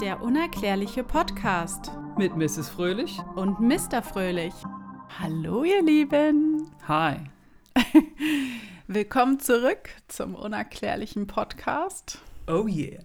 Der 0.00 0.22
unerklärliche 0.22 1.02
Podcast 1.02 1.90
Mit 2.16 2.36
Mrs. 2.36 2.68
Fröhlich. 2.68 3.18
und 3.34 3.58
Mr. 3.58 4.00
Fröhlich. 4.00 4.54
Hallo, 5.18 5.64
ihr 5.64 5.82
Lieben. 5.82 6.70
Hi. 6.86 7.16
Willkommen 8.86 9.40
zurück 9.40 9.88
zum 10.06 10.36
unerklärlichen 10.36 11.26
Podcast. 11.26 12.20
Oh 12.46 12.68
yeah. 12.68 13.02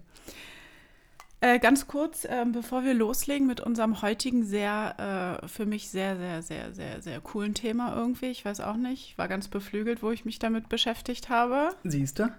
Äh, 1.42 1.58
ganz 1.58 1.88
kurz, 1.88 2.28
ähm, 2.29 2.51
bevor 2.51 2.83
wir 2.83 2.94
loslegen 2.94 3.47
mit 3.47 3.60
unserem 3.60 4.01
heutigen 4.03 4.46
sehr, 4.46 5.39
äh, 5.44 5.47
für 5.47 5.65
mich 5.65 5.89
sehr, 5.89 6.15
sehr, 6.17 6.44
sehr, 6.44 6.73
sehr, 6.73 7.01
sehr 7.01 7.19
coolen 7.21 7.55
Thema 7.55 7.96
irgendwie. 7.96 8.28
Ich 8.28 8.46
weiß 8.46 8.60
auch 8.62 8.78
nicht. 8.78 9.10
Ich 9.10 9.17
war 9.17 9.28
ganz 9.28 9.47
beflügelt, 9.47 10.03
wo 10.03 10.12
ich 10.12 10.25
mich 10.25 10.37
damit 10.37 10.69
beschäftigt 10.69 11.29
habe. 11.29 11.71
Siehst 11.83 12.19
du? 12.19 12.29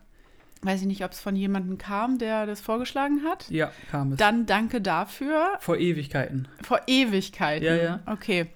Weiß 0.65 0.81
ich 0.81 0.87
nicht, 0.87 1.05
ob 1.05 1.13
es 1.13 1.21
von 1.21 1.37
jemandem 1.37 1.77
kam, 1.77 2.17
der 2.19 2.47
das 2.47 2.61
vorgeschlagen 2.61 3.23
hat. 3.23 3.51
Ja, 3.51 3.71
kam 3.91 4.13
es. 4.13 4.19
Dann 4.19 4.47
danke 4.47 4.81
dafür. 4.81 5.51
Vor 5.61 5.77
Ewigkeiten. 5.77 6.49
Vor 6.63 6.81
Ewigkeiten. 6.87 7.65
Ja, 7.67 7.77
ja. 7.77 8.01
Okay. 8.07 8.47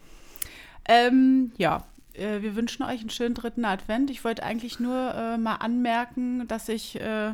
Ähm, 0.88 1.52
ja, 1.58 1.84
äh, 2.14 2.40
wir 2.40 2.56
wünschen 2.56 2.82
euch 2.82 3.00
einen 3.00 3.10
schönen 3.10 3.34
dritten 3.34 3.66
Advent. 3.66 4.10
Ich 4.10 4.24
wollte 4.24 4.42
eigentlich 4.42 4.80
nur 4.80 5.14
äh, 5.14 5.36
mal 5.36 5.56
anmerken, 5.56 6.48
dass 6.48 6.70
ich, 6.70 6.98
äh, 6.98 7.32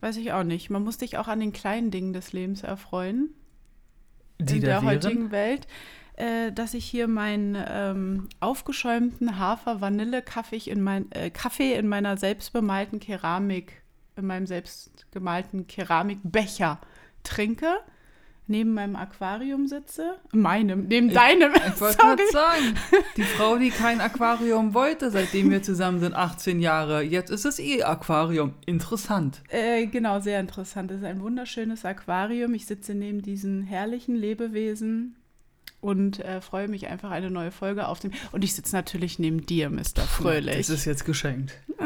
weiß 0.00 0.16
ich 0.16 0.32
auch 0.32 0.44
nicht, 0.44 0.70
man 0.70 0.82
muss 0.82 0.98
sich 0.98 1.18
auch 1.18 1.28
an 1.28 1.40
den 1.40 1.52
kleinen 1.52 1.90
Dingen 1.90 2.14
des 2.14 2.32
Lebens 2.32 2.62
erfreuen 2.62 3.34
Die 4.38 4.56
in 4.56 4.60
der 4.62 4.76
wären? 4.76 4.84
heutigen 4.86 5.30
Welt. 5.30 5.66
Äh, 6.16 6.52
dass 6.52 6.74
ich 6.74 6.84
hier 6.84 7.08
meinen 7.08 7.56
ähm, 7.68 8.28
aufgeschäumten 8.38 9.36
Hafer-Vanille-Kaffee 9.36 10.70
in, 10.70 10.80
mein, 10.80 11.10
äh, 11.10 11.30
Kaffee 11.30 11.74
in 11.74 11.88
meiner 11.88 12.16
selbstbemalten 12.16 13.00
Keramik, 13.00 13.82
in 14.14 14.26
meinem 14.26 14.46
selbstgemalten 14.46 15.66
Keramikbecher 15.66 16.80
trinke, 17.24 17.80
neben 18.46 18.74
meinem 18.74 18.94
Aquarium 18.94 19.66
sitze. 19.66 20.20
Meinem, 20.30 20.86
neben 20.86 21.12
deinem. 21.12 21.52
Ich 21.52 21.80
wollte 21.80 21.96
gerade 21.98 22.22
sagen, 22.30 22.74
die 23.16 23.24
Frau, 23.24 23.56
die 23.56 23.70
kein 23.70 24.00
Aquarium 24.00 24.72
wollte, 24.72 25.10
seitdem 25.10 25.50
wir 25.50 25.64
zusammen 25.64 25.98
sind, 25.98 26.14
18 26.14 26.60
Jahre. 26.60 27.02
Jetzt 27.02 27.30
ist 27.30 27.44
es 27.44 27.58
eh 27.58 27.82
Aquarium. 27.82 28.54
Interessant. 28.66 29.42
Äh, 29.48 29.86
genau, 29.86 30.20
sehr 30.20 30.38
interessant. 30.38 30.92
Es 30.92 30.98
ist 30.98 31.06
ein 31.06 31.20
wunderschönes 31.20 31.84
Aquarium. 31.84 32.54
Ich 32.54 32.66
sitze 32.66 32.94
neben 32.94 33.20
diesen 33.20 33.64
herrlichen 33.64 34.14
Lebewesen 34.14 35.16
und 35.84 36.18
äh, 36.20 36.40
freue 36.40 36.66
mich 36.66 36.86
einfach 36.88 37.10
eine 37.10 37.30
neue 37.30 37.50
Folge 37.50 37.86
auf 37.88 38.00
dem. 38.00 38.10
Und 38.32 38.42
ich 38.42 38.54
sitze 38.54 38.74
natürlich 38.74 39.18
neben 39.18 39.44
dir, 39.44 39.68
Mr. 39.68 40.00
Fröhlich. 40.08 40.56
Das 40.56 40.70
ist 40.70 40.84
jetzt 40.86 41.04
geschenkt. 41.04 41.52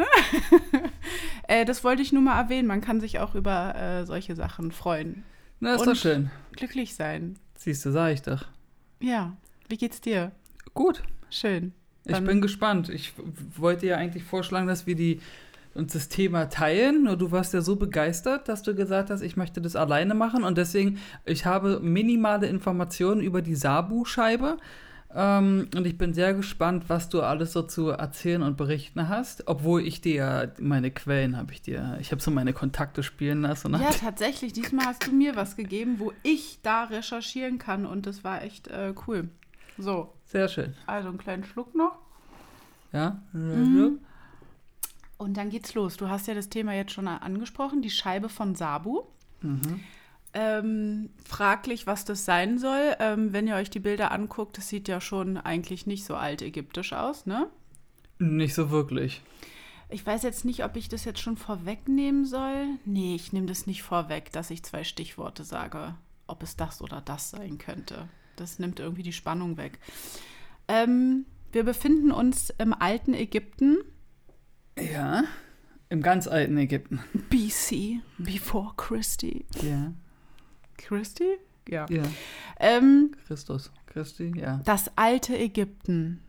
Äh, 1.50 1.64
das 1.64 1.82
wollte 1.82 2.02
ich 2.02 2.12
nur 2.12 2.20
mal 2.20 2.38
erwähnen. 2.38 2.68
Man 2.68 2.82
kann 2.82 3.00
sich 3.00 3.20
auch 3.20 3.34
über 3.34 3.74
äh, 3.74 4.04
solche 4.04 4.36
Sachen 4.36 4.70
freuen. 4.70 5.24
Na, 5.60 5.74
ist 5.74 5.80
Und- 5.80 5.86
doch 5.88 5.96
schön. 5.96 6.30
Glücklich 6.52 6.94
sein. 6.94 7.38
Siehst 7.56 7.86
du, 7.86 7.90
sag 7.90 8.12
ich 8.12 8.20
doch. 8.20 8.44
Ja. 9.00 9.34
Wie 9.66 9.78
geht's 9.78 10.02
dir? 10.02 10.32
Gut. 10.74 11.02
Schön. 11.30 11.72
Ich 12.04 12.12
Dann- 12.12 12.26
bin 12.26 12.42
gespannt. 12.42 12.90
Ich 12.90 13.14
wollte 13.56 13.86
ja 13.86 13.96
eigentlich 13.96 14.24
vorschlagen, 14.24 14.66
dass 14.66 14.86
wir 14.86 14.94
die, 14.94 15.22
uns 15.78 15.92
das 15.92 16.08
Thema 16.08 16.46
teilen. 16.46 17.04
Nur 17.04 17.16
du 17.16 17.30
warst 17.30 17.54
ja 17.54 17.60
so 17.60 17.76
begeistert, 17.76 18.48
dass 18.48 18.62
du 18.62 18.74
gesagt 18.74 19.10
hast, 19.10 19.22
ich 19.22 19.36
möchte 19.36 19.60
das 19.60 19.76
alleine 19.76 20.14
machen. 20.14 20.44
Und 20.44 20.58
deswegen, 20.58 20.98
ich 21.24 21.46
habe 21.46 21.80
minimale 21.80 22.46
Informationen 22.46 23.20
über 23.20 23.40
die 23.40 23.54
Sabu-Scheibe. 23.54 24.58
Ähm, 25.14 25.68
und 25.74 25.86
ich 25.86 25.96
bin 25.96 26.12
sehr 26.12 26.34
gespannt, 26.34 26.84
was 26.88 27.08
du 27.08 27.22
alles 27.22 27.52
so 27.52 27.62
zu 27.62 27.88
erzählen 27.88 28.42
und 28.42 28.56
berichten 28.56 29.08
hast. 29.08 29.44
Obwohl 29.46 29.82
ich 29.86 30.00
dir 30.00 30.52
meine 30.60 30.90
Quellen 30.90 31.36
habe 31.36 31.52
ich 31.52 31.62
dir. 31.62 31.96
Ich 32.00 32.12
habe 32.12 32.20
so 32.20 32.30
meine 32.30 32.52
Kontakte 32.52 33.02
spielen 33.02 33.42
lassen. 33.42 33.72
Ja, 33.72 33.90
tatsächlich. 33.90 34.52
Diesmal 34.52 34.86
hast 34.86 35.06
du 35.06 35.12
mir 35.12 35.36
was 35.36 35.56
gegeben, 35.56 35.94
wo 35.98 36.12
ich 36.22 36.58
da 36.62 36.84
recherchieren 36.84 37.58
kann. 37.58 37.86
Und 37.86 38.06
das 38.06 38.22
war 38.24 38.42
echt 38.42 38.68
äh, 38.68 38.92
cool. 39.06 39.28
So, 39.78 40.12
Sehr 40.24 40.48
schön. 40.48 40.74
also 40.86 41.08
einen 41.08 41.18
kleinen 41.18 41.44
Schluck 41.44 41.74
noch. 41.74 41.98
Ja. 42.92 43.22
Mhm. 43.32 44.00
Und 45.18 45.36
dann 45.36 45.50
geht's 45.50 45.74
los. 45.74 45.96
Du 45.96 46.08
hast 46.08 46.28
ja 46.28 46.34
das 46.34 46.48
Thema 46.48 46.74
jetzt 46.74 46.92
schon 46.92 47.08
angesprochen, 47.08 47.82
die 47.82 47.90
Scheibe 47.90 48.28
von 48.28 48.54
Sabu. 48.54 49.02
Mhm. 49.42 49.80
Ähm, 50.32 51.10
fraglich, 51.24 51.86
was 51.86 52.04
das 52.04 52.24
sein 52.24 52.58
soll. 52.58 52.94
Ähm, 53.00 53.32
wenn 53.32 53.48
ihr 53.48 53.56
euch 53.56 53.70
die 53.70 53.80
Bilder 53.80 54.12
anguckt, 54.12 54.56
das 54.56 54.68
sieht 54.68 54.86
ja 54.86 55.00
schon 55.00 55.36
eigentlich 55.36 55.86
nicht 55.86 56.04
so 56.04 56.14
altägyptisch 56.14 56.92
aus, 56.92 57.26
ne? 57.26 57.48
Nicht 58.18 58.54
so 58.54 58.70
wirklich. 58.70 59.22
Ich 59.90 60.04
weiß 60.06 60.22
jetzt 60.22 60.44
nicht, 60.44 60.64
ob 60.64 60.76
ich 60.76 60.88
das 60.88 61.04
jetzt 61.04 61.20
schon 61.20 61.36
vorwegnehmen 61.36 62.24
soll. 62.24 62.66
Nee, 62.84 63.14
ich 63.14 63.32
nehme 63.32 63.46
das 63.46 63.66
nicht 63.66 63.82
vorweg, 63.82 64.30
dass 64.32 64.50
ich 64.50 64.62
zwei 64.62 64.84
Stichworte 64.84 65.44
sage, 65.44 65.94
ob 66.26 66.42
es 66.42 66.56
das 66.56 66.82
oder 66.82 67.00
das 67.00 67.30
sein 67.30 67.58
könnte. 67.58 68.08
Das 68.36 68.58
nimmt 68.58 68.80
irgendwie 68.80 69.02
die 69.02 69.12
Spannung 69.12 69.56
weg. 69.56 69.78
Ähm, 70.68 71.24
wir 71.52 71.64
befinden 71.64 72.12
uns 72.12 72.52
im 72.58 72.74
alten 72.74 73.14
Ägypten, 73.14 73.78
Ja. 74.80 75.24
Im 75.90 76.02
ganz 76.02 76.26
alten 76.28 76.56
Ägypten. 76.58 77.00
BC, 77.30 78.00
before 78.18 78.72
Christi. 78.76 79.46
Ja. 79.62 79.92
Christi? 80.76 81.38
Ja. 81.68 81.86
Ja. 81.88 82.02
Ähm, 82.58 83.12
Christus. 83.26 83.70
Christi, 83.86 84.32
ja. 84.36 84.60
das 84.64 84.90
alte 84.96 85.36
Ägypten, 85.36 86.20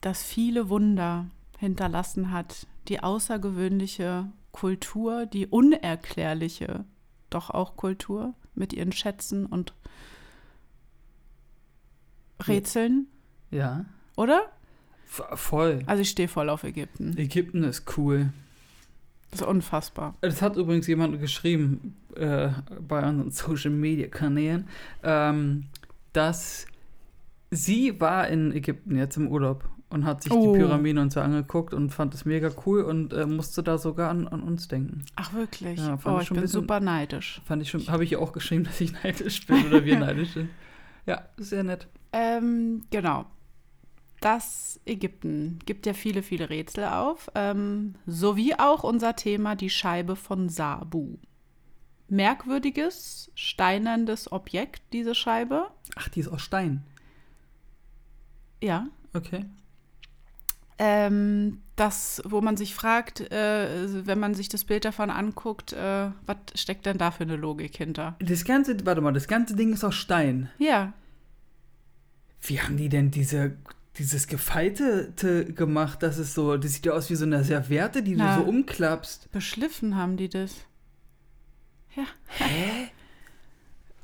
das 0.00 0.22
viele 0.22 0.68
Wunder 0.70 1.26
hinterlassen 1.58 2.30
hat, 2.32 2.66
die 2.88 3.00
außergewöhnliche 3.02 4.26
Kultur, 4.50 5.26
die 5.26 5.46
unerklärliche, 5.46 6.84
doch 7.30 7.50
auch 7.50 7.76
Kultur 7.76 8.34
mit 8.54 8.72
ihren 8.72 8.92
Schätzen 8.92 9.46
und 9.46 9.74
Rätseln, 12.46 13.06
Ja. 13.50 13.84
oder? 14.16 14.50
Voll. 15.06 15.80
Also 15.86 16.02
ich 16.02 16.10
stehe 16.10 16.28
voll 16.28 16.48
auf 16.48 16.64
Ägypten. 16.64 17.16
Ägypten 17.18 17.64
ist 17.64 17.96
cool. 17.96 18.32
Das 19.30 19.40
ist 19.40 19.46
unfassbar. 19.46 20.14
Das 20.20 20.42
hat 20.42 20.56
übrigens 20.56 20.86
jemand 20.86 21.18
geschrieben 21.20 21.96
äh, 22.16 22.48
bei 22.86 23.06
unseren 23.06 23.30
Social 23.30 23.70
Media 23.70 24.06
Kanälen, 24.08 24.66
ähm, 25.02 25.64
dass 26.12 26.66
sie 27.50 27.98
war 28.00 28.28
in 28.28 28.52
Ägypten 28.52 28.96
jetzt 28.96 29.16
im 29.16 29.28
Urlaub 29.28 29.68
und 29.90 30.04
hat 30.06 30.22
sich 30.22 30.32
Oh. 30.32 30.52
die 30.54 30.58
Pyramiden 30.58 30.98
und 31.02 31.12
so 31.12 31.20
angeguckt 31.20 31.74
und 31.74 31.90
fand 31.90 32.14
es 32.14 32.24
mega 32.24 32.50
cool 32.64 32.82
und 32.82 33.12
äh, 33.12 33.26
musste 33.26 33.62
da 33.62 33.76
sogar 33.78 34.10
an, 34.10 34.26
an 34.28 34.42
uns 34.42 34.68
denken. 34.68 35.04
Ach 35.16 35.32
wirklich? 35.34 35.78
Ja, 35.78 35.96
fand 35.98 36.16
oh, 36.16 36.18
ich 36.18 36.22
ich 36.24 36.28
bin 36.30 36.40
bisschen- 36.42 36.60
super 36.62 36.80
neidisch. 36.80 37.40
Fand 37.44 37.60
ich 37.62 37.70
schon, 37.70 37.86
habe 37.88 38.04
ich 38.04 38.16
auch 38.16 38.32
geschrieben, 38.32 38.64
dass 38.70 38.80
ich 38.80 38.92
neidisch 39.02 39.46
bin 39.46 39.66
oder 39.66 39.84
wir 39.84 39.98
neidisch 40.00 40.32
sind. 40.32 40.48
Ja, 41.06 41.22
sehr 41.36 41.64
nett. 41.64 41.88
Ähm, 42.12 42.82
genau. 42.90 43.26
Das 44.22 44.80
Ägypten 44.86 45.58
gibt 45.66 45.84
ja 45.84 45.94
viele, 45.94 46.22
viele 46.22 46.48
Rätsel 46.48 46.84
auf, 46.84 47.28
ähm, 47.34 47.96
sowie 48.06 48.54
auch 48.54 48.84
unser 48.84 49.16
Thema 49.16 49.56
die 49.56 49.68
Scheibe 49.68 50.14
von 50.14 50.48
Sabu. 50.48 51.16
Merkwürdiges, 52.08 53.32
steinerndes 53.34 54.30
Objekt, 54.30 54.82
diese 54.92 55.16
Scheibe. 55.16 55.70
Ach, 55.96 56.08
die 56.08 56.20
ist 56.20 56.28
aus 56.28 56.40
Stein. 56.40 56.84
Ja. 58.62 58.86
Okay. 59.12 59.44
Ähm, 60.78 61.60
das, 61.74 62.22
wo 62.24 62.40
man 62.40 62.56
sich 62.56 62.76
fragt, 62.76 63.20
äh, 63.32 64.06
wenn 64.06 64.20
man 64.20 64.34
sich 64.34 64.48
das 64.48 64.64
Bild 64.64 64.84
davon 64.84 65.10
anguckt, 65.10 65.72
äh, 65.72 66.10
was 66.26 66.36
steckt 66.54 66.86
denn 66.86 66.98
da 66.98 67.10
für 67.10 67.24
eine 67.24 67.36
Logik 67.36 67.76
hinter? 67.76 68.14
Das 68.20 68.44
ganze, 68.44 68.86
warte 68.86 69.00
mal, 69.00 69.12
das 69.12 69.26
ganze 69.26 69.56
Ding 69.56 69.72
ist 69.72 69.82
aus 69.82 69.96
Stein. 69.96 70.48
Ja, 70.58 70.92
Wie 72.40 72.60
haben 72.60 72.76
die 72.76 72.88
denn 72.88 73.10
diese, 73.10 73.56
dieses 73.98 74.26
Gefaltete 74.26 75.52
gemacht? 75.52 76.02
Das 76.02 76.18
ist 76.18 76.34
so, 76.34 76.56
das 76.56 76.72
sieht 76.74 76.86
ja 76.86 76.92
aus 76.92 77.10
wie 77.10 77.14
so 77.16 77.24
eine 77.24 77.44
Serviette, 77.44 78.02
die 78.02 78.16
Na. 78.16 78.36
du 78.36 78.42
so 78.42 78.48
umklappst. 78.48 79.30
beschliffen 79.32 79.96
haben 79.96 80.16
die 80.16 80.28
das. 80.28 80.54
Ja. 81.94 82.04
Hä? 82.26 82.88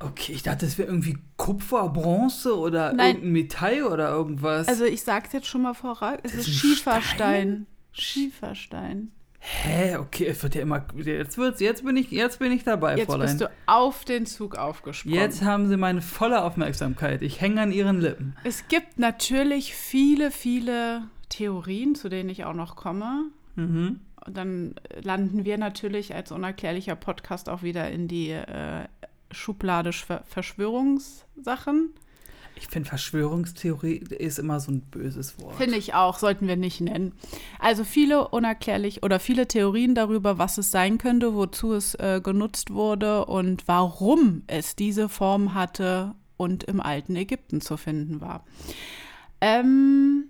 Okay, 0.00 0.32
ich 0.32 0.42
dachte, 0.44 0.64
das 0.66 0.78
wäre 0.78 0.88
irgendwie 0.88 1.18
Kupfer, 1.36 1.88
Bronze 1.88 2.56
oder 2.56 2.92
Nein. 2.92 3.06
irgendein 3.16 3.32
Metall 3.32 3.82
oder 3.82 4.10
irgendwas. 4.10 4.68
Also 4.68 4.84
ich 4.84 5.02
sag's 5.02 5.32
jetzt 5.32 5.46
schon 5.48 5.62
mal 5.62 5.74
voraus, 5.74 6.18
es 6.22 6.32
Das 6.32 6.40
ist 6.42 6.48
ist 6.48 6.48
ein 6.48 6.58
Schieferstein. 6.58 7.66
Schieferstein. 7.92 9.10
Hä? 9.40 9.96
Okay, 9.96 10.26
es 10.26 10.42
wird 10.42 10.54
ja 10.56 10.62
immer. 10.62 10.84
Jetzt 10.96 11.38
wird's, 11.38 11.60
jetzt 11.60 11.84
bin 11.84 11.96
ich, 11.96 12.10
jetzt 12.10 12.38
bin 12.38 12.52
ich 12.52 12.64
dabei, 12.64 12.96
Jetzt 12.96 13.06
Fräulein. 13.06 13.26
bist 13.28 13.40
du 13.40 13.50
auf 13.66 14.04
den 14.04 14.26
Zug 14.26 14.56
aufgesprungen. 14.56 15.18
jetzt 15.18 15.42
haben 15.42 15.68
sie 15.68 15.76
meine 15.76 16.02
volle 16.02 16.42
Aufmerksamkeit. 16.42 17.22
Ich 17.22 17.40
hänge 17.40 17.60
an 17.60 17.72
ihren 17.72 18.00
Lippen. 18.00 18.36
Es 18.44 18.66
gibt 18.68 18.98
natürlich 18.98 19.74
viele, 19.74 20.30
viele 20.30 21.02
Theorien, 21.28 21.94
zu 21.94 22.08
denen 22.08 22.28
ich 22.28 22.44
auch 22.44 22.54
noch 22.54 22.74
komme. 22.76 23.26
Mhm. 23.56 24.00
Und 24.26 24.36
dann 24.36 24.74
landen 25.02 25.44
wir 25.44 25.56
natürlich 25.56 26.14
als 26.14 26.32
unerklärlicher 26.32 26.96
Podcast 26.96 27.48
auch 27.48 27.62
wieder 27.62 27.90
in 27.90 28.08
die 28.08 28.30
äh, 28.30 28.84
Schublade 29.30 29.92
Schw 29.92 30.18
Verschwörungssachen. 30.24 31.90
Ich 32.60 32.66
finde, 32.68 32.88
Verschwörungstheorie 32.88 33.96
ist 33.96 34.38
immer 34.38 34.58
so 34.58 34.72
ein 34.72 34.80
böses 34.80 35.40
Wort. 35.40 35.54
Finde 35.56 35.76
ich 35.76 35.94
auch, 35.94 36.18
sollten 36.18 36.48
wir 36.48 36.56
nicht 36.56 36.80
nennen. 36.80 37.12
Also 37.58 37.84
viele 37.84 38.28
unerklärlich 38.28 39.02
oder 39.02 39.20
viele 39.20 39.46
Theorien 39.46 39.94
darüber, 39.94 40.38
was 40.38 40.58
es 40.58 40.70
sein 40.70 40.98
könnte, 40.98 41.34
wozu 41.34 41.72
es 41.72 41.94
äh, 41.94 42.20
genutzt 42.22 42.72
wurde 42.72 43.26
und 43.26 43.68
warum 43.68 44.42
es 44.48 44.74
diese 44.74 45.08
Form 45.08 45.54
hatte 45.54 46.14
und 46.36 46.64
im 46.64 46.80
alten 46.80 47.14
Ägypten 47.14 47.60
zu 47.60 47.76
finden 47.76 48.20
war. 48.20 48.44
Ähm, 49.40 50.24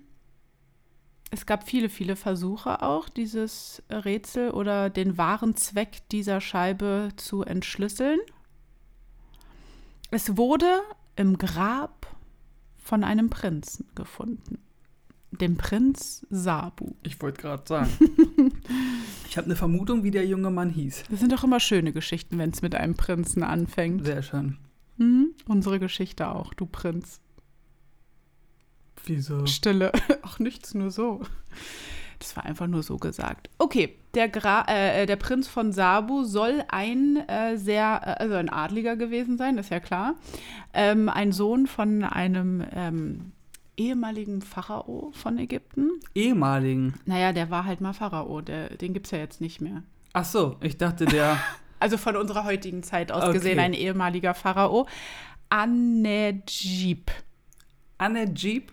es 1.31 1.45
gab 1.45 1.67
viele, 1.67 1.89
viele 1.89 2.15
Versuche 2.15 2.83
auch, 2.83 3.09
dieses 3.09 3.81
Rätsel 3.89 4.51
oder 4.51 4.89
den 4.89 5.17
wahren 5.17 5.55
Zweck 5.55 6.07
dieser 6.11 6.41
Scheibe 6.41 7.09
zu 7.15 7.43
entschlüsseln. 7.43 8.19
Es 10.11 10.37
wurde 10.37 10.81
im 11.15 11.37
Grab 11.37 12.07
von 12.89 13.03
einem 13.03 13.29
Prinzen 13.29 13.85
gefunden. 13.93 14.57
Dem 15.29 15.57
Prinz 15.57 16.25
Sabu. 16.31 16.95
Ich 17.03 17.21
wollte 17.21 17.39
gerade 17.39 17.61
sagen. 17.67 17.91
ich 19.29 19.37
habe 19.37 19.45
eine 19.45 19.55
Vermutung, 19.55 20.01
wie 20.01 20.09
der 20.09 20.25
junge 20.25 20.49
Mann 20.49 20.71
hieß. 20.71 21.03
Das 21.07 21.19
sind 21.19 21.31
doch 21.31 21.43
immer 21.43 21.59
schöne 21.59 21.93
Geschichten, 21.93 22.39
wenn 22.39 22.49
es 22.49 22.63
mit 22.63 22.73
einem 22.73 22.95
Prinzen 22.95 23.43
anfängt. 23.43 24.05
Sehr 24.05 24.23
schön. 24.23 24.57
Mhm. 24.97 25.35
Unsere 25.47 25.79
Geschichte 25.79 26.29
auch, 26.29 26.55
du 26.55 26.65
Prinz. 26.65 27.21
Wieso? 29.05 29.45
Stille. 29.45 29.91
Ach, 30.23 30.39
nichts, 30.39 30.73
nur 30.73 30.89
so. 30.89 31.21
Das 32.19 32.35
war 32.35 32.45
einfach 32.45 32.67
nur 32.67 32.83
so 32.83 32.97
gesagt. 32.97 33.49
Okay, 33.57 33.95
der, 34.13 34.27
Gra 34.27 34.65
äh, 34.67 35.05
der 35.05 35.15
Prinz 35.15 35.47
von 35.47 35.71
Sabu 35.71 36.23
soll 36.23 36.63
ein 36.67 37.17
äh, 37.27 37.57
sehr, 37.57 38.01
äh, 38.03 38.23
also 38.23 38.35
ein 38.35 38.49
Adliger 38.49 38.95
gewesen 38.97 39.37
sein, 39.37 39.57
ist 39.57 39.71
ja 39.71 39.79
klar. 39.79 40.15
Ähm, 40.73 41.07
ein 41.09 41.31
Sohn 41.31 41.65
von 41.65 42.03
einem 42.03 42.63
ähm, 42.73 43.31
ehemaligen 43.77 44.41
Pharao 44.41 45.11
von 45.13 45.37
Ägypten. 45.37 45.89
Ehemaligen? 46.13 46.95
Naja, 47.05 47.31
der 47.31 47.49
war 47.49 47.63
halt 47.65 47.79
mal 47.81 47.93
Pharao, 47.93 48.41
der, 48.41 48.75
den 48.77 48.93
gibt 48.93 49.07
es 49.07 49.11
ja 49.11 49.19
jetzt 49.19 49.39
nicht 49.39 49.61
mehr. 49.61 49.83
Ach 50.13 50.25
so, 50.25 50.57
ich 50.61 50.77
dachte, 50.77 51.05
der. 51.05 51.37
also 51.79 51.97
von 51.97 52.17
unserer 52.17 52.43
heutigen 52.43 52.83
Zeit 52.83 53.11
aus 53.11 53.23
Okay. 53.23 53.33
gesehen, 53.33 53.59
ein 53.59 53.73
ehemaliger 53.73 54.33
Pharao. 54.33 54.87
Anedjib. 55.49 57.11
Anejib? 57.97 58.71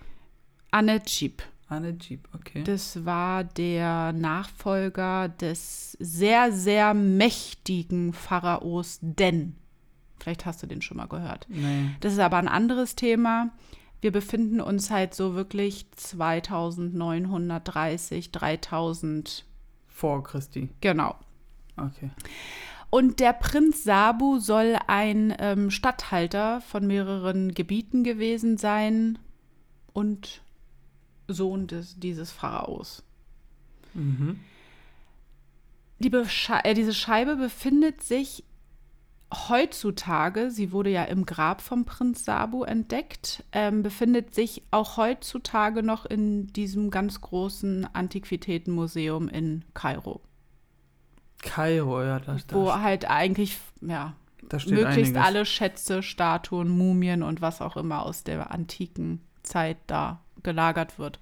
Anedjib. 0.73 1.43
Anejib, 1.69 2.29
okay. 2.33 2.63
Das 2.65 3.05
war 3.05 3.43
der 3.43 4.13
Nachfolger 4.13 5.29
des 5.29 5.97
sehr, 5.99 6.53
sehr 6.53 6.95
mächtigen 6.95 8.13
Pharaos 8.13 8.99
Den. 9.03 9.57
Vielleicht 10.21 10.47
hast 10.47 10.63
du 10.63 10.69
den 10.69 10.81
schon 10.81 10.97
mal 10.97 11.09
gehört. 11.09 11.47
Nee. 11.49 11.91
Das 12.01 12.13
ist 12.13 12.21
aber 12.21 12.37
ein 12.37 12.47
anderes 12.49 12.95
Thema. 12.95 13.51
Wir 14.01 14.13
befinden 14.13 14.61
uns 14.61 14.91
halt 14.91 15.15
so 15.15 15.35
wirklich 15.35 15.91
2930, 15.93 18.31
3000, 18.31 19.45
Vor 19.89 20.23
Christi. 20.23 20.69
genau. 20.81 21.17
Okay. 21.77 22.11
Und 22.91 23.21
der 23.21 23.33
Prinz 23.33 23.85
Sabu 23.85 24.39
soll 24.39 24.79
ein 24.87 25.35
ähm, 25.39 25.71
Statthalter 25.71 26.61
von 26.61 26.87
mehreren 26.87 27.53
Gebieten 27.53 28.05
gewesen 28.05 28.57
sein 28.57 29.19
und 29.93 30.43
Sohn 31.29 31.67
des, 31.67 31.99
dieses 31.99 32.33
Pharaos. 32.33 33.03
Mhm. 33.95 34.41
Die 35.99 36.13
äh, 36.13 36.75
diese 36.75 36.95
Scheibe 36.95 37.37
befindet 37.37 38.03
sich 38.03 38.45
heutzutage, 39.33 40.51
sie 40.51 40.71
wurde 40.71 40.91
ja 40.91 41.05
im 41.05 41.27
Grab 41.27 41.61
vom 41.61 41.85
Prinz 41.85 42.25
Sabu 42.25 42.63
entdeckt, 42.63 43.43
ähm, 43.53 43.83
befindet 43.83 44.35
sich 44.35 44.63
auch 44.71 44.99
heutzutage 44.99 45.83
noch 45.83 46.07
in 46.07 46.47
diesem 46.49 46.91
ganz 46.91 47.21
großen 47.21 47.89
Antiquitätenmuseum 47.93 49.29
in 49.29 49.65
Kairo, 49.75 50.21
Kairo, 51.43 52.03
ja, 52.03 52.21
da, 52.21 52.37
wo 52.51 52.67
da, 52.67 52.81
halt 52.83 53.11
eigentlich 53.11 53.59
ja, 53.81 54.15
möglichst 54.43 55.17
einiges. 55.17 55.17
alle 55.17 55.45
Schätze, 55.45 56.03
Statuen, 56.03 56.69
Mumien 56.69 57.23
und 57.23 57.41
was 57.41 57.61
auch 57.61 57.77
immer 57.77 58.05
aus 58.05 58.23
der 58.23 58.51
antiken 58.51 59.21
Zeit 59.43 59.79
da 59.87 60.21
gelagert 60.47 60.99
wird. 60.99 61.19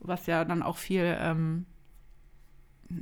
Was 0.00 0.26
ja 0.26 0.44
dann 0.44 0.62
auch 0.62 0.76
viel, 0.76 1.16
ähm, 1.20 1.66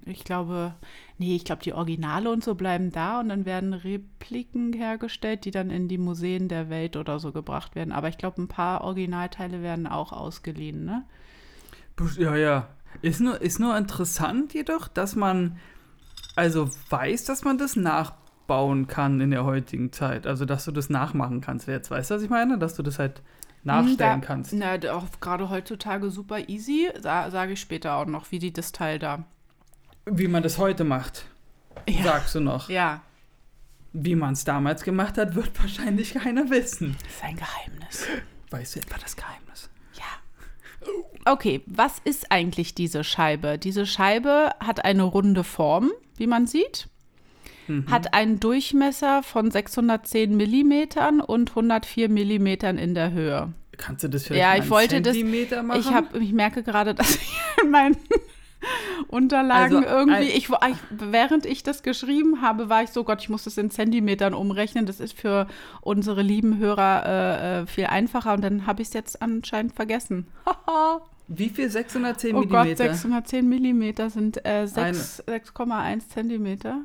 ich 0.06 0.24
glaube, 0.24 0.74
nee, 1.18 1.36
ich 1.36 1.44
glaube, 1.44 1.62
die 1.62 1.74
Originale 1.74 2.30
und 2.30 2.42
so 2.42 2.54
bleiben 2.54 2.90
da 2.90 3.20
und 3.20 3.28
dann 3.28 3.44
werden 3.44 3.74
Repliken 3.74 4.72
hergestellt, 4.72 5.44
die 5.44 5.50
dann 5.50 5.68
in 5.68 5.88
die 5.88 5.98
Museen 5.98 6.48
der 6.48 6.70
Welt 6.70 6.96
oder 6.96 7.18
so 7.18 7.32
gebracht 7.32 7.74
werden. 7.74 7.92
Aber 7.92 8.08
ich 8.08 8.16
glaube, 8.16 8.40
ein 8.40 8.48
paar 8.48 8.80
Originalteile 8.80 9.62
werden 9.62 9.86
auch 9.86 10.12
ausgeliehen, 10.12 10.84
ne? 10.84 11.04
Ja, 12.18 12.34
ja. 12.36 12.68
Ist 13.02 13.20
nur, 13.20 13.40
ist 13.42 13.60
nur 13.60 13.76
interessant 13.76 14.54
jedoch, 14.54 14.88
dass 14.88 15.16
man 15.16 15.58
also 16.36 16.68
weiß, 16.90 17.24
dass 17.24 17.44
man 17.44 17.56
das 17.56 17.74
nachbauen 17.76 18.86
kann 18.86 19.20
in 19.20 19.30
der 19.30 19.44
heutigen 19.44 19.90
Zeit. 19.90 20.26
Also, 20.26 20.44
dass 20.44 20.66
du 20.66 20.70
das 20.70 20.90
nachmachen 20.90 21.40
kannst. 21.40 21.66
Jetzt 21.66 21.90
weiß, 21.90 22.10
was 22.10 22.22
ich 22.22 22.30
meine? 22.30 22.58
Dass 22.58 22.74
du 22.74 22.82
das 22.82 22.98
halt 22.98 23.22
nachstellen 23.66 24.20
da, 24.20 24.26
kannst. 24.26 24.52
Na, 24.52 24.78
da- 24.78 24.94
auch 24.94 25.04
gerade 25.20 25.50
heutzutage 25.50 26.10
super 26.10 26.48
easy, 26.48 26.88
sa 26.98 27.30
sage 27.30 27.52
ich 27.52 27.60
später 27.60 27.94
auch 27.96 28.06
noch, 28.06 28.30
wie 28.30 28.38
die 28.38 28.52
das 28.52 28.72
Teil 28.72 28.98
da. 28.98 29.24
Wie 30.06 30.28
man 30.28 30.42
das 30.42 30.58
heute 30.58 30.84
macht, 30.84 31.26
Ja. 31.88 32.02
sagst 32.04 32.34
du 32.34 32.40
noch. 32.40 32.68
Ja, 32.70 33.02
Wie 33.92 34.14
man 34.14 34.34
es 34.34 34.44
damals 34.44 34.82
gemacht 34.84 35.16
hat, 35.18 35.34
wird 35.34 35.58
wahrscheinlich 35.62 36.14
keiner 36.14 36.48
wissen. 36.50 36.96
das 37.02 37.14
ist 37.16 37.24
ein 37.24 37.36
Geheimnis. 37.36 38.06
Weißt 38.50 38.76
du 38.76 38.80
etwa 38.80 38.96
das 38.98 39.16
Geheimnis? 39.16 39.70
Ja. 39.94 41.32
Okay, 41.32 41.62
was 41.66 41.98
ist 42.04 42.30
eigentlich 42.30 42.74
diese 42.74 43.02
Scheibe? 43.04 43.58
Diese 43.58 43.86
Scheibe 43.86 44.50
hat 44.60 44.84
eine 44.84 45.02
runde 45.02 45.42
Form, 45.44 45.90
wie 46.16 46.26
man 46.26 46.46
sieht. 46.46 46.88
Mhm. 47.68 47.90
Hat 47.90 48.14
einen 48.14 48.40
Durchmesser 48.40 49.22
von 49.22 49.50
610 49.50 50.36
Millimetern 50.36 51.20
und 51.20 51.50
104 51.50 52.08
Millimetern 52.08 52.78
in 52.78 52.94
der 52.94 53.12
Höhe. 53.12 53.52
Kannst 53.76 54.04
du 54.04 54.08
das 54.08 54.24
vielleicht 54.24 54.42
Ja, 54.42 54.56
ich 54.56 54.70
wollte 54.70 55.02
das- 55.02 55.14
Zentimeter 55.14 55.62
machen? 55.62 55.80
Ich, 55.80 55.92
hab, 55.92 56.14
ich 56.14 56.32
merke 56.32 56.62
gerade, 56.62 56.94
dass 56.94 57.16
ich 57.16 57.36
in 57.62 57.70
meinen 57.70 57.96
Unterlagen 59.08 59.84
Also, 59.84 59.88
irgendwie, 59.88 60.30
ich, 60.30 60.48
ich, 60.48 60.76
während 60.90 61.46
ich 61.46 61.62
das 61.62 61.82
geschrieben 61.82 62.40
habe, 62.42 62.68
war 62.68 62.82
ich 62.82 62.90
so, 62.90 63.04
Gott, 63.04 63.20
ich 63.20 63.28
muss 63.28 63.44
das 63.44 63.58
in 63.58 63.70
Zentimetern 63.70 64.34
umrechnen. 64.34 64.86
Das 64.86 64.98
ist 65.00 65.12
für 65.18 65.46
unsere 65.82 66.22
lieben 66.22 66.58
Hörer 66.58 67.04
äh, 67.06 67.60
äh, 67.62 67.66
viel 67.66 67.86
einfacher. 67.86 68.34
Und 68.34 68.42
dann 68.42 68.66
habe 68.66 68.82
ich 68.82 68.88
es 68.88 68.94
jetzt 68.94 69.22
anscheinend 69.22 69.74
vergessen. 69.74 70.26
Wie 71.28 71.48
viel? 71.48 71.68
610 71.68 72.34
oh 72.34 72.40
Gott, 72.40 72.50
Millimeter? 72.50 72.94
610 72.94 73.48
Millimeter 73.48 74.10
sind 74.10 74.44
äh, 74.46 74.66
6 74.66 75.24
6,1 75.28 76.08
Zentimeter. 76.08 76.82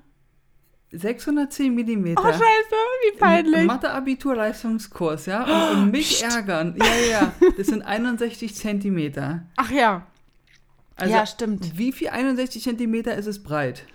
610 0.92 1.74
Millimeter. 1.74 2.22
Oh, 2.22 2.28
scheiße, 2.32 2.42
wie 2.42 3.18
peinlich. 3.18 3.66
Mathe-Abitur-Leistungskurs, 3.66 5.26
ja? 5.26 5.44
Und, 5.72 5.78
und 5.78 5.92
mich 5.92 6.22
ärgern. 6.24 6.76
Ja, 6.78 6.86
ja, 6.86 7.10
ja. 7.10 7.34
Das 7.58 7.68
sind 7.68 7.82
61 7.82 8.56
Zentimeter. 8.56 9.44
Ach 9.56 9.72
ja, 9.72 10.06
Also, 10.98 11.14
ja, 11.14 11.26
stimmt. 11.26 11.78
Wie 11.78 11.92
viel 11.94 12.10
61 12.10 12.64
Zentimeter 12.64 13.16
ist 13.16 13.28
es 13.28 13.42
breit? 13.42 13.86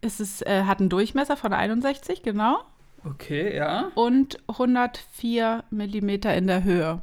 Es 0.00 0.20
ist, 0.20 0.46
äh, 0.46 0.64
hat 0.64 0.80
einen 0.80 0.88
Durchmesser 0.88 1.36
von 1.36 1.52
61, 1.52 2.22
genau. 2.22 2.60
Okay, 3.04 3.56
ja. 3.56 3.90
Und 3.94 4.38
104 4.48 5.64
Millimeter 5.70 6.34
in 6.34 6.46
der 6.46 6.62
Höhe. 6.62 7.02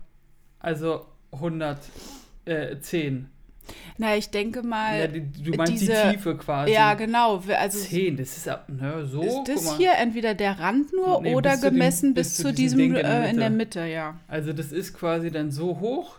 Also 0.60 1.05
110. 1.32 3.29
Na, 3.97 4.15
ich 4.15 4.29
denke 4.29 4.63
mal. 4.63 4.99
ja, 4.99 5.07
du 5.07 5.51
meinst 5.57 5.73
diese- 5.81 5.93
die 6.05 6.11
Tiefe 6.15 6.35
quasi. 6.38 6.71
Ja, 6.71 6.93
genau. 6.93 7.41
Also 7.57 7.79
10, 7.79 8.17
das 8.17 8.38
ist 8.38 8.45
ne, 8.67 9.05
so. 9.05 9.21
ist 9.21 9.43
das 9.47 9.77
hier 9.77 9.91
entweder 9.97 10.33
der 10.35 10.59
Rand 10.59 10.93
nur 10.93 11.21
Nee, 11.21 11.35
oder 11.35 11.51
bis 11.51 11.59
zu 11.61 11.65
dem- 11.67 11.73
gemessen 11.73 12.13
bis 12.13 12.27
bis, 12.29 12.38
zu 12.38 12.53
diesem 12.53 12.79
diesem 12.79 12.79
in 12.79 12.93
der 12.93 13.03
äh, 13.25 13.29
in 13.31 13.38
der 13.38 13.49
Mitte. 13.49 13.79
Mitte, 13.81 13.91
ja. 13.91 14.15
Also 14.27 14.53
das 14.53 14.71
ist 14.71 14.93
quasi 14.93 15.31
dann 15.31 15.51
so 15.51 15.79
hoch 15.79 16.15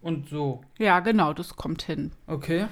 und 0.00 0.28
so. 0.28 0.62
Ja, 0.78 1.00
genau, 1.00 1.32
das 1.32 1.56
kommt 1.56 1.82
hin. 1.82 2.12
Okay. 2.26 2.66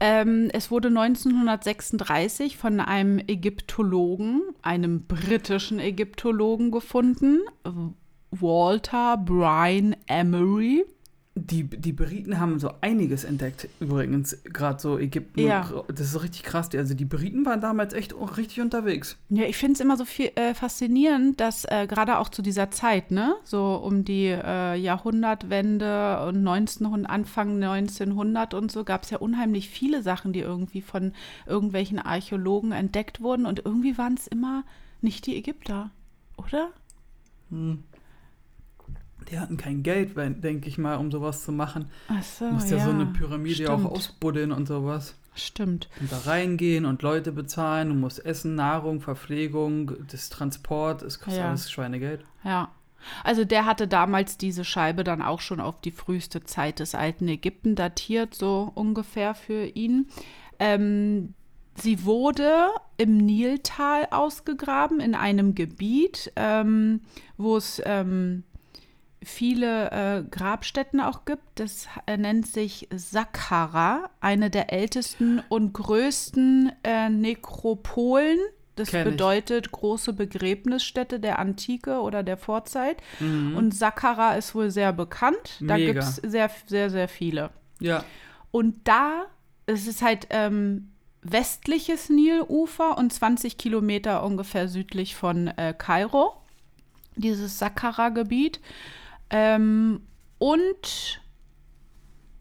Ähm, 0.00 0.50
es 0.52 0.70
wurde 0.72 0.88
1936 0.88 2.56
von 2.56 2.80
einem 2.80 3.20
Ägyptologen, 3.26 4.42
einem 4.60 5.04
britischen 5.06 5.78
Ägyptologen 5.78 6.70
gefunden, 6.72 7.40
Walter 8.30 9.16
Brian 9.16 9.94
Emery. 10.08 10.84
Die, 11.36 11.64
die 11.64 11.92
Briten 11.92 12.38
haben 12.38 12.60
so 12.60 12.70
einiges 12.80 13.24
entdeckt, 13.24 13.68
übrigens, 13.80 14.38
gerade 14.44 14.80
so 14.80 14.98
Ägypten. 15.00 15.40
Ja. 15.40 15.68
Das 15.88 16.00
ist 16.14 16.22
richtig 16.22 16.44
krass. 16.44 16.68
Die- 16.68 16.78
Also 16.78 16.94
die 16.94 17.04
Briten 17.04 17.44
waren 17.44 17.60
damals 17.60 17.92
echt 17.92 18.14
richtig 18.36 18.60
unterwegs. 18.60 19.16
Ja, 19.30 19.42
ich 19.42 19.56
finde 19.56 19.72
es 19.72 19.80
immer 19.80 19.96
so 19.96 20.04
viel 20.04 20.30
äh, 20.36 20.54
faszinierend, 20.54 21.40
dass 21.40 21.64
äh, 21.64 21.88
gerade 21.88 22.18
auch 22.18 22.28
zu 22.28 22.40
dieser 22.40 22.70
Zeit, 22.70 23.10
ne, 23.10 23.34
so 23.42 23.74
um 23.74 24.04
die 24.04 24.26
äh, 24.26 24.76
Jahrhundertwende 24.76 26.24
und 26.28 26.36
1900, 26.46 27.10
Anfang 27.10 27.60
1900 27.62 28.54
und 28.54 28.70
so, 28.70 28.84
gab 28.84 29.02
es 29.02 29.10
ja 29.10 29.18
unheimlich 29.18 29.68
viele 29.68 30.02
Sachen, 30.04 30.32
die 30.32 30.40
irgendwie 30.40 30.82
von 30.82 31.12
irgendwelchen 31.46 31.98
Archäologen 31.98 32.70
entdeckt 32.70 33.20
wurden 33.20 33.44
und 33.44 33.62
irgendwie 33.64 33.98
waren 33.98 34.14
es 34.14 34.28
immer 34.28 34.62
nicht 35.00 35.26
die 35.26 35.36
Ägypter, 35.36 35.90
oder? 36.36 36.68
Die 39.30 39.38
hatten 39.38 39.56
kein 39.56 39.82
Geld, 39.82 40.16
denke 40.16 40.68
ich 40.68 40.78
mal, 40.78 40.96
um 40.96 41.10
sowas 41.10 41.44
zu 41.44 41.52
machen. 41.52 41.90
Ach 42.08 42.22
so, 42.22 42.46
Du 42.46 42.52
musst 42.54 42.70
ja, 42.70 42.76
ja 42.78 42.84
so 42.84 42.90
eine 42.90 43.06
Pyramide 43.06 43.72
auch 43.72 43.78
stimmt. 43.78 43.92
ausbuddeln 43.92 44.52
und 44.52 44.66
sowas. 44.68 45.16
Stimmt. 45.34 45.88
Und 46.00 46.12
da 46.12 46.18
reingehen 46.26 46.84
und 46.84 47.02
Leute 47.02 47.32
bezahlen. 47.32 47.88
Du 47.88 47.94
musst 47.94 48.24
Essen, 48.24 48.54
Nahrung, 48.54 49.00
Verpflegung, 49.00 49.92
das 50.10 50.28
Transport, 50.28 51.02
es 51.02 51.18
kostet 51.18 51.42
Ja. 51.42 51.48
alles 51.48 51.70
Schweinegeld. 51.70 52.24
Ja. 52.44 52.70
Also 53.22 53.44
der 53.44 53.66
hatte 53.66 53.86
damals 53.88 54.38
diese 54.38 54.64
Scheibe 54.64 55.04
dann 55.04 55.20
auch 55.20 55.40
schon 55.40 55.60
auf 55.60 55.80
die 55.80 55.90
früheste 55.90 56.44
Zeit 56.44 56.78
des 56.78 56.94
alten 56.94 57.28
Ägypten 57.28 57.74
datiert, 57.74 58.34
so 58.34 58.70
ungefähr 58.74 59.34
für 59.34 59.64
ihn. 59.66 60.06
Ähm, 60.58 61.34
sie 61.74 62.04
wurde 62.04 62.68
im 62.96 63.18
Niltal 63.18 64.06
ausgegraben, 64.10 65.00
in 65.00 65.14
einem 65.14 65.54
Gebiet, 65.54 66.32
ähm, 66.36 67.00
wo 67.36 67.56
es 67.56 67.82
ähm, 67.84 68.44
viele 69.24 69.90
äh, 69.90 70.22
Grabstätten 70.30 71.00
auch 71.00 71.24
gibt. 71.24 71.42
Das 71.56 71.88
äh, 72.06 72.16
nennt 72.16 72.46
sich 72.46 72.88
Saqqara, 72.94 74.10
eine 74.20 74.50
der 74.50 74.72
ältesten 74.72 75.42
und 75.48 75.72
größten 75.72 76.72
äh, 76.84 77.08
Nekropolen. 77.08 78.38
Das 78.76 78.90
Kenn 78.90 79.06
ich. 79.06 79.12
bedeutet 79.12 79.70
große 79.70 80.12
Begräbnisstätte 80.12 81.20
der 81.20 81.38
Antike 81.38 82.00
oder 82.00 82.22
der 82.22 82.36
Vorzeit. 82.36 82.96
Mhm. 83.20 83.56
Und 83.56 83.74
Saqqara 83.74 84.34
ist 84.34 84.54
wohl 84.54 84.70
sehr 84.70 84.92
bekannt. 84.92 85.58
Da 85.60 85.76
gibt 85.76 86.00
es 86.00 86.16
sehr, 86.16 86.50
sehr, 86.66 86.90
sehr 86.90 87.08
viele. 87.08 87.50
Ja, 87.80 88.04
Und 88.50 88.76
da, 88.84 89.26
es 89.66 89.86
ist 89.86 90.02
halt 90.02 90.26
ähm, 90.30 90.90
westliches 91.22 92.08
Nilufer 92.08 92.98
und 92.98 93.12
20 93.12 93.58
Kilometer 93.58 94.22
ungefähr 94.24 94.68
südlich 94.68 95.16
von 95.16 95.48
äh, 95.48 95.74
Kairo, 95.76 96.34
dieses 97.16 97.58
Saqqara-Gebiet. 97.58 98.60
Ähm, 99.30 100.00
und 100.38 101.20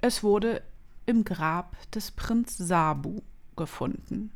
es 0.02 0.24
wurde 0.24 0.62
im 1.06 1.24
Grab 1.24 1.76
des 1.92 2.12
Prinz 2.12 2.58
Sabu 2.58 3.22
gefunden. 3.56 4.32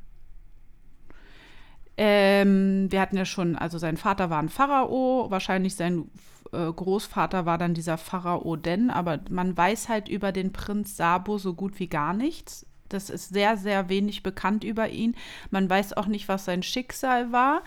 Ähm, 1.97 2.91
wir 2.91 3.01
hatten 3.01 3.17
ja 3.17 3.25
schon, 3.25 3.55
also 3.55 3.77
sein 3.77 3.97
Vater 3.97 4.29
war 4.29 4.39
ein 4.39 4.49
Pharao, 4.49 5.27
wahrscheinlich 5.29 5.75
sein 5.75 6.09
äh, 6.51 6.71
Großvater 6.71 7.45
war 7.45 7.57
dann 7.57 7.73
dieser 7.73 7.97
Pharao 7.97 8.55
Den, 8.55 8.91
aber 8.91 9.19
man 9.29 9.57
weiß 9.57 9.89
halt 9.89 10.07
über 10.07 10.31
den 10.31 10.53
Prinz 10.53 10.95
Sabo 10.95 11.37
so 11.37 11.53
gut 11.53 11.79
wie 11.79 11.87
gar 11.87 12.13
nichts. 12.13 12.65
Das 12.89 13.09
ist 13.09 13.29
sehr, 13.29 13.57
sehr 13.57 13.89
wenig 13.89 14.23
bekannt 14.23 14.63
über 14.63 14.89
ihn. 14.89 15.15
Man 15.49 15.69
weiß 15.69 15.93
auch 15.93 16.05
nicht, 16.05 16.27
was 16.29 16.45
sein 16.45 16.63
Schicksal 16.63 17.31
war. 17.31 17.63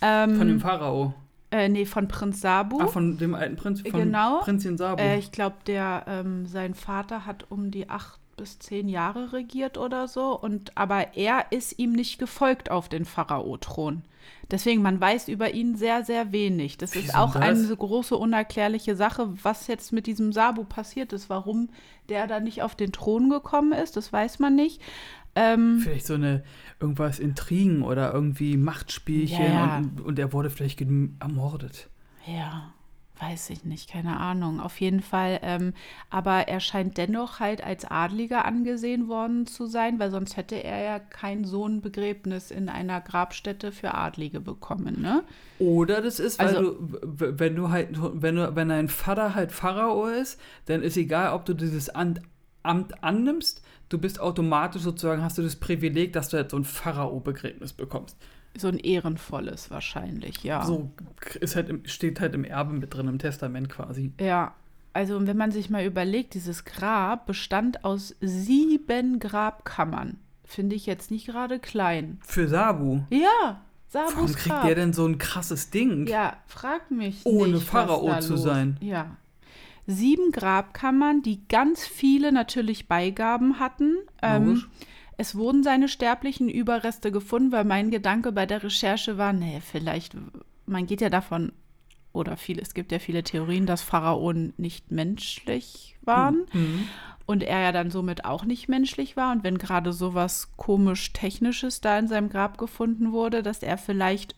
Ähm, 0.00 0.36
von 0.36 0.46
dem 0.46 0.60
Pharao. 0.60 1.14
Äh, 1.50 1.68
nee, 1.68 1.84
von 1.86 2.08
Prinz 2.08 2.40
Sabu. 2.40 2.80
Ah, 2.80 2.86
von 2.86 3.18
dem 3.18 3.34
alten 3.34 3.56
Prinz, 3.56 3.80
von 3.82 3.90
Genau. 3.92 4.40
Prinzchen 4.40 4.78
Sabo. 4.78 5.02
Äh, 5.02 5.18
ich 5.18 5.32
glaube, 5.32 5.56
der, 5.66 6.04
ähm, 6.06 6.46
sein 6.46 6.74
Vater 6.74 7.26
hat 7.26 7.46
um 7.50 7.70
die 7.70 7.88
acht 7.88 8.20
bis 8.36 8.58
zehn 8.58 8.88
Jahre 8.88 9.32
regiert 9.32 9.76
oder 9.76 10.08
so. 10.08 10.38
Und 10.38 10.76
aber 10.76 11.16
er 11.16 11.46
ist 11.50 11.78
ihm 11.78 11.92
nicht 11.92 12.18
gefolgt 12.18 12.70
auf 12.70 12.88
den 12.88 13.04
Pharao-Thron. 13.04 14.02
Deswegen, 14.50 14.82
man 14.82 15.00
weiß 15.00 15.28
über 15.28 15.52
ihn 15.54 15.76
sehr, 15.76 16.04
sehr 16.04 16.32
wenig. 16.32 16.76
Das 16.76 16.96
ist 16.96 17.08
Wieso 17.08 17.18
auch 17.18 17.34
das? 17.34 17.42
eine 17.42 17.56
so 17.64 17.76
große 17.76 18.16
unerklärliche 18.16 18.96
Sache, 18.96 19.28
was 19.42 19.66
jetzt 19.66 19.92
mit 19.92 20.06
diesem 20.06 20.32
Sabu 20.32 20.64
passiert 20.64 21.12
ist, 21.12 21.30
warum 21.30 21.68
der 22.08 22.26
da 22.26 22.40
nicht 22.40 22.62
auf 22.62 22.74
den 22.74 22.92
Thron 22.92 23.30
gekommen 23.30 23.72
ist, 23.72 23.96
das 23.96 24.12
weiß 24.12 24.40
man 24.40 24.56
nicht. 24.56 24.80
Ähm, 25.34 25.80
Vielleicht 25.82 26.06
so 26.06 26.14
eine 26.14 26.42
irgendwas 26.80 27.18
Intrigen 27.18 27.82
oder 27.82 28.12
irgendwie 28.12 28.56
Machtspielchen 28.56 29.44
Ja. 29.44 29.76
Und, 29.78 30.00
und 30.00 30.18
er 30.18 30.32
wurde 30.32 30.50
vielleicht 30.50 30.80
ermordet. 30.80 31.88
Ja, 32.26 32.72
weiß 33.20 33.50
ich 33.50 33.64
nicht, 33.64 33.90
keine 33.90 34.18
Ahnung. 34.18 34.60
Auf 34.60 34.80
jeden 34.80 35.00
Fall, 35.02 35.38
ähm, 35.42 35.72
aber 36.08 36.48
er 36.48 36.58
scheint 36.58 36.96
dennoch 36.96 37.38
halt 37.38 37.62
als 37.62 37.84
Adliger 37.84 38.44
angesehen 38.44 39.08
worden 39.08 39.46
zu 39.46 39.66
sein, 39.66 39.98
weil 39.98 40.10
sonst 40.10 40.36
hätte 40.36 40.56
er 40.56 40.82
ja 40.82 40.98
kein 40.98 41.44
Sohnbegräbnis 41.44 42.50
in 42.50 42.68
einer 42.68 43.00
Grabstätte 43.00 43.72
für 43.72 43.94
Adlige 43.94 44.40
bekommen, 44.40 45.00
ne? 45.00 45.22
Oder 45.58 46.00
das 46.02 46.18
ist, 46.18 46.38
weil 46.38 46.48
Also- 46.56 46.72
du, 46.72 46.98
wenn 47.38 47.54
du 47.56 47.70
halt, 47.70 47.90
wenn 48.00 48.36
du, 48.36 48.56
wenn 48.56 48.68
dein 48.70 48.88
Vater 48.88 49.34
halt 49.34 49.52
Pharao 49.52 50.06
ist, 50.06 50.40
dann 50.66 50.82
ist 50.82 50.96
egal, 50.96 51.34
ob 51.34 51.44
du 51.44 51.54
dieses 51.54 51.88
Amt, 51.90 52.20
Amt 52.62 53.02
annimmst, 53.04 53.62
du 53.90 53.98
bist 53.98 54.18
automatisch 54.20 54.80
sozusagen, 54.82 55.22
hast 55.22 55.36
du 55.36 55.42
das 55.42 55.56
Privileg, 55.56 56.14
dass 56.14 56.30
du 56.30 56.38
halt 56.38 56.50
so 56.50 56.56
ein 56.56 56.64
Pharao-Begräbnis 56.64 57.74
bekommst. 57.74 58.16
So 58.56 58.68
ein 58.68 58.78
ehrenvolles 58.78 59.70
wahrscheinlich, 59.70 60.42
ja. 60.42 60.64
So 60.64 60.90
ist 61.40 61.54
halt 61.54 61.68
im, 61.68 61.84
steht 61.86 62.18
halt 62.20 62.34
im 62.34 62.44
Erbe 62.44 62.72
mit 62.72 62.92
drin, 62.94 63.06
im 63.06 63.18
Testament 63.18 63.68
quasi. 63.68 64.12
Ja, 64.18 64.54
also 64.92 65.24
wenn 65.26 65.36
man 65.36 65.52
sich 65.52 65.70
mal 65.70 65.84
überlegt, 65.84 66.34
dieses 66.34 66.64
Grab 66.64 67.26
bestand 67.26 67.84
aus 67.84 68.16
sieben 68.20 69.18
Grabkammern. 69.20 70.16
Finde 70.44 70.74
ich 70.74 70.86
jetzt 70.86 71.12
nicht 71.12 71.26
gerade 71.26 71.60
klein. 71.60 72.18
Für 72.26 72.48
Sabu. 72.48 73.02
Ja, 73.10 73.60
Sabus 73.88 74.14
Warum 74.14 74.26
kriegt 74.32 74.46
Grab. 74.46 74.66
der 74.66 74.74
denn 74.74 74.92
so 74.92 75.06
ein 75.06 75.18
krasses 75.18 75.70
Ding? 75.70 76.06
Ja, 76.08 76.36
frag 76.46 76.90
mich 76.90 77.24
Ohne 77.24 77.54
nicht, 77.54 77.66
Pharao 77.68 78.18
zu 78.20 78.32
los- 78.34 78.42
sein. 78.42 78.76
Ja. 78.80 79.16
Sieben 79.90 80.32
Grabkammern, 80.32 81.22
die 81.22 81.46
ganz 81.48 81.86
viele 81.86 82.32
natürlich 82.32 82.88
Beigaben 82.88 83.58
hatten. 83.58 83.96
Ähm, 84.22 84.64
es 85.16 85.34
wurden 85.34 85.62
seine 85.62 85.88
sterblichen 85.88 86.48
Überreste 86.48 87.12
gefunden, 87.12 87.52
weil 87.52 87.64
mein 87.64 87.90
Gedanke 87.90 88.32
bei 88.32 88.46
der 88.46 88.62
Recherche 88.62 89.18
war, 89.18 89.32
nee, 89.32 89.60
vielleicht, 89.60 90.16
man 90.66 90.86
geht 90.86 91.00
ja 91.00 91.10
davon, 91.10 91.52
oder 92.12 92.36
viele, 92.36 92.62
es 92.62 92.74
gibt 92.74 92.90
ja 92.90 92.98
viele 92.98 93.22
Theorien, 93.22 93.66
dass 93.66 93.82
Pharaonen 93.82 94.52
nicht 94.56 94.90
menschlich 94.90 95.96
waren 96.02 96.46
Mhm. 96.52 96.88
und 97.26 97.42
er 97.42 97.60
ja 97.60 97.72
dann 97.72 97.90
somit 97.90 98.24
auch 98.24 98.44
nicht 98.44 98.68
menschlich 98.68 99.16
war. 99.16 99.30
Und 99.30 99.44
wenn 99.44 99.58
gerade 99.58 99.92
sowas 99.92 100.52
komisch 100.56 101.12
Technisches 101.12 101.80
da 101.80 101.98
in 101.98 102.08
seinem 102.08 102.28
Grab 102.30 102.58
gefunden 102.58 103.12
wurde, 103.12 103.42
dass 103.42 103.62
er 103.62 103.78
vielleicht, 103.78 104.34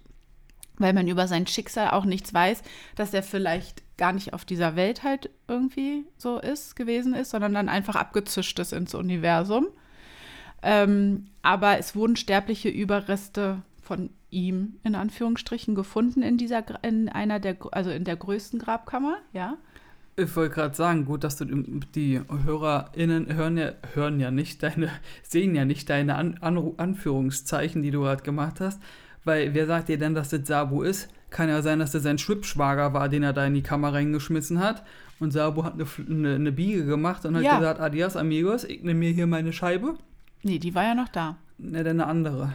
weil 0.78 0.92
man 0.92 1.08
über 1.08 1.28
sein 1.28 1.46
Schicksal 1.46 1.90
auch 1.92 2.04
nichts 2.04 2.34
weiß, 2.34 2.62
dass 2.96 3.14
er 3.14 3.22
vielleicht 3.22 3.82
gar 3.98 4.12
nicht 4.12 4.32
auf 4.32 4.44
dieser 4.44 4.76
Welt 4.76 5.02
halt 5.02 5.30
irgendwie 5.48 6.04
so 6.16 6.38
ist, 6.38 6.76
gewesen 6.76 7.14
ist, 7.14 7.30
sondern 7.30 7.54
dann 7.54 7.68
einfach 7.68 7.96
abgezischt 7.96 8.58
ist 8.58 8.72
ins 8.72 8.94
Universum. 8.94 9.68
Ähm, 10.62 11.26
aber 11.42 11.78
es 11.78 11.94
wurden 11.94 12.16
sterbliche 12.16 12.68
Überreste 12.68 13.62
von 13.80 14.10
ihm 14.30 14.76
in 14.84 14.94
Anführungsstrichen 14.94 15.74
gefunden 15.74 16.22
in 16.22 16.38
dieser 16.38 16.64
in 16.82 17.08
einer 17.08 17.40
der 17.40 17.56
also 17.72 17.90
in 17.90 18.04
der 18.04 18.16
größten 18.16 18.58
Grabkammer, 18.58 19.18
ja. 19.32 19.58
Ich 20.14 20.36
wollte 20.36 20.54
gerade 20.54 20.74
sagen, 20.74 21.06
gut, 21.06 21.24
dass 21.24 21.36
du 21.36 21.46
die 21.46 22.20
HörerInnen 22.20 23.34
hören 23.34 23.56
ja, 23.56 23.72
hören 23.94 24.20
ja 24.20 24.30
nicht 24.30 24.62
deine, 24.62 24.90
sehen 25.22 25.54
ja 25.54 25.64
nicht 25.64 25.88
deine 25.88 26.16
An 26.16 26.38
Anführungszeichen, 26.76 27.82
die 27.82 27.90
du 27.90 28.02
gerade 28.02 28.22
gemacht 28.22 28.60
hast. 28.60 28.80
Weil 29.24 29.54
wer 29.54 29.66
sagt 29.66 29.88
dir 29.88 29.98
denn, 29.98 30.14
dass 30.14 30.30
das 30.30 30.46
Sabu 30.46 30.82
ist? 30.82 31.08
Kann 31.32 31.48
ja 31.48 31.62
sein, 31.62 31.78
dass 31.78 31.92
das 31.92 32.02
sein 32.02 32.18
Schwippschwager 32.18 32.92
war, 32.92 33.08
den 33.08 33.22
er 33.22 33.32
da 33.32 33.44
in 33.46 33.54
die 33.54 33.62
Kamera 33.62 33.92
reingeschmissen 33.94 34.60
hat. 34.60 34.84
Und 35.18 35.32
Sabu 35.32 35.64
hat 35.64 35.74
eine, 35.74 35.86
eine, 36.08 36.34
eine 36.34 36.52
Biege 36.52 36.84
gemacht 36.84 37.24
und 37.24 37.36
hat 37.36 37.42
Ja. 37.42 37.58
gesagt, 37.58 37.80
adios 37.80 38.16
amigos, 38.16 38.64
ich 38.64 38.82
nehme 38.82 39.00
mir 39.00 39.10
hier 39.10 39.26
meine 39.26 39.52
Scheibe. 39.52 39.94
Nee, 40.42 40.58
die 40.58 40.74
war 40.74 40.84
ja 40.84 40.94
noch 40.94 41.08
da. 41.08 41.36
Ne, 41.58 41.84
dann 41.84 42.00
eine 42.00 42.06
andere. 42.08 42.54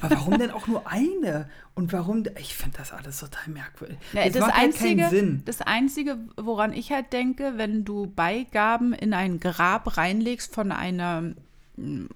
Aber 0.00 0.16
warum 0.16 0.38
denn 0.38 0.50
auch 0.50 0.66
nur 0.66 0.86
eine? 0.90 1.48
Und 1.74 1.92
warum? 1.92 2.24
Ich 2.38 2.54
finde 2.54 2.78
das 2.78 2.92
alles 2.92 3.20
total 3.20 3.52
merkwürdig. 3.52 3.98
Ja, 4.12 4.24
das, 4.24 4.32
das, 4.32 4.40
macht 4.40 4.54
halt 4.54 4.64
einzige, 4.64 4.96
keinen 5.02 5.10
Sinn. 5.10 5.42
das 5.44 5.60
Einzige, 5.62 6.18
woran 6.36 6.72
ich 6.72 6.90
halt 6.90 7.12
denke, 7.12 7.54
wenn 7.56 7.84
du 7.84 8.06
Beigaben 8.14 8.92
in 8.92 9.14
ein 9.14 9.38
Grab 9.38 9.96
reinlegst 9.96 10.54
von 10.54 10.72
einer 10.72 11.34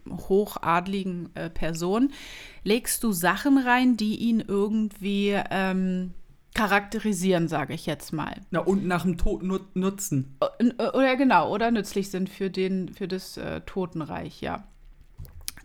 hochadligen 0.09 1.31
äh, 1.35 1.51
Person, 1.51 2.13
legst 2.65 3.05
du 3.05 3.13
Sachen 3.13 3.59
rein, 3.59 3.97
die 3.97 4.17
ihn 4.17 4.43
irgendwie 4.47 5.37
ähm, 5.51 6.13
charakterisieren, 6.55 7.49
sage 7.49 7.75
ich 7.75 7.87
jetzt 7.87 8.13
mal. 8.13 8.35
Na, 8.51 8.61
und 8.61 8.87
nach 8.87 9.03
dem 9.03 9.17
Tod 9.17 9.43
nu 9.43 9.59
nutzen. 9.75 10.37
Äh, 10.59 10.71
Oder 10.89 11.17
genau, 11.17 11.53
oder 11.53 11.71
nützlich 11.71 12.11
sind 12.11 12.29
für, 12.29 12.51
den, 12.51 12.89
für 12.93 13.09
das 13.09 13.37
äh, 13.37 13.61
Totenreich, 13.63 14.41
ja. 14.41 14.65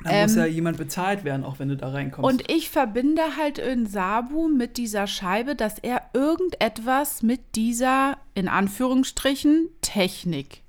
Da 0.03 0.23
muss 0.23 0.33
Ähm, 0.33 0.39
ja 0.39 0.45
jemand 0.45 0.77
bezahlt 0.77 1.23
werden, 1.23 1.45
auch 1.45 1.57
wenn 1.59 1.69
du 1.69 1.77
da 1.77 1.89
reinkommst. 1.89 2.29
Und 2.29 2.51
ich 2.51 2.69
verbinde 2.69 3.21
halt 3.37 3.57
in 3.57 3.85
Sabu 3.85 4.49
mit 4.49 4.77
dieser 4.77 5.07
Scheibe, 5.07 5.55
dass 5.55 5.79
er 5.79 6.01
irgendetwas 6.13 7.23
mit 7.23 7.55
dieser, 7.55 8.17
in 8.33 8.47
Anführungsstrichen, 8.49 9.69
Technik 9.81 10.64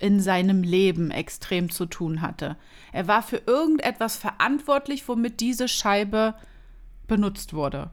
in 0.00 0.18
seinem 0.20 0.62
Leben 0.62 1.10
extrem 1.10 1.70
zu 1.70 1.86
tun 1.86 2.22
hatte. 2.22 2.56
Er 2.92 3.06
war 3.06 3.22
für 3.22 3.42
irgendetwas 3.46 4.16
verantwortlich, 4.16 5.06
womit 5.06 5.40
diese 5.40 5.68
Scheibe 5.68 6.34
benutzt 7.06 7.52
wurde. 7.54 7.90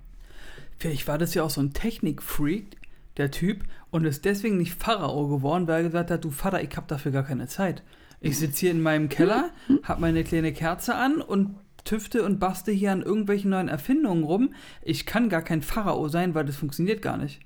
Vielleicht 0.80 1.08
war 1.08 1.18
das 1.18 1.34
ja 1.34 1.44
auch 1.44 1.50
so 1.50 1.62
ein 1.62 1.74
Technikfreak, 1.74 2.78
der 3.18 3.32
Typ, 3.32 3.64
und 3.90 4.06
ist 4.06 4.26
deswegen 4.26 4.58
nicht 4.58 4.76
Pharao 4.76 5.28
geworden, 5.28 5.68
weil 5.68 5.78
er 5.78 5.84
gesagt 5.84 6.12
hat, 6.12 6.24
du 6.24 6.32
Vater, 6.32 6.62
ich 6.62 6.76
habe 6.78 6.88
dafür 6.88 7.12
gar 7.12 7.24
keine 7.24 7.48
Zeit. 7.48 7.84
Ich 8.20 8.38
sitze 8.38 8.62
hier 8.62 8.72
in 8.72 8.82
meinem 8.82 9.10
Keller, 9.10 9.52
habe 9.84 10.02
meine 10.02 10.24
kleine 10.24 10.54
Kerze 10.54 10.96
an 10.96 11.22
und 11.22 11.56
tüfte 11.84 12.24
und 12.24 12.40
baste 12.40 12.72
hier 12.72 12.92
an 12.92 13.02
irgendwelchen 13.02 13.52
neuen 13.52 13.70
Erfindungen 13.70 14.24
rum. 14.24 14.54
Ich 14.82 15.06
kann 15.06 15.30
gar 15.30 15.42
kein 15.42 15.62
Pharao 15.62 16.10
sein, 16.10 16.36
weil 16.36 16.46
das 16.46 16.56
funktioniert 16.56 17.02
gar 17.02 17.18
nicht. 17.18 17.40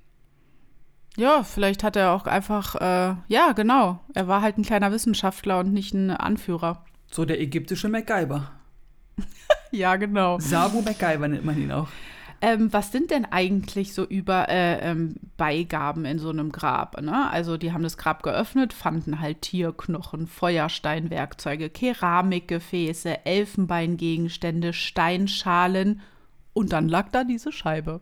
Ja, 1.18 1.44
vielleicht 1.44 1.84
hat 1.84 1.96
er 1.96 2.12
auch 2.12 2.26
einfach, 2.26 2.76
äh, 2.76 3.16
ja, 3.28 3.52
genau. 3.54 4.00
Er 4.14 4.28
war 4.28 4.42
halt 4.42 4.58
ein 4.58 4.64
kleiner 4.64 4.92
Wissenschaftler 4.92 5.60
und 5.60 5.74
nicht 5.74 5.94
ein 5.94 6.12
Anführer. 6.12 6.84
So 7.12 7.26
der 7.26 7.42
ägyptische 7.42 7.90
MacGyver. 7.90 8.52
Ja, 9.74 9.96
genau. 9.96 10.38
Sabu 10.38 10.82
MacGyver 10.82 11.30
nennt 11.30 11.46
man 11.46 11.58
ihn 11.58 11.72
auch. 11.72 11.88
Ähm, 12.42 12.74
was 12.74 12.92
sind 12.92 13.12
denn 13.12 13.26
eigentlich 13.26 13.94
so 13.94 14.04
über 14.04 14.50
äh, 14.50 14.80
ähm, 14.80 15.16
Beigaben 15.38 16.04
in 16.06 16.18
so 16.18 16.30
einem 16.30 16.52
Grab? 16.52 17.00
Ne? 17.00 17.30
Also 17.30 17.56
die 17.56 17.72
haben 17.72 17.84
das 17.84 17.98
Grab 17.98 18.24
geöffnet, 18.24 18.74
fanden 18.74 19.22
halt 19.22 19.44
Tierknochen, 19.44 20.28
Feuersteinwerkzeuge, 20.28 21.70
Keramikgefäße, 21.70 23.26
Elfenbeingegenstände, 23.26 24.74
Steinschalen 24.74 26.02
und 26.54 26.74
dann 26.74 26.90
lag 26.90 27.10
da 27.12 27.24
diese 27.24 27.52
Scheibe. 27.52 28.02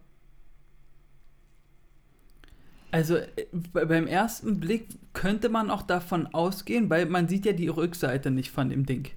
Also 2.92 3.18
äh, 3.18 3.28
be- 3.52 3.86
beim 3.86 4.08
ersten 4.08 4.60
Blick 4.60 4.88
könnte 5.14 5.50
man 5.50 5.70
auch 5.70 5.82
davon 5.84 6.28
ausgehen, 6.28 6.90
weil 6.90 7.06
man 7.06 7.28
sieht 7.28 7.46
ja 7.46 7.54
die 7.54 7.68
Rückseite 7.68 8.32
nicht 8.32 8.52
von 8.52 8.70
dem 8.70 8.86
Ding. 8.86 9.08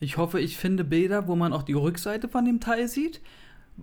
Ich 0.00 0.16
hoffe, 0.16 0.40
ich 0.40 0.56
finde 0.56 0.84
Bilder, 0.84 1.28
wo 1.28 1.36
man 1.36 1.52
auch 1.52 1.62
die 1.62 1.72
Rückseite 1.74 2.28
von 2.28 2.44
dem 2.44 2.60
Teil 2.60 2.88
sieht, 2.88 3.20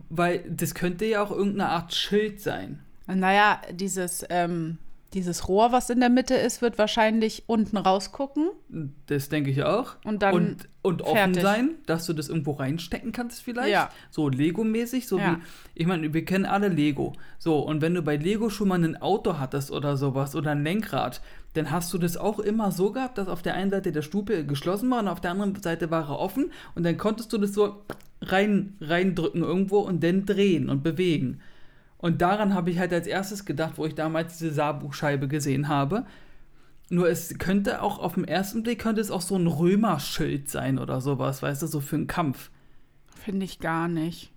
weil 0.09 0.43
das 0.49 0.73
könnte 0.75 1.05
ja 1.05 1.23
auch 1.23 1.31
irgendeine 1.31 1.69
Art 1.69 1.93
Schild 1.93 2.41
sein. 2.41 2.79
Naja, 3.07 3.61
dieses, 3.71 4.23
ähm, 4.29 4.77
dieses 5.13 5.47
Rohr, 5.47 5.71
was 5.71 5.89
in 5.89 5.99
der 5.99 6.09
Mitte 6.09 6.35
ist, 6.35 6.61
wird 6.61 6.77
wahrscheinlich 6.77 7.43
unten 7.47 7.77
rausgucken. 7.77 8.49
Das 9.07 9.29
denke 9.29 9.49
ich 9.49 9.63
auch. 9.63 9.95
Und 10.03 10.21
dann 10.21 10.33
und, 10.35 10.69
und 10.81 11.01
offen 11.01 11.15
fertig. 11.15 11.41
sein, 11.41 11.69
dass 11.87 12.05
du 12.05 12.13
das 12.13 12.29
irgendwo 12.29 12.51
reinstecken 12.51 13.11
kannst 13.11 13.41
vielleicht. 13.41 13.71
Ja. 13.71 13.89
So 14.11 14.29
Lego-mäßig, 14.29 15.07
so 15.07 15.17
Ja. 15.17 15.37
wie, 15.37 15.81
ich 15.81 15.87
meine, 15.87 16.13
wir 16.13 16.25
kennen 16.25 16.45
alle 16.45 16.67
Lego. 16.67 17.13
So, 17.39 17.59
und 17.59 17.81
wenn 17.81 17.95
du 17.95 18.01
bei 18.01 18.17
Lego 18.17 18.49
schon 18.49 18.67
mal 18.67 18.83
ein 18.83 19.01
Auto 19.01 19.39
hattest 19.39 19.71
oder 19.71 19.97
sowas 19.97 20.35
oder 20.35 20.51
ein 20.51 20.63
Lenkrad, 20.63 21.21
dann 21.55 21.71
hast 21.71 21.91
du 21.93 21.97
das 21.97 22.15
auch 22.15 22.37
immer 22.39 22.71
so 22.71 22.91
gehabt, 22.91 23.17
dass 23.17 23.27
auf 23.27 23.41
der 23.41 23.55
einen 23.55 23.71
Seite 23.71 23.91
der 23.91 24.03
Stupe 24.03 24.45
geschlossen 24.45 24.91
war 24.91 24.99
und 24.99 25.07
auf 25.07 25.21
der 25.21 25.31
anderen 25.31 25.59
Seite 25.61 25.89
war 25.89 26.07
er 26.09 26.19
offen 26.19 26.51
und 26.75 26.83
dann 26.83 26.97
konntest 26.97 27.33
du 27.33 27.39
das 27.39 27.53
so 27.53 27.83
rein, 28.21 28.75
reindrücken 28.79 29.41
irgendwo 29.41 29.79
und 29.79 30.03
dann 30.03 30.25
drehen 30.27 30.69
und 30.69 30.83
bewegen. 30.83 31.41
Und 31.99 32.21
daran 32.21 32.53
habe 32.53 32.71
ich 32.71 32.79
halt 32.79 32.93
als 32.93 33.07
erstes 33.07 33.45
gedacht, 33.45 33.73
wo 33.77 33.85
ich 33.85 33.93
damals 33.93 34.37
diese 34.37 34.53
Saarbuchscheibe 34.53 35.27
gesehen 35.27 35.67
habe. 35.67 36.05
Nur 36.89 37.07
es 37.09 37.37
könnte 37.37 37.81
auch 37.81 37.99
auf 37.99 38.15
den 38.15 38.23
ersten 38.23 38.63
Blick 38.63 38.79
könnte 38.79 39.01
es 39.01 39.11
auch 39.11 39.21
so 39.21 39.35
ein 39.35 39.47
Römerschild 39.47 40.49
sein 40.49 40.79
oder 40.79 41.01
sowas, 41.01 41.43
weißt 41.43 41.61
du, 41.61 41.67
so 41.67 41.81
für 41.81 41.97
einen 41.97 42.07
Kampf. 42.07 42.49
Finde 43.15 43.45
ich 43.45 43.59
gar 43.59 43.87
nicht. 43.87 44.31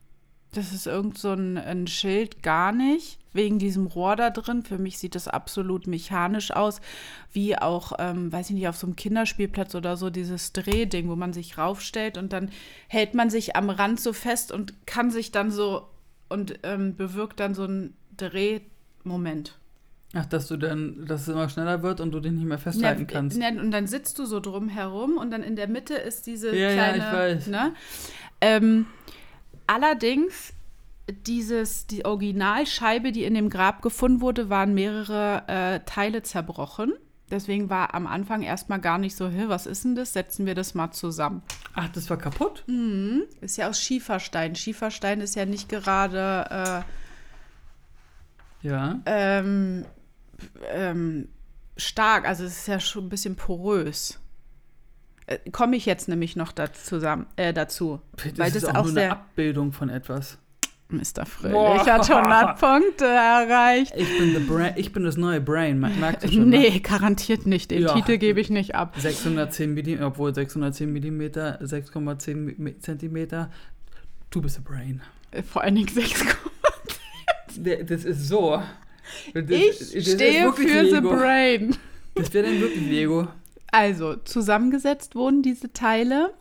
Das 0.54 0.74
ist 0.74 0.86
irgend 0.86 1.16
so 1.16 1.32
ein, 1.32 1.56
ein 1.56 1.86
Schild, 1.86 2.42
gar 2.42 2.72
nicht. 2.72 3.18
Wegen 3.32 3.58
diesem 3.58 3.86
Rohr 3.86 4.16
da 4.16 4.28
drin. 4.28 4.62
Für 4.62 4.76
mich 4.76 4.98
sieht 4.98 5.14
das 5.14 5.26
absolut 5.26 5.86
mechanisch 5.86 6.50
aus. 6.50 6.82
Wie 7.32 7.56
auch, 7.56 7.92
ähm, 7.98 8.30
weiß 8.30 8.50
ich 8.50 8.56
nicht, 8.56 8.68
auf 8.68 8.76
so 8.76 8.86
einem 8.86 8.96
Kinderspielplatz 8.96 9.74
oder 9.74 9.96
so, 9.96 10.10
dieses 10.10 10.52
Drehding, 10.52 11.08
wo 11.08 11.16
man 11.16 11.32
sich 11.32 11.56
raufstellt 11.56 12.18
und 12.18 12.34
dann 12.34 12.50
hält 12.88 13.14
man 13.14 13.30
sich 13.30 13.56
am 13.56 13.70
Rand 13.70 13.98
so 13.98 14.12
fest 14.12 14.52
und 14.52 14.86
kann 14.86 15.10
sich 15.10 15.32
dann 15.32 15.50
so 15.50 15.88
und 16.32 16.58
ähm, 16.62 16.96
bewirkt 16.96 17.40
dann 17.40 17.54
so 17.54 17.64
einen 17.64 17.94
Drehmoment. 18.16 19.58
Ach, 20.14 20.26
dass 20.26 20.48
du 20.48 20.56
dann, 20.58 21.06
dass 21.06 21.22
es 21.22 21.28
immer 21.28 21.48
schneller 21.48 21.82
wird 21.82 22.00
und 22.00 22.12
du 22.12 22.20
dich 22.20 22.32
nicht 22.32 22.44
mehr 22.44 22.58
festhalten 22.58 23.06
kannst. 23.06 23.40
Ja, 23.40 23.48
und 23.48 23.70
dann 23.70 23.86
sitzt 23.86 24.18
du 24.18 24.26
so 24.26 24.40
drum 24.40 24.68
herum 24.68 25.16
und 25.16 25.30
dann 25.30 25.42
in 25.42 25.56
der 25.56 25.68
Mitte 25.68 25.94
ist 25.94 26.26
diese 26.26 26.54
Ja, 26.54 26.70
ja, 26.70 26.74
kleine. 26.74 26.98
ich 26.98 27.12
weiß. 27.12 27.46
Ne? 27.46 27.72
Ähm, 28.42 28.86
allerdings, 29.66 30.52
dieses, 31.26 31.86
die 31.86 32.04
Originalscheibe, 32.04 33.10
die 33.12 33.24
in 33.24 33.34
dem 33.34 33.48
Grab 33.48 33.80
gefunden 33.80 34.20
wurde, 34.20 34.50
waren 34.50 34.74
mehrere 34.74 35.44
äh, 35.46 35.80
Teile 35.86 36.22
zerbrochen. 36.22 36.92
Deswegen 37.32 37.70
war 37.70 37.94
am 37.94 38.06
Anfang 38.06 38.42
erstmal 38.42 38.78
gar 38.78 38.98
nicht 38.98 39.16
so, 39.16 39.28
"Hä, 39.28 39.44
was 39.48 39.66
ist 39.66 39.84
denn 39.84 39.96
das? 39.96 40.12
Setzen 40.12 40.46
wir 40.46 40.54
das 40.54 40.74
mal 40.74 40.92
zusammen. 40.92 41.42
Ach, 41.74 41.88
das 41.88 42.08
war 42.10 42.16
kaputt? 42.18 42.64
Ist 43.40 43.56
ja 43.56 43.68
aus 43.68 43.80
Schieferstein. 43.80 44.54
Schieferstein 44.54 45.20
ist 45.20 45.34
ja 45.34 45.46
nicht 45.46 45.68
gerade 45.68 46.84
Ja. 48.62 49.00
äh, 49.04 49.38
ähm, 49.40 49.84
ähm, 50.70 51.28
stark, 51.76 52.26
also 52.28 52.44
es 52.44 52.58
ist 52.58 52.68
ja 52.68 52.78
schon 52.80 53.06
ein 53.06 53.08
bisschen 53.08 53.34
porös. 53.36 54.20
Äh, 55.26 55.38
Komme 55.50 55.76
ich 55.76 55.86
jetzt 55.86 56.08
nämlich 56.08 56.36
noch 56.36 56.52
dazu, 56.52 56.84
zusammen, 56.84 57.26
äh, 57.36 57.52
dazu. 57.52 58.00
Das 58.16 58.38
weil 58.38 58.46
ist 58.48 58.56
das 58.62 58.64
auch, 58.66 58.74
auch 58.74 58.84
nur 58.86 58.96
eine 59.00 59.10
Abbildung 59.12 59.72
von 59.72 59.88
etwas. 59.88 60.38
Mr. 60.92 61.26
Fröhlich 61.26 61.52
Boah. 61.54 61.86
hat 61.86 62.10
100 62.10 62.58
Punkte 62.60 63.04
erreicht. 63.06 63.92
Ich 63.96 64.18
bin, 64.18 64.32
the 64.34 64.38
Bra 64.40 64.70
ich 64.76 64.92
bin 64.92 65.04
das 65.04 65.16
neue 65.16 65.40
Brain, 65.40 65.80
mer- 65.80 65.90
merkst 65.90 66.24
du 66.28 66.32
schon? 66.32 66.48
Ne? 66.50 66.58
Nee, 66.60 66.78
garantiert 66.80 67.46
nicht. 67.46 67.70
Den 67.70 67.82
Ja. 67.82 67.94
Titel 67.94 68.18
gebe 68.18 68.40
ich 68.40 68.50
nicht 68.50 68.74
ab. 68.74 68.94
610 68.98 69.74
mm, 69.74 70.02
obwohl 70.02 70.34
610 70.34 70.92
mm, 70.92 71.20
6,10 71.64 72.34
Mi- 72.58 72.78
Zentimeter. 72.78 73.50
Du 74.30 74.40
bist 74.40 74.56
the 74.56 74.62
Brain. 74.62 75.00
Äh, 75.30 75.42
Vor 75.42 75.62
allen 75.62 75.74
Dingen 75.74 75.88
6. 75.88 76.24
Der- 77.56 77.84
Das 77.84 78.04
ist 78.04 78.28
so. 78.28 78.62
Das, 79.34 79.44
Ich 79.50 80.04
das 80.04 80.14
stehe 80.14 80.52
für 80.52 80.62
The 80.62 80.94
Lego. 80.94 81.10
Brain. 81.10 81.76
Das 82.14 82.32
wäre 82.32 82.46
dann 82.46 82.60
wirklich 82.60 82.86
Lego. 82.88 83.28
Also, 83.70 84.16
zusammengesetzt 84.16 85.14
wurden 85.14 85.42
diese 85.42 85.72
Teile 85.72 86.32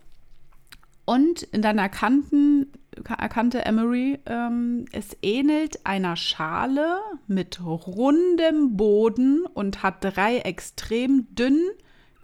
und 1.06 1.48
dann 1.52 1.78
erkannten, 1.78 2.68
erkannte 3.18 3.66
Emery, 3.66 4.20
ähm, 4.26 4.86
es 4.92 5.16
ähnelt 5.22 5.86
einer 5.86 6.16
Schale 6.16 7.00
mit 7.28 7.62
rundem 7.64 8.76
Boden 8.76 9.46
und 9.46 9.84
hat 9.84 10.04
drei 10.04 10.40
extrem 10.40 11.34
dünn 11.36 11.60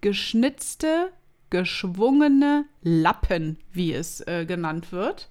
geschnitzte, 0.02 1.12
geschwungene 1.50 2.66
Lappen, 2.82 3.58
wie 3.72 3.94
es 3.94 4.22
äh, 4.28 4.46
genannt 4.46 4.92
wird, 4.92 5.30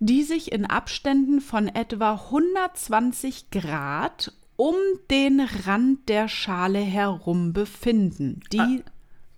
die 0.00 0.22
sich 0.22 0.50
in 0.52 0.66
Abständen 0.66 1.40
von 1.40 1.68
etwa 1.68 2.14
120 2.14 3.50
Grad 3.50 4.32
um 4.56 4.74
den 5.10 5.40
Rand 5.40 6.08
der 6.08 6.28
Schale 6.28 6.80
herum 6.80 7.52
befinden. 7.52 8.40
Die, 8.52 8.82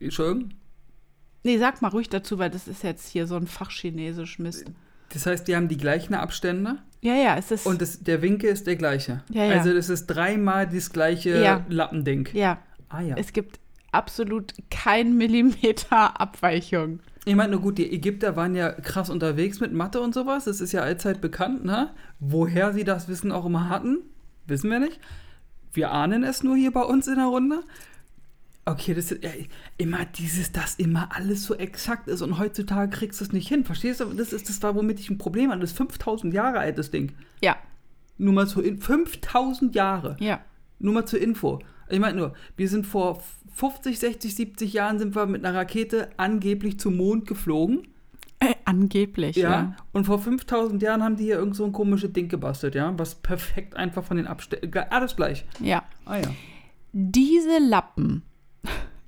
Entschuldigung? 0.01 0.55
Nee, 1.43 1.59
sag 1.59 1.83
mal 1.83 1.89
ruhig 1.89 2.09
dazu, 2.09 2.39
weil 2.39 2.51
das 2.51 2.69
ist 2.69 2.83
jetzt 2.83 3.09
hier 3.09 3.27
so 3.27 3.37
ein 3.37 3.47
Fachchinesisch 3.47 4.39
Mist. 4.39 4.65
Das 5.11 5.27
heißt, 5.27 5.47
die 5.47 5.55
haben 5.57 5.69
die 5.69 5.77
gleichen 5.77 6.15
Abstände 6.15 6.79
Ja, 7.03 7.15
ja, 7.15 7.37
es 7.37 7.51
ist, 7.51 7.67
und 7.67 7.83
das, 7.83 8.03
der 8.03 8.23
Winkel 8.23 8.51
ist 8.51 8.67
der 8.67 8.77
gleiche. 8.77 9.23
Ja, 9.31 9.45
ja. 9.45 9.59
Also 9.59 9.75
das 9.75 9.89
ist 9.91 10.07
dreimal 10.07 10.67
das 10.69 10.91
gleiche 10.91 11.43
Ja. 11.43 11.65
Lappending. 11.69 12.29
ja, 12.33 12.59
Ah 12.89 13.01
ja. 13.03 13.17
es 13.19 13.33
gibt 13.33 13.61
absolut 13.91 14.55
kein 14.71 15.17
Millimeter 15.19 16.19
Abweichung. 16.21 17.01
Ich 17.25 17.37
meine, 17.37 17.53
nur 17.53 17.61
gut, 17.61 17.79
die 17.79 17.93
Ägypter 17.93 18.35
waren 18.37 18.55
ja 18.57 18.73
krass 18.73 19.09
unterwegs 19.11 19.61
mit 19.61 19.73
Mathe 19.73 20.01
und 20.01 20.13
sowas. 20.13 20.47
Das 20.47 20.61
ist 20.61 20.73
ja 20.73 20.81
allzeit 20.81 21.21
bekannt, 21.21 21.65
ne? 21.65 21.91
Woher 22.19 22.73
sie 22.73 22.83
das 22.85 23.07
Wissen 23.07 23.31
auch 23.31 23.45
immer 23.47 23.69
hatten, 23.69 23.99
wissen 24.47 24.71
wir 24.71 24.81
nicht. 24.81 24.99
Wir 25.73 25.93
ahnen 25.93 26.25
es 26.25 26.43
nur 26.43 26.57
hier 26.57 26.73
bei 26.73 26.83
uns 26.83 27.07
in 27.07 27.17
der 27.17 27.27
Runde. 27.27 27.61
Okay, 28.65 28.95
das 28.95 29.11
ist 29.11 29.25
ja, 29.25 29.31
immer 29.77 30.05
dieses, 30.05 30.53
dass 30.53 30.77
immer 30.77 31.09
alles 31.17 31.45
so 31.45 31.55
exakt 31.57 32.07
ist 32.07 32.23
und 32.23 32.39
heutzutage 32.39 32.91
kriegst 32.97 33.21
du 33.21 33.25
es 33.25 33.33
nicht 33.33 33.49
hin. 33.49 33.65
Verstehst 33.65 34.01
du? 34.01 34.05
Das 34.05 34.33
ist 34.33 34.49
das 34.49 34.63
war, 34.63 34.77
womit 34.77 35.01
ich 35.01 35.11
ein 35.11 35.19
Problem 35.19 35.51
hatte. 35.51 35.61
Das 35.63 35.71
ist 35.73 35.77
5000 35.79 36.33
Jahre 36.33 36.61
alt, 36.61 36.79
das 36.79 36.91
Ding. 36.93 37.13
Ja, 37.43 37.57
Nur 38.19 38.33
mal 38.35 38.47
zu 38.47 38.61
in 38.63 38.79
5000 38.81 39.75
Jahre. 39.75 40.17
ja. 40.21 40.41
Nur 40.79 40.95
mal 40.95 41.05
zur 41.07 41.21
Info. 41.21 41.61
Ich 41.89 42.01
meine 42.01 42.17
nur, 42.19 42.35
wir 42.57 42.69
sind 42.69 42.87
vor 42.87 43.23
50, 43.55 43.99
60, 44.01 44.35
70 44.35 44.73
Jahren 44.73 44.99
sind 44.99 45.15
wir 45.15 45.27
mit 45.27 45.45
einer 45.45 45.57
Rakete 45.57 46.09
angeblich 46.17 46.81
zum 46.81 46.97
Mond 46.97 47.27
geflogen. 47.27 47.87
Äh, 48.41 48.55
angeblich, 48.65 49.37
Ja. 49.37 49.51
ja. 49.51 49.77
Und 49.93 50.07
vor 50.07 50.19
5000 50.19 50.83
Jahren 50.83 51.03
haben 51.05 51.17
die 51.17 51.25
hier 51.25 51.37
irgend 51.37 51.55
so 51.55 51.65
ein 51.65 51.71
komisches 51.73 52.13
Ding 52.13 52.29
gebastelt, 52.29 52.75
ja. 52.75 52.93
Was 52.99 53.15
perfekt 53.17 53.77
einfach 53.77 54.03
von 54.03 54.17
den 54.17 54.27
Abständen. 54.27 54.77
Alles 54.91 55.15
gleich. 55.15 55.45
Ja. 55.61 55.85
Ah 56.05 56.17
ja. 56.19 56.31
Diese 56.93 57.59
Lappen 57.59 58.23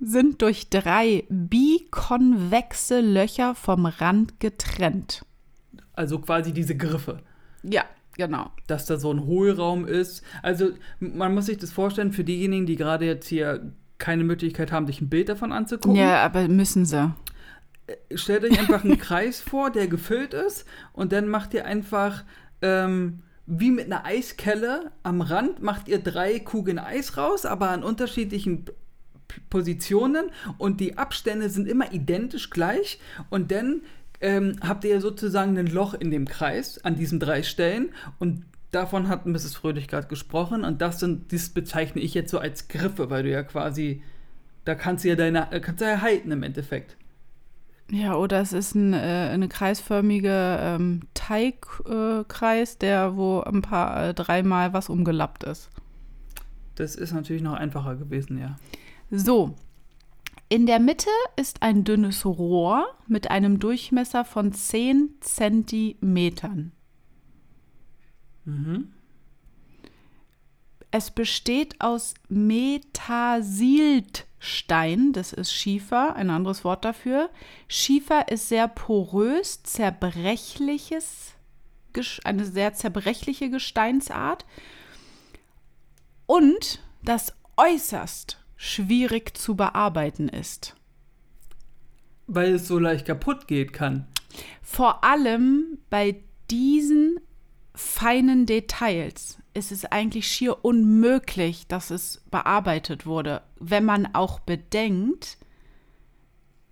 sind 0.01 0.43
durch 0.43 0.69
drei 0.69 1.25
bikonvexe 1.29 3.01
Löcher 3.01 3.55
vom 3.55 3.87
Rand 3.87 4.41
getrennt. 4.41 5.25
Also 5.95 6.19
quasi 6.19 6.53
diese 6.53 6.77
Griffe. 6.77 7.21
Ja, 7.63 7.85
genau. 8.17 8.51
Dass 8.67 8.87
da 8.87 8.99
so 8.99 9.13
ein 9.13 9.25
Hohlraum 9.25 9.87
ist. 9.87 10.23
Also 10.43 10.71
man 10.99 11.35
muss 11.35 11.47
sich 11.47 11.59
das 11.59 11.73
vorstellen, 11.73 12.13
für 12.13 12.25
diejenigen, 12.25 12.67
die 12.67 12.77
gerade 12.77 13.07
jetzt 13.07 13.29
hier 13.29 13.73
keine 13.99 14.25
Möglichkeit 14.25 14.73
haben, 14.73 14.87
sich 14.87 15.01
ein 15.01 15.09
Bild 15.09 15.29
davon 15.29 15.53
anzugucken. 15.53 15.97
Ja, 15.97 16.23
aber 16.25 16.49
müssen 16.49 16.85
sie. 16.85 17.15
stellt 18.15 18.45
euch 18.45 18.59
einfach 18.59 18.85
einen 18.85 18.99
Kreis 18.99 19.41
vor, 19.41 19.71
der 19.71 19.87
gefüllt 19.87 20.35
ist 20.35 20.67
und 20.93 21.13
dann 21.13 21.29
macht 21.29 21.55
ihr 21.55 21.65
einfach 21.65 22.25
ähm, 22.61 23.23
wie 23.47 23.71
mit 23.71 23.87
einer 23.87 24.05
Eiskelle 24.05 24.91
am 25.03 25.21
Rand 25.21 25.63
macht 25.63 25.89
ihr 25.89 25.99
drei 25.99 26.39
Kugeln 26.41 26.79
Eis 26.79 27.17
raus, 27.17 27.45
aber 27.45 27.71
an 27.71 27.85
unterschiedlichen 27.85 28.65
Positionen 29.51 30.27
und 30.59 30.81
die 30.81 30.99
Abstände 30.99 31.49
sind 31.49 31.69
immer 31.69 31.93
identisch 31.93 32.51
gleich 32.51 32.99
und 33.31 33.51
dann 33.51 33.83
ähm, 34.21 34.57
habt 34.61 34.85
ihr 34.85 35.01
sozusagen 35.01 35.59
ein 35.59 35.67
Loch 35.67 35.95
in 35.95 36.11
dem 36.11 36.27
Kreis 36.27 36.83
an 36.85 36.97
diesen 36.97 37.21
drei 37.21 37.43
Stellen 37.43 37.91
und 38.19 38.45
davon 38.71 39.09
hat 39.09 39.27
Mrs. 39.27 39.55
Fröhlich 39.55 39.89
gerade 39.89 40.09
gesprochen 40.09 40.65
und 40.65 40.81
das 40.81 41.01
sind, 41.01 41.33
das 41.33 41.49
bezeichne 41.49 42.01
ich 42.01 42.15
jetzt 42.15 42.31
so 42.31 42.39
als 42.39 42.69
Griffe, 42.69 43.11
weil 43.11 43.23
du 43.23 43.31
ja 43.31 43.43
quasi, 43.43 44.03
da 44.65 44.75
kannst 44.75 45.05
du 45.05 45.09
ja 45.09 45.17
deine, 45.17 45.53
äh, 45.53 45.61
kannst 45.61 45.81
du 45.81 45.85
ja 45.85 46.01
halten 46.01 46.31
im 46.31 46.43
Endeffekt. 46.43 46.97
Ja, 47.91 48.17
oder 48.17 48.41
es 48.41 48.53
ist 48.53 48.75
ein, 48.75 48.95
äh, 48.95 49.31
eine 49.33 49.49
kreisförmige 49.49 50.59
ähm, 50.61 51.03
Teigkreis, 51.13 52.75
äh, 52.75 52.79
der 52.79 53.17
wo 53.17 53.41
ein 53.41 53.63
paar 53.63 54.09
äh, 54.09 54.15
dreimal 54.15 54.73
was 54.73 54.89
umgelappt 54.89 55.45
ist. 55.45 55.71
Das 56.77 56.97
ist 56.97 57.13
natürlich 57.13 57.43
noch 57.43 57.55
einfacher 57.55 57.97
gewesen, 57.97 58.39
ja. 58.39 58.57
So. 59.11 59.55
In 60.49 60.67
der 60.67 60.79
Mitte 60.79 61.11
ist 61.37 61.63
ein 61.63 61.85
dünnes 61.85 62.25
Rohr 62.25 62.87
mit 63.07 63.31
einem 63.31 63.59
Durchmesser 63.59 64.25
von 64.25 64.53
10 64.53 65.17
Zentimetern. 65.21 66.73
Mhm. 68.45 68.93
Es 70.91 71.11
besteht 71.11 71.81
aus 71.81 72.15
Metasiltstein, 72.29 75.13
das 75.13 75.33
ist 75.33 75.53
Schiefer, 75.53 76.15
ein 76.15 76.31
anderes 76.31 76.63
Wort 76.63 76.85
dafür. 76.85 77.31
Schiefer 77.67 78.29
ist 78.29 78.49
sehr 78.49 78.69
porös, 78.69 79.65
zerbrechliches, 79.65 81.33
eine 82.23 82.45
sehr 82.45 82.75
zerbrechliche 82.75 83.51
Gesteinsart 83.51 84.47
und 86.27 86.81
das 87.03 87.33
äußerst 87.57 88.44
schwierig 88.57 89.37
zu 89.37 89.57
bearbeiten 89.57 90.29
ist. 90.29 90.75
Weil 92.27 92.55
es 92.55 92.69
so 92.69 92.79
leicht 92.79 93.07
kaputt 93.07 93.47
geht 93.49 93.73
kann. 93.73 94.07
Vor 94.63 95.05
allem 95.05 95.79
bei 95.91 96.23
diesen 96.51 97.21
feinen 97.75 98.47
Details 98.47 99.39
ist 99.53 99.73
es 99.73 99.85
eigentlich 99.85 100.29
schier 100.29 100.65
unmöglich, 100.65 101.67
dass 101.67 101.91
es 101.91 102.23
bearbeitet 102.31 103.07
wurde, 103.07 103.43
wenn 103.59 103.85
man 103.85 104.15
auch 104.15 104.41
bedenkt, 104.41 105.39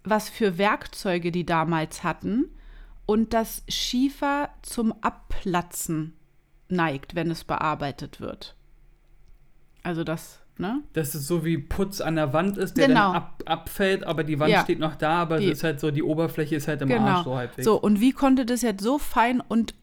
was 0.04 0.28
für 0.28 0.58
Werkzeuge 0.58 1.30
die 1.30 1.46
damals 1.46 2.02
hatten 2.02 2.46
und 3.06 3.32
dass 3.32 3.62
Schiefer 3.68 4.50
zum 4.62 4.92
Abplatzen 5.00 6.14
neigt, 6.68 7.14
wenn 7.14 7.30
es 7.30 7.44
bearbeitet 7.44 8.20
wird. 8.20 8.56
Also 9.82 10.02
das, 10.02 10.41
ne? 10.62 10.82
Dass 10.94 11.14
es 11.14 11.26
so 11.26 11.44
wie 11.44 11.58
Putz 11.58 12.00
an 12.00 12.16
der 12.16 12.32
Wand 12.32 12.56
ist, 12.56 12.78
der 12.78 12.88
Genau. 12.88 13.08
dann 13.12 13.16
ab, 13.16 13.42
abfällt, 13.44 14.04
aber 14.04 14.24
die 14.24 14.38
Wand 14.40 14.50
Ja. 14.52 14.62
steht 14.62 14.78
noch 14.78 14.94
da, 14.96 15.20
aber 15.20 15.36
Die- 15.38 15.46
es 15.50 15.58
ist 15.58 15.64
halt 15.64 15.80
so, 15.80 15.90
die 15.90 16.02
Oberfläche 16.02 16.56
ist 16.56 16.68
halt 16.68 16.80
im 16.80 16.90
Arsch 16.90 17.24
so 17.24 17.36
halbwegs. 17.36 17.64
So, 17.66 17.78
und 17.78 18.00
wie 18.00 18.12
konnte 18.12 18.46
das 18.46 18.62
jetzt 18.62 18.82
so 18.82 18.98
fein 18.98 19.40
und 19.46 19.74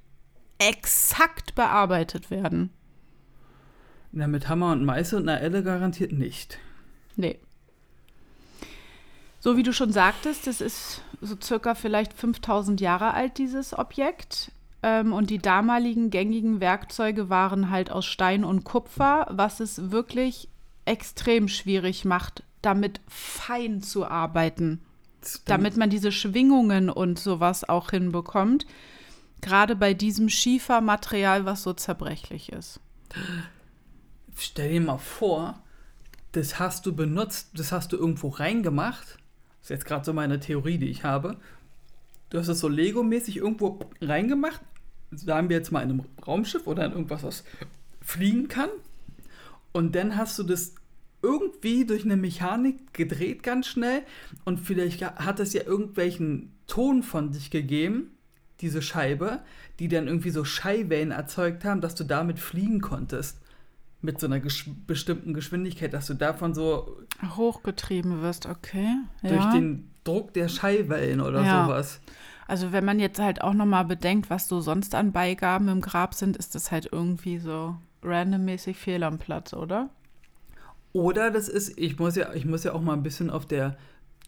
exakt 0.57 1.53
bearbeitet 1.53 2.31
werden? 2.31 2.71
Na, 4.11 4.25
mit 4.25 4.49
Hammer 4.49 4.71
und 4.71 4.83
Meißel 4.83 5.21
und 5.21 5.29
einer 5.29 5.39
Elle 5.41 5.61
garantiert 5.61 6.11
nicht. 6.11 6.57
Nee. 7.15 7.37
So 9.39 9.55
wie 9.55 9.63
du 9.63 9.71
schon 9.71 9.91
sagtest, 9.93 10.47
das 10.47 10.59
ist 10.61 11.01
so 11.21 11.35
circa 11.41 11.75
vielleicht 11.75 12.13
5000 12.13 12.81
Jahre 12.81 13.13
alt, 13.13 13.37
dieses 13.37 13.77
Objekt. 13.77 14.51
Ähm, 14.81 15.11
und 15.13 15.29
die 15.29 15.39
damaligen 15.39 16.09
gängigen 16.09 16.59
Werkzeuge 16.61 17.29
waren 17.29 17.69
halt 17.69 17.91
aus 17.91 18.05
Stein 18.05 18.43
und 18.43 18.63
Kupfer, 18.63 19.27
was 19.29 19.59
es 19.59 19.91
wirklich 19.91 20.48
extrem 20.89 21.47
schwierig 21.47 22.03
macht, 22.03 22.43
damit 22.61 22.99
fein 23.07 23.81
zu 23.81 24.05
arbeiten. 24.05 24.81
Damit 25.45 25.77
man 25.77 25.89
diese 25.89 26.11
Schwingungen 26.11 26.89
und 26.89 27.19
sowas 27.19 27.67
auch 27.67 27.91
hinbekommt. 27.91 28.65
Gerade 29.41 29.75
bei 29.75 29.93
diesem 29.93 30.29
Schiefermaterial, 30.29 31.45
was 31.45 31.63
so 31.63 31.73
zerbrechlich 31.73 32.51
ist. 32.51 32.79
Stell 34.35 34.69
dir 34.69 34.81
mal 34.81 34.97
vor, 34.97 35.61
das 36.31 36.59
hast 36.59 36.85
du 36.85 36.95
benutzt, 36.95 37.49
das 37.53 37.71
hast 37.71 37.91
du 37.91 37.97
irgendwo 37.97 38.29
reingemacht. 38.29 39.17
Das 39.59 39.63
ist 39.63 39.69
jetzt 39.69 39.85
gerade 39.85 40.05
so 40.05 40.13
meine 40.13 40.39
Theorie, 40.39 40.77
die 40.77 40.89
ich 40.89 41.03
habe. 41.03 41.37
Du 42.29 42.39
hast 42.39 42.47
es 42.47 42.59
so 42.59 42.67
Lego-mäßig 42.67 43.37
irgendwo 43.37 43.79
reingemacht. 44.01 44.61
Sagen 45.11 45.49
wir 45.49 45.57
jetzt 45.57 45.71
mal 45.71 45.81
in 45.81 45.89
einem 45.89 46.05
Raumschiff 46.25 46.65
oder 46.65 46.85
in 46.85 46.91
irgendwas, 46.91 47.23
was 47.23 47.43
fliegen 48.01 48.47
kann. 48.47 48.69
Und 49.71 49.95
dann 49.95 50.15
hast 50.15 50.39
du 50.39 50.43
das 50.43 50.75
irgendwie 51.21 51.85
durch 51.85 52.05
eine 52.05 52.17
Mechanik 52.17 52.93
gedreht 52.93 53.43
ganz 53.43 53.67
schnell. 53.67 54.03
Und 54.45 54.59
vielleicht 54.59 55.03
hat 55.03 55.39
es 55.39 55.53
ja 55.53 55.63
irgendwelchen 55.63 56.53
Ton 56.67 57.03
von 57.03 57.33
sich 57.33 57.51
gegeben, 57.51 58.11
diese 58.61 58.81
Scheibe, 58.81 59.39
die 59.79 59.87
dann 59.87 60.07
irgendwie 60.07 60.29
so 60.29 60.43
Schallwellen 60.43 61.11
erzeugt 61.11 61.65
haben, 61.65 61.81
dass 61.81 61.95
du 61.95 62.03
damit 62.03 62.39
fliegen 62.39 62.81
konntest 62.81 63.39
mit 64.01 64.19
so 64.19 64.27
einer 64.27 64.39
gesch 64.39 64.69
bestimmten 64.87 65.33
Geschwindigkeit, 65.33 65.93
dass 65.93 66.07
du 66.07 66.13
davon 66.13 66.53
so 66.53 66.97
Hochgetrieben 67.35 68.21
wirst, 68.21 68.45
okay. 68.45 68.95
durch 69.21 69.33
ja. 69.33 69.51
den 69.51 69.89
Druck 70.03 70.33
der 70.33 70.47
Schallwellen 70.47 71.19
oder 71.21 71.43
Ja. 71.43 71.65
sowas. 71.65 71.99
Also 72.47 72.71
wenn 72.71 72.85
man 72.85 72.99
jetzt 72.99 73.19
halt 73.19 73.41
auch 73.41 73.53
noch 73.53 73.65
mal 73.65 73.83
bedenkt, 73.83 74.29
was 74.29 74.47
so 74.47 74.59
sonst 74.61 74.95
an 74.95 75.11
Beigaben 75.11 75.67
im 75.67 75.81
Grab 75.81 76.15
sind, 76.15 76.35
ist 76.37 76.55
das 76.55 76.71
halt 76.71 76.89
irgendwie 76.91 77.37
so 77.37 77.75
randommäßig 78.01 78.77
fehl 78.77 79.03
am 79.03 79.19
Platz, 79.19 79.53
oder? 79.53 79.89
Oder 80.93 81.31
das 81.31 81.47
ist, 81.49 81.77
ich 81.77 81.99
muss 81.99 82.15
ja, 82.15 82.33
ich 82.33 82.45
muss 82.45 82.63
ja 82.63 82.73
auch 82.73 82.81
mal 82.81 82.93
ein 82.93 83.03
bisschen 83.03 83.29
auf 83.29 83.45
der 83.45 83.77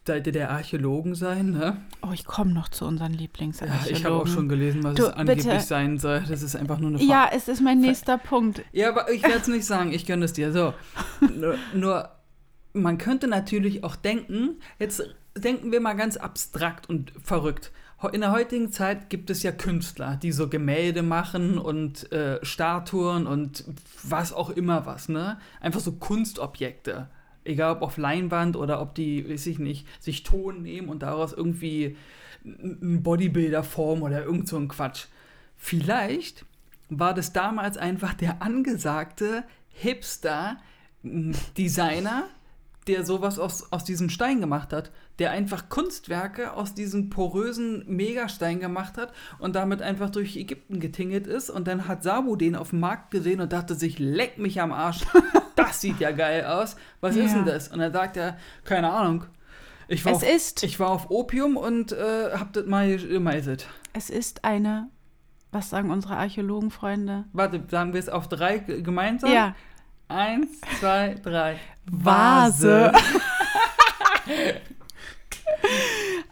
Seite 0.06 0.32
der 0.32 0.50
Archäologen 0.50 1.14
sein, 1.14 1.50
ne? 1.52 1.76
Oh, 2.02 2.10
ich 2.12 2.24
komme 2.24 2.52
noch 2.52 2.68
zu 2.68 2.84
unseren 2.86 3.12
Ja, 3.14 3.20
Lieblingsarchäologen. 3.20 3.96
ich 3.96 4.04
habe 4.04 4.16
auch 4.16 4.26
schon 4.26 4.48
gelesen, 4.48 4.82
was 4.82 4.94
Du, 4.96 5.04
es 5.06 5.12
angeblich 5.12 5.46
bitte. 5.46 5.60
sein 5.60 5.98
soll. 5.98 6.24
Das 6.28 6.42
ist 6.42 6.56
einfach 6.56 6.78
nur 6.78 6.90
eine 6.90 6.98
Ver- 6.98 7.04
Ja, 7.04 7.30
es 7.32 7.46
ist 7.48 7.60
mein 7.60 7.80
nächster 7.80 8.18
Punkt. 8.18 8.62
Ja, 8.72 8.88
aber 8.88 9.10
ich 9.12 9.22
werde 9.22 9.38
es 9.38 9.46
nicht 9.48 9.64
sagen, 9.64 9.92
ich 9.92 10.04
gönne 10.06 10.24
es 10.24 10.32
dir. 10.32 10.52
So. 10.52 10.74
nur, 11.36 11.56
nur, 11.74 12.08
man 12.72 12.98
könnte 12.98 13.28
natürlich 13.28 13.84
auch 13.84 13.94
denken, 13.94 14.56
jetzt 14.80 15.02
denken 15.36 15.70
wir 15.70 15.80
mal 15.80 15.94
ganz 15.94 16.16
abstrakt 16.16 16.88
und 16.88 17.12
verrückt. 17.22 17.70
In 18.10 18.20
der 18.20 18.32
heutigen 18.32 18.72
Zeit 18.72 19.10
gibt 19.10 19.30
es 19.30 19.44
ja 19.44 19.52
Künstler, 19.52 20.16
die 20.16 20.32
so 20.32 20.48
Gemälde 20.48 21.02
machen 21.02 21.58
und 21.58 22.10
äh, 22.10 22.44
Statuen 22.44 23.26
und 23.26 23.64
was 24.02 24.32
auch 24.32 24.50
immer 24.50 24.86
was, 24.86 25.08
ne? 25.08 25.38
Einfach 25.60 25.80
so 25.80 25.92
Kunstobjekte. 25.92 27.08
Egal 27.44 27.76
ob 27.76 27.82
auf 27.82 27.96
Leinwand 27.96 28.56
oder 28.56 28.80
ob 28.80 28.94
die, 28.94 29.28
weiß 29.28 29.46
ich 29.46 29.58
nicht, 29.58 29.86
sich 30.00 30.24
Ton 30.24 30.62
nehmen 30.62 30.88
und 30.88 31.02
daraus 31.02 31.32
irgendwie 31.32 31.96
ein 32.44 33.02
Bodybuilder 33.02 33.62
formen 33.62 34.02
oder 34.02 34.24
irgend 34.24 34.48
so 34.48 34.56
ein 34.56 34.68
Quatsch. 34.68 35.06
Vielleicht 35.56 36.44
war 36.88 37.14
das 37.14 37.32
damals 37.32 37.76
einfach 37.76 38.14
der 38.14 38.42
angesagte 38.42 39.44
Hipster-Designer, 39.70 42.24
der 42.88 43.04
sowas 43.04 43.38
aus, 43.38 43.70
aus 43.72 43.84
diesem 43.84 44.08
Stein 44.10 44.40
gemacht 44.40 44.72
hat, 44.72 44.90
der 45.18 45.30
einfach 45.30 45.68
Kunstwerke 45.68 46.52
aus 46.54 46.74
diesem 46.74 47.10
porösen 47.10 47.84
Megastein 47.86 48.58
gemacht 48.60 48.96
hat 48.98 49.12
und 49.38 49.54
damit 49.54 49.82
einfach 49.82 50.10
durch 50.10 50.36
Ägypten 50.36 50.80
getingelt 50.80 51.26
ist 51.26 51.48
und 51.50 51.68
dann 51.68 51.86
hat 51.86 52.02
Sabu 52.02 52.34
den 52.36 52.56
auf 52.56 52.70
dem 52.70 52.80
Markt 52.80 53.10
gesehen 53.12 53.40
und 53.40 53.52
dachte 53.52 53.74
sich, 53.74 53.98
leck 53.98 54.38
mich 54.38 54.60
am 54.60 54.72
Arsch, 54.72 55.02
das 55.56 55.80
sieht 55.80 56.00
ja 56.00 56.10
geil 56.10 56.44
aus, 56.46 56.76
was 57.00 57.14
ist 57.16 57.30
Ja. 57.32 57.36
denn 57.38 57.46
das? 57.46 57.68
Und 57.68 57.78
dann 57.78 57.92
sagt 57.92 58.16
er, 58.16 58.36
keine 58.64 58.90
Ahnung, 58.90 59.24
ich 59.88 60.04
war, 60.04 60.12
Es 60.12 60.18
auf, 60.24 60.28
ist, 60.28 60.62
ich 60.64 60.80
war 60.80 60.88
auf 60.90 61.10
Opium 61.10 61.56
und 61.56 61.92
äh, 61.92 62.30
hab 62.32 62.52
das 62.52 62.66
mal 62.66 62.96
gemeißelt. 62.96 63.68
es 63.92 64.10
ist 64.10 64.44
eine, 64.44 64.88
was 65.50 65.70
sagen 65.70 65.90
unsere 65.90 66.16
Archäologenfreunde? 66.16 67.24
Warte, 67.32 67.62
sagen 67.70 67.92
wir 67.92 68.00
es 68.00 68.08
auf 68.08 68.28
drei 68.28 68.58
gemeinsam? 68.58 69.30
Ja, 69.32 69.54
Eins, 70.12 70.48
zwei, 70.80 71.14
drei. 71.22 71.56
Vase. 71.90 72.92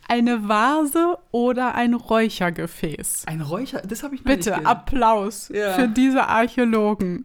eine 0.09 0.49
Vase 0.49 1.19
oder 1.31 1.75
ein 1.75 1.95
Räuchergefäß. 1.95 3.25
Ein 3.27 3.41
Räucher, 3.41 3.81
das 3.83 4.03
habe 4.03 4.15
ich 4.15 4.25
noch 4.25 4.29
nicht 4.31 4.39
Bitte 4.45 4.51
gesehen. 4.51 4.67
Applaus 4.67 5.49
Ja. 5.55 5.73
für 5.75 5.89
diese 5.89 6.27
Archäologen. 6.27 7.25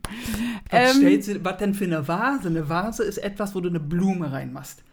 Was, 0.69 0.91
Ähm, 0.95 1.01
stellst 1.01 1.27
du, 1.29 1.43
was 1.43 1.57
denn 1.57 1.73
für 1.73 1.85
eine 1.85 2.07
Vase? 2.07 2.47
Eine 2.49 2.69
Vase 2.69 3.03
ist 3.03 3.17
etwas, 3.17 3.55
wo 3.55 3.59
du 3.59 3.69
eine 3.69 3.79
Blume 3.79 4.31
reinmachst. 4.31 4.83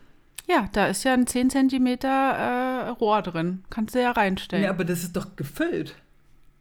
Ja, 0.48 0.68
da 0.72 0.87
ist 0.87 1.05
ja 1.05 1.12
ein 1.12 1.27
10 1.27 1.51
cm 1.51 1.87
äh, 2.03 2.88
Rohr 2.88 3.22
drin. 3.22 3.62
Kannst 3.70 3.94
du 3.94 4.01
ja 4.03 4.11
reinstellen. 4.11 4.64
Nee, 4.64 4.68
aber 4.68 4.85
das 4.85 5.03
ist 5.03 5.14
doch 5.16 5.37
gefüllt. 5.37 5.94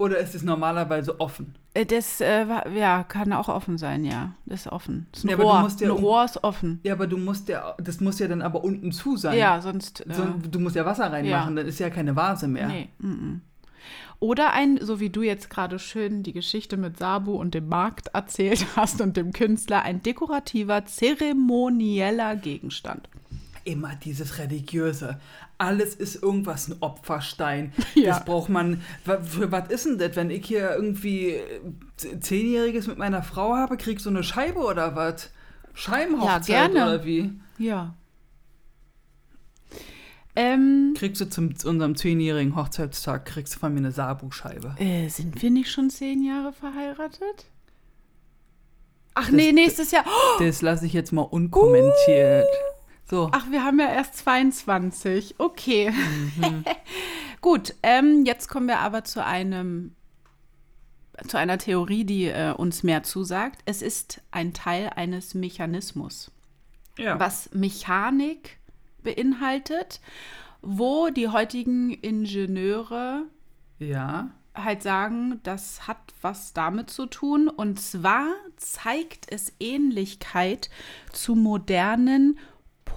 Oder 0.02 0.18
ist 0.18 0.34
es 0.34 0.42
normalerweise 0.42 1.20
offen? 1.20 1.54
Äh, 1.76 1.86
Das 1.86 2.22
äh, 2.22 2.46
ja, 2.76 3.04
kann 3.04 3.34
auch 3.34 3.50
offen 3.50 3.78
sein, 3.78 4.04
ja. 4.04 4.34
Das 4.48 4.62
ist 4.62 4.72
offen. 4.72 5.06
Das 5.12 5.20
ist 5.20 5.26
ein 5.26 5.30
Ja, 5.30 5.36
aber 5.36 5.44
du 5.44 5.50
Rohr. 5.50 5.60
musst 5.62 5.80
ja 5.82 5.88
ein 5.90 5.98
Rohr 5.98 6.26
ist 6.26 6.44
offen. 6.44 6.80
Ja, 6.84 6.94
aber 6.94 7.06
du 7.06 7.18
musst 7.18 7.48
ja, 7.50 7.76
das 7.78 8.00
muss 8.02 8.18
ja 8.18 8.28
dann 8.28 8.42
aber 8.42 8.64
unten 8.64 8.92
zu 8.92 9.16
sein. 9.16 9.38
Ja, 9.38 9.62
sonst. 9.62 10.02
Äh, 10.02 10.14
du 10.50 10.60
musst 10.60 10.76
ja 10.76 10.86
Wasser 10.86 11.12
reinmachen, 11.12 11.56
dann 11.56 11.68
ist 11.68 11.80
ja 11.80 11.92
keine 11.92 12.16
Vase 12.16 12.48
mehr. 12.48 12.68
Nee. 12.68 12.90
Mm 12.98 13.12
-mm. 13.12 13.40
Oder 14.20 14.54
ein, 14.54 14.80
so 14.82 15.00
wie 15.00 15.10
du 15.10 15.22
jetzt 15.24 15.50
gerade 15.50 15.78
schön 15.80 16.24
die 16.24 16.34
Geschichte 16.34 16.78
mit 16.78 16.98
Sabu 16.98 17.34
und 17.34 17.54
dem 17.54 17.68
Markt 17.68 18.08
erzählt 18.14 18.66
hast 18.76 19.02
und 19.02 19.18
dem 19.18 19.32
Künstler, 19.34 19.84
ein 19.84 20.02
dekorativer, 20.02 20.86
zeremonieller 20.86 22.36
Gegenstand. 22.36 23.08
Immer 23.64 23.96
dieses 23.96 24.38
Religiöse. 24.38 25.20
Alles 25.58 25.96
ist 25.96 26.22
irgendwas 26.22 26.68
ein 26.68 26.78
Opferstein. 26.82 27.74
Ja. 27.96 28.16
Das 28.16 28.26
braucht 28.26 28.50
man. 28.50 28.82
Für 29.04 29.52
was 29.52 29.70
ist 29.70 29.86
denn 29.86 29.98
das, 29.98 30.16
wenn 30.16 30.30
ich 30.32 30.46
hier 30.46 30.72
irgendwie 30.76 31.32
äh, 31.36 32.20
Zehnjähriges 32.20 32.88
mit 32.88 32.98
meiner 32.98 33.22
Frau 33.24 33.56
habe, 33.56 33.78
krieg 33.78 34.00
so 34.00 34.10
eine 34.10 34.24
Scheibe 34.24 34.60
oder 34.60 34.96
was? 34.96 35.30
Scheibenhochzeit 35.74 36.48
Ja, 36.50 36.68
gerne. 36.68 36.84
oder 36.96 37.06
wie? 37.06 37.32
Ja. 37.58 37.94
Ähm, 40.36 40.94
Kriegst 40.98 41.20
du 41.22 41.30
zum 41.30 41.56
zu 41.58 41.68
unserem 41.70 41.96
zehnjährigen 41.96 42.56
Hochzeitstag, 42.56 43.26
kriegst 43.26 43.56
du 43.56 43.60
von 43.60 43.74
mir 43.74 43.80
eine 43.80 43.92
Sabu-Scheibe. 43.92 44.76
äh, 44.80 45.10
sind 45.10 45.42
wir 45.42 45.50
nicht 45.52 45.70
schon 45.70 45.90
zehn 45.90 46.24
Jahre 46.24 46.54
verheiratet? 46.54 47.46
Ach 49.14 49.26
Das- 49.26 49.32
nee, 49.36 49.52
nächstes 49.52 49.92
Jahr. 49.92 50.06
Das 50.40 50.62
lasse 50.62 50.86
ich 50.86 50.94
jetzt 50.94 51.12
mal 51.12 51.24
unkommentiert. 51.24 52.48
So. 53.12 53.30
ach, 53.34 53.52
wir 53.52 53.66
haben 53.66 53.78
ja 53.78 53.92
erst 53.92 54.16
22. 54.20 55.36
Okay. 55.38 55.92
Mhm. 55.92 56.64
Gut, 57.42 57.76
ähm, 57.84 58.24
jetzt 58.26 58.48
kommen 58.48 58.68
wir 58.70 58.80
aber 58.80 59.04
zu 59.04 59.22
einem 59.24 59.96
zu 61.28 61.38
einer 61.38 61.58
Theorie, 61.58 62.06
die 62.06 62.28
äh, 62.28 62.54
uns 62.54 62.84
mehr 62.84 63.04
zusagt. 63.04 63.64
Es 63.66 63.82
ist 63.82 64.22
ein 64.32 64.54
Teil 64.54 64.92
eines 64.96 65.34
Mechanismus. 65.34 66.32
ja. 66.98 67.20
was 67.20 67.50
Mechanik 67.54 68.58
beinhaltet, 69.04 70.00
wo 70.62 71.10
die 71.10 71.28
heutigen 71.28 71.92
Ingenieure 71.92 73.26
Ja. 73.78 74.30
halt 74.56 74.84
sagen, 74.84 75.42
das 75.44 75.86
hat 75.86 76.14
was 76.22 76.54
damit 76.54 76.90
zu 76.90 77.08
tun. 77.08 77.50
Und 77.50 77.78
zwar 77.82 78.28
zeigt 78.56 79.30
es 79.30 79.52
Ähnlichkeit 79.60 80.70
zu 81.12 81.36
modernen 81.36 82.40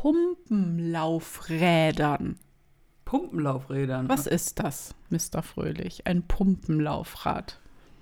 Pumpenlaufrädern. 0.05 2.37
Pumpenlaufrädern. 3.07 4.07
Was 4.09 4.27
ist 4.27 4.59
das, 4.61 4.95
Mr. 5.09 5.43
Fröhlich? 5.43 6.07
Ein 6.07 6.23
Pumpenlaufrad. 6.23 7.59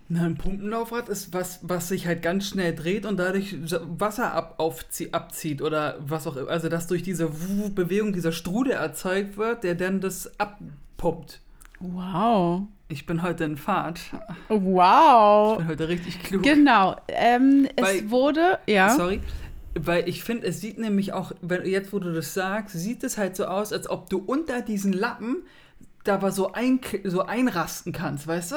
Na, 0.08 0.24
ein 0.24 0.36
Pumpenlaufrad 0.36 1.08
ist 1.08 1.32
was, 1.32 1.60
was 1.62 1.86
sich 1.88 2.06
halt 2.08 2.22
ganz 2.22 2.48
schnell 2.48 2.74
dreht 2.74 3.06
und 3.06 3.18
dadurch 3.18 3.56
Wasser 3.98 4.34
ab, 4.34 4.56
aufzie 4.58 5.12
abzieht 5.14 5.62
oder 5.62 5.96
was 6.00 6.26
auch 6.26 6.34
immer. 6.36 6.50
Also, 6.50 6.68
dass 6.68 6.88
durch 6.88 7.02
diese 7.04 7.28
Bewegung 7.74 8.12
dieser 8.12 8.32
Strudel 8.32 8.72
erzeugt 8.72 9.36
wird, 9.36 9.62
der 9.64 9.74
dann 9.76 10.00
das 10.00 10.38
abpumpt. 10.40 11.40
Wow. 11.78 12.62
Ich 12.88 13.06
bin 13.06 13.22
heute 13.22 13.44
in 13.44 13.56
Fahrt. 13.56 14.00
Ich 14.00 14.12
Wow. 14.60 15.58
bin 15.58 15.68
heute 15.68 15.88
richtig 15.88 16.20
klug. 16.22 16.42
Genau. 16.42 16.96
Ähm, 17.08 17.66
es 17.76 17.82
Weil- 17.84 18.10
wurde, 18.10 18.58
ja. 18.66 18.90
Sorry. 18.90 19.20
Weil 19.74 20.08
ich 20.08 20.22
finde, 20.22 20.46
es 20.46 20.60
sieht 20.60 20.78
nämlich 20.78 21.12
auch, 21.12 21.32
wenn, 21.40 21.64
jetzt 21.64 21.92
wo 21.92 21.98
du 21.98 22.12
das 22.12 22.34
sagst, 22.34 22.78
sieht 22.78 23.04
es 23.04 23.16
halt 23.16 23.36
so 23.36 23.46
aus, 23.46 23.72
als 23.72 23.88
ob 23.88 24.10
du 24.10 24.18
unter 24.18 24.60
diesen 24.60 24.92
Lappen 24.92 25.44
da 26.04 26.14
aber 26.14 26.32
so, 26.32 26.52
ein, 26.52 26.80
so 27.04 27.22
einrasten 27.22 27.92
kannst, 27.92 28.26
weißt 28.26 28.52
du? 28.52 28.56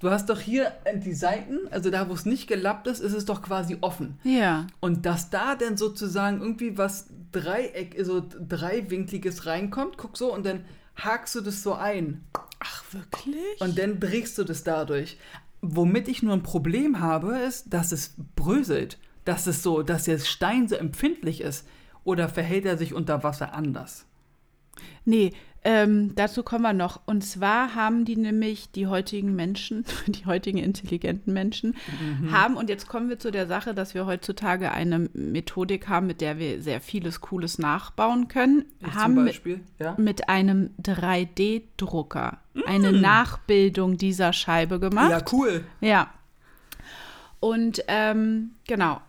Du 0.00 0.10
hast 0.10 0.28
doch 0.28 0.40
hier 0.40 0.72
äh, 0.84 0.98
die 0.98 1.14
Seiten, 1.14 1.60
also 1.70 1.90
da, 1.90 2.08
wo 2.08 2.12
es 2.12 2.26
nicht 2.26 2.46
gelappt 2.46 2.86
ist, 2.86 3.00
ist 3.00 3.14
es 3.14 3.24
doch 3.24 3.42
quasi 3.42 3.78
offen. 3.80 4.18
Ja. 4.22 4.66
Und 4.80 5.06
dass 5.06 5.30
da 5.30 5.54
dann 5.54 5.76
sozusagen 5.76 6.40
irgendwie 6.40 6.76
was 6.76 7.08
Dreieck, 7.32 7.96
so 8.02 8.22
dreiwinkliges 8.48 9.46
reinkommt, 9.46 9.96
guck 9.96 10.16
so, 10.16 10.32
und 10.32 10.44
dann 10.46 10.64
hakst 10.96 11.34
du 11.34 11.40
das 11.40 11.62
so 11.62 11.74
ein. 11.74 12.24
Ach, 12.60 12.84
wirklich? 12.92 13.60
Und 13.60 13.78
dann 13.78 13.98
drehst 13.98 14.38
du 14.38 14.44
das 14.44 14.62
dadurch. 14.62 15.18
Womit 15.60 16.08
ich 16.08 16.22
nur 16.22 16.34
ein 16.34 16.42
Problem 16.42 17.00
habe, 17.00 17.38
ist, 17.38 17.72
dass 17.72 17.90
es 17.90 18.14
bröselt. 18.36 18.98
Dass 19.24 19.46
es 19.46 19.62
so, 19.62 19.82
dass 19.82 20.04
der 20.04 20.18
Stein 20.18 20.68
so 20.68 20.76
empfindlich 20.76 21.40
ist. 21.40 21.66
Oder 22.04 22.28
verhält 22.28 22.66
er 22.66 22.76
sich 22.76 22.92
unter 22.92 23.22
Wasser 23.22 23.54
anders? 23.54 24.04
Nee, 25.04 25.32
ähm, 25.66 26.14
dazu 26.14 26.42
kommen 26.42 26.62
wir 26.62 26.74
noch. 26.74 27.00
Und 27.06 27.24
zwar 27.24 27.74
haben 27.74 28.04
die 28.04 28.16
nämlich 28.16 28.70
die 28.70 28.86
heutigen 28.86 29.34
Menschen, 29.34 29.86
die 30.06 30.26
heutigen 30.26 30.58
intelligenten 30.58 31.32
Menschen, 31.32 31.74
haben, 32.30 32.56
und 32.56 32.68
jetzt 32.68 32.86
kommen 32.86 33.08
wir 33.08 33.18
zu 33.18 33.30
der 33.30 33.46
Sache, 33.46 33.74
dass 33.74 33.94
wir 33.94 34.04
heutzutage 34.04 34.70
eine 34.72 35.08
Methodik 35.14 35.88
haben, 35.88 36.06
mit 36.06 36.20
der 36.20 36.38
wir 36.38 36.60
sehr 36.60 36.82
vieles 36.82 37.22
Cooles 37.22 37.58
nachbauen 37.58 38.28
können, 38.28 38.66
Ich 38.80 38.94
haben 38.94 39.14
zum 39.14 39.24
mit, 39.24 39.32
Beispiel, 39.32 39.60
ja. 39.78 39.94
mit 39.96 40.28
einem 40.28 40.70
3D-Drucker 40.82 42.38
eine 42.66 42.92
Nachbildung 42.92 43.96
dieser 43.96 44.34
Scheibe 44.34 44.78
gemacht. 44.78 45.10
Ja, 45.10 45.22
cool. 45.32 45.64
Ja. 45.80 46.10
Und 47.40 47.82
ähm, 47.88 48.50
genau. 48.66 49.00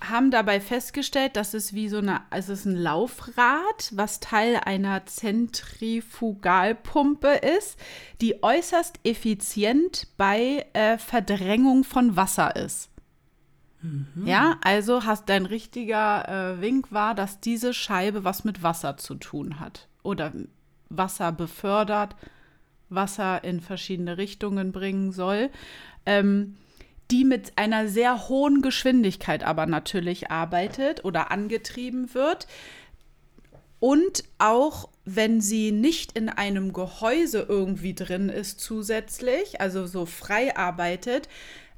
Haben 0.00 0.30
dabei 0.30 0.60
festgestellt, 0.60 1.34
dass 1.36 1.54
es 1.54 1.74
wie 1.74 1.88
so 1.88 1.98
eine, 1.98 2.20
es 2.30 2.48
ist 2.48 2.64
ein 2.64 2.76
Laufrad, 2.76 3.90
was 3.92 4.20
Teil 4.20 4.60
einer 4.64 5.04
Zentrifugalpumpe 5.06 7.40
ist, 7.58 7.76
die 8.20 8.42
äußerst 8.42 9.00
effizient 9.04 10.08
bei 10.16 10.66
äh, 10.72 10.98
Verdrängung 10.98 11.84
von 11.84 12.16
Wasser 12.16 12.56
ist. 12.56 12.90
Ja, 14.24 14.58
also 14.62 15.04
hast 15.04 15.28
dein 15.28 15.46
richtiger 15.46 16.56
äh, 16.56 16.60
Wink 16.60 16.90
war, 16.90 17.14
dass 17.14 17.40
diese 17.40 17.72
Scheibe 17.72 18.24
was 18.24 18.44
mit 18.44 18.62
Wasser 18.62 18.96
zu 18.96 19.14
tun 19.14 19.60
hat. 19.60 19.88
Oder 20.02 20.32
Wasser 20.88 21.30
befördert, 21.30 22.16
Wasser 22.88 23.44
in 23.44 23.60
verschiedene 23.60 24.18
Richtungen 24.18 24.72
bringen 24.72 25.12
soll, 25.12 25.50
ähm, 26.06 26.56
die 27.10 27.24
mit 27.24 27.52
einer 27.56 27.88
sehr 27.88 28.28
hohen 28.28 28.60
Geschwindigkeit 28.62 29.42
aber 29.42 29.66
natürlich 29.66 30.30
arbeitet 30.30 31.04
oder 31.04 31.30
angetrieben 31.30 32.14
wird. 32.14 32.46
Und 33.80 34.24
auch 34.38 34.88
wenn 35.04 35.40
sie 35.40 35.72
nicht 35.72 36.12
in 36.12 36.28
einem 36.28 36.72
Gehäuse 36.72 37.46
irgendwie 37.48 37.94
drin 37.94 38.28
ist 38.28 38.60
zusätzlich, 38.60 39.60
also 39.60 39.86
so 39.86 40.04
frei 40.04 40.56
arbeitet, 40.56 41.28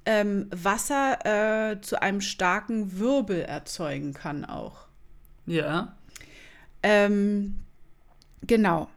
ähm, 0.06 0.48
Wasser 0.50 1.72
äh, 1.72 1.80
zu 1.80 2.00
einem 2.00 2.20
starken 2.20 2.98
Wirbel 2.98 3.42
erzeugen 3.42 4.14
kann 4.14 4.44
auch. 4.44 4.86
Ja. 5.46 5.94
Ähm, 6.82 7.60
genau. 8.46 8.88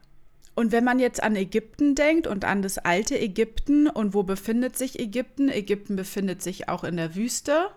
Und 0.55 0.71
wenn 0.71 0.83
man 0.83 0.99
jetzt 0.99 1.23
an 1.23 1.35
Ägypten 1.35 1.95
denkt 1.95 2.27
und 2.27 2.45
an 2.45 2.61
das 2.61 2.77
alte 2.77 3.19
Ägypten 3.19 3.87
und 3.87 4.13
wo 4.13 4.23
befindet 4.23 4.77
sich 4.77 4.99
Ägypten? 4.99 5.49
Ägypten 5.49 5.95
befindet 5.95 6.43
sich 6.43 6.69
auch 6.69 6.83
in 6.83 6.97
der 6.97 7.15
Wüste. 7.15 7.69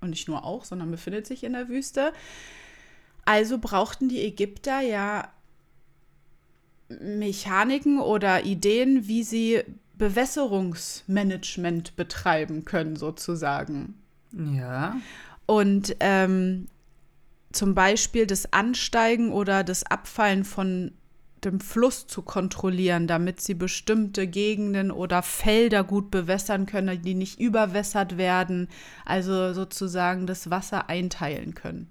Und 0.00 0.10
nicht 0.10 0.28
nur 0.28 0.44
auch, 0.44 0.64
sondern 0.64 0.90
befindet 0.90 1.26
sich 1.26 1.44
in 1.44 1.52
der 1.52 1.68
Wüste. 1.68 2.12
Also 3.24 3.58
brauchten 3.58 4.08
die 4.08 4.22
Ägypter 4.22 4.80
ja 4.80 5.28
Mechaniken 6.88 8.00
oder 8.00 8.44
Ideen, 8.44 9.08
wie 9.08 9.22
sie 9.22 9.62
Bewässerungsmanagement 9.96 11.96
betreiben 11.96 12.64
können, 12.64 12.96
sozusagen. 12.96 13.94
Ja. 14.32 14.96
Und 15.46 15.96
ähm, 16.00 16.66
zum 17.52 17.74
Beispiel 17.74 18.26
das 18.26 18.52
Ansteigen 18.52 19.32
oder 19.32 19.64
das 19.64 19.84
Abfallen 19.84 20.44
von 20.44 20.92
dem 21.44 21.60
Fluss 21.60 22.06
zu 22.06 22.22
kontrollieren, 22.22 23.06
damit 23.06 23.40
sie 23.40 23.54
bestimmte 23.54 24.26
Gegenden 24.26 24.90
oder 24.90 25.22
Felder 25.22 25.84
gut 25.84 26.10
bewässern 26.10 26.66
können, 26.66 27.02
die 27.02 27.14
nicht 27.14 27.40
überwässert 27.40 28.16
werden, 28.16 28.68
also 29.04 29.52
sozusagen 29.52 30.26
das 30.26 30.50
Wasser 30.50 30.88
einteilen 30.88 31.54
können. 31.54 31.88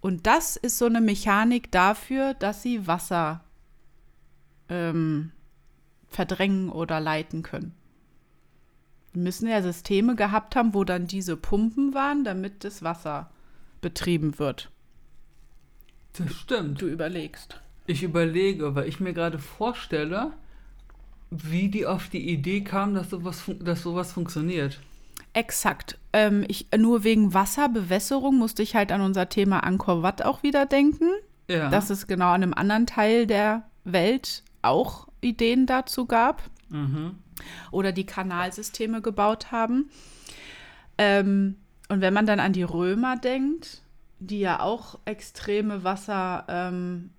Und 0.00 0.26
das 0.26 0.56
ist 0.56 0.78
so 0.78 0.86
eine 0.86 1.00
Mechanik 1.00 1.72
dafür, 1.72 2.34
dass 2.34 2.62
sie 2.62 2.86
Wasser 2.86 3.44
ähm, 4.68 5.32
verdrängen 6.08 6.68
oder 6.68 7.00
leiten 7.00 7.42
können. 7.42 7.74
Die 9.14 9.18
müssen 9.18 9.48
ja 9.48 9.62
Systeme 9.62 10.14
gehabt 10.14 10.56
haben, 10.56 10.74
wo 10.74 10.84
dann 10.84 11.06
diese 11.06 11.36
Pumpen 11.36 11.94
waren, 11.94 12.22
damit 12.22 12.64
das 12.64 12.82
Wasser 12.82 13.30
betrieben 13.80 14.38
wird. 14.38 14.70
Das 16.18 16.34
stimmt. 16.34 16.80
Du 16.80 16.86
überlegst. 16.86 17.60
Ich 17.86 18.02
überlege, 18.02 18.74
weil 18.74 18.88
ich 18.88 19.00
mir 19.00 19.12
gerade 19.12 19.38
vorstelle, 19.38 20.32
wie 21.30 21.68
die 21.68 21.86
auf 21.86 22.08
die 22.08 22.30
Idee 22.30 22.62
kam, 22.62 22.94
dass 22.94 23.10
sowas, 23.10 23.44
dass 23.60 23.82
sowas 23.82 24.12
funktioniert. 24.12 24.80
Exakt. 25.32 25.98
Ähm, 26.12 26.44
ich, 26.48 26.66
nur 26.76 27.04
wegen 27.04 27.34
Wasserbewässerung 27.34 28.38
musste 28.38 28.62
ich 28.62 28.74
halt 28.74 28.90
an 28.90 29.00
unser 29.00 29.28
Thema 29.28 29.60
Angkor 29.60 30.02
Wat 30.02 30.22
auch 30.22 30.42
wieder 30.42 30.66
denken. 30.66 31.10
Ja. 31.48 31.68
Dass 31.68 31.90
es 31.90 32.06
genau 32.06 32.28
an 32.28 32.42
einem 32.42 32.54
anderen 32.54 32.86
Teil 32.86 33.26
der 33.26 33.68
Welt 33.84 34.42
auch 34.62 35.06
Ideen 35.20 35.66
dazu 35.66 36.06
gab. 36.06 36.42
mhm. 36.68 37.16
oder 37.70 37.92
die 37.92 38.06
Kanalsysteme 38.06 39.02
gebaut 39.02 39.52
haben. 39.52 39.90
Ähm, 40.98 41.56
und 41.88 42.00
wenn 42.00 42.14
man 42.14 42.26
dann 42.26 42.40
an 42.40 42.52
die 42.52 42.62
Römer 42.62 43.16
denkt, 43.16 43.82
die 44.18 44.40
ja 44.40 44.60
auch 44.60 44.98
extreme 45.04 45.84
Wasser, 45.84 46.44
ähm, 46.48 47.10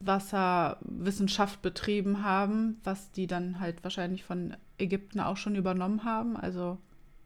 Wasserwissenschaft 0.00 1.62
betrieben 1.62 2.22
haben, 2.22 2.80
was 2.84 3.10
die 3.12 3.26
dann 3.26 3.60
halt 3.60 3.82
wahrscheinlich 3.82 4.24
von 4.24 4.56
Ägypten 4.78 5.20
auch 5.20 5.36
schon 5.36 5.54
übernommen 5.54 6.04
haben, 6.04 6.36
also 6.36 6.78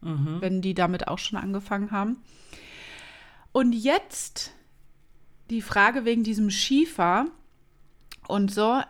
Mhm. 0.02 0.40
wenn 0.40 0.62
die 0.62 0.74
damit 0.74 1.08
auch 1.08 1.18
schon 1.18 1.38
angefangen 1.38 1.90
haben. 1.90 2.22
Und 3.52 3.72
jetzt 3.72 4.52
die 5.50 5.62
Frage 5.62 6.04
wegen 6.04 6.22
diesem 6.22 6.50
Schiefer 6.50 7.26
und 8.28 8.52
so. 8.52 8.80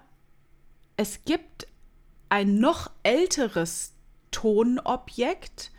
Es 0.97 1.25
gibt 1.25 1.67
ein 2.29 2.59
noch 2.59 2.91
älteres 3.03 3.95
Tonobjekt, 4.31 5.73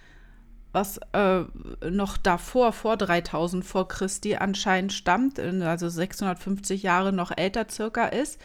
was 0.71 0.99
äh, 1.13 1.43
noch 1.89 2.17
davor, 2.17 2.71
vor 2.73 2.97
3000 2.97 3.65
vor 3.65 3.87
Christi 3.87 4.35
anscheinend 4.35 4.93
stammt, 4.93 5.39
also 5.39 5.89
650 5.89 6.83
Jahre 6.83 7.11
noch 7.11 7.31
älter 7.35 7.67
circa 7.69 8.07
ist. 8.07 8.39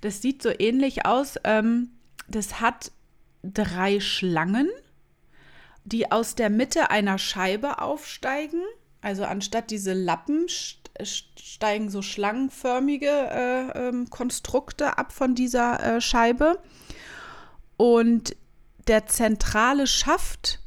Das 0.00 0.22
sieht 0.22 0.42
so 0.42 0.50
ähnlich 0.58 1.06
aus. 1.06 1.36
Ähm, 1.44 1.90
das 2.28 2.60
hat 2.60 2.92
drei 3.42 4.00
Schlangen, 4.00 4.68
die 5.84 6.12
aus 6.12 6.34
der 6.34 6.50
Mitte 6.50 6.90
einer 6.90 7.18
Scheibe 7.18 7.80
aufsteigen. 7.80 8.62
Also 9.02 9.24
anstatt 9.24 9.70
diese 9.70 9.92
Lappen 9.92 10.46
steigen 11.02 11.90
so 11.90 12.02
schlangenförmige 12.02 13.08
äh, 13.08 13.88
ähm, 13.88 14.10
Konstrukte 14.10 14.98
ab 14.98 15.12
von 15.12 15.34
dieser 15.34 15.96
äh, 15.96 16.00
Scheibe. 16.00 16.58
Und 17.76 18.36
der 18.86 19.06
zentrale 19.06 19.86
Schaft 19.86 20.59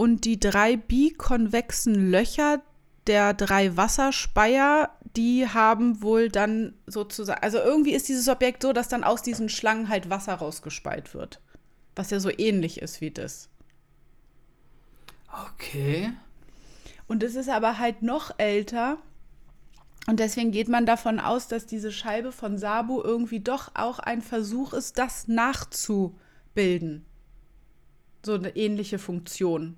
und 0.00 0.24
die 0.24 0.40
drei 0.40 0.78
bikonvexen 0.78 2.10
Löcher 2.10 2.62
der 3.06 3.34
drei 3.34 3.76
Wasserspeier, 3.76 4.96
die 5.14 5.46
haben 5.46 6.00
wohl 6.00 6.30
dann 6.30 6.72
sozusagen, 6.86 7.42
also 7.42 7.58
irgendwie 7.58 7.92
ist 7.92 8.08
dieses 8.08 8.26
Objekt 8.26 8.62
so, 8.62 8.72
dass 8.72 8.88
dann 8.88 9.04
aus 9.04 9.20
diesen 9.20 9.50
Schlangen 9.50 9.90
halt 9.90 10.08
Wasser 10.08 10.36
rausgespeit 10.36 11.12
wird. 11.12 11.42
Was 11.96 12.08
ja 12.08 12.18
so 12.18 12.30
ähnlich 12.30 12.80
ist 12.80 13.02
wie 13.02 13.10
das. 13.10 13.50
Okay. 15.46 16.14
Und 17.06 17.22
es 17.22 17.34
ist 17.34 17.50
aber 17.50 17.78
halt 17.78 18.00
noch 18.00 18.30
älter. 18.38 18.96
Und 20.06 20.18
deswegen 20.18 20.50
geht 20.50 20.70
man 20.70 20.86
davon 20.86 21.20
aus, 21.20 21.46
dass 21.46 21.66
diese 21.66 21.92
Scheibe 21.92 22.32
von 22.32 22.56
Sabu 22.56 23.02
irgendwie 23.02 23.40
doch 23.40 23.72
auch 23.74 23.98
ein 23.98 24.22
Versuch 24.22 24.72
ist, 24.72 24.96
das 24.96 25.28
nachzubilden. 25.28 27.04
So 28.24 28.32
eine 28.32 28.56
ähnliche 28.56 28.98
Funktion. 28.98 29.76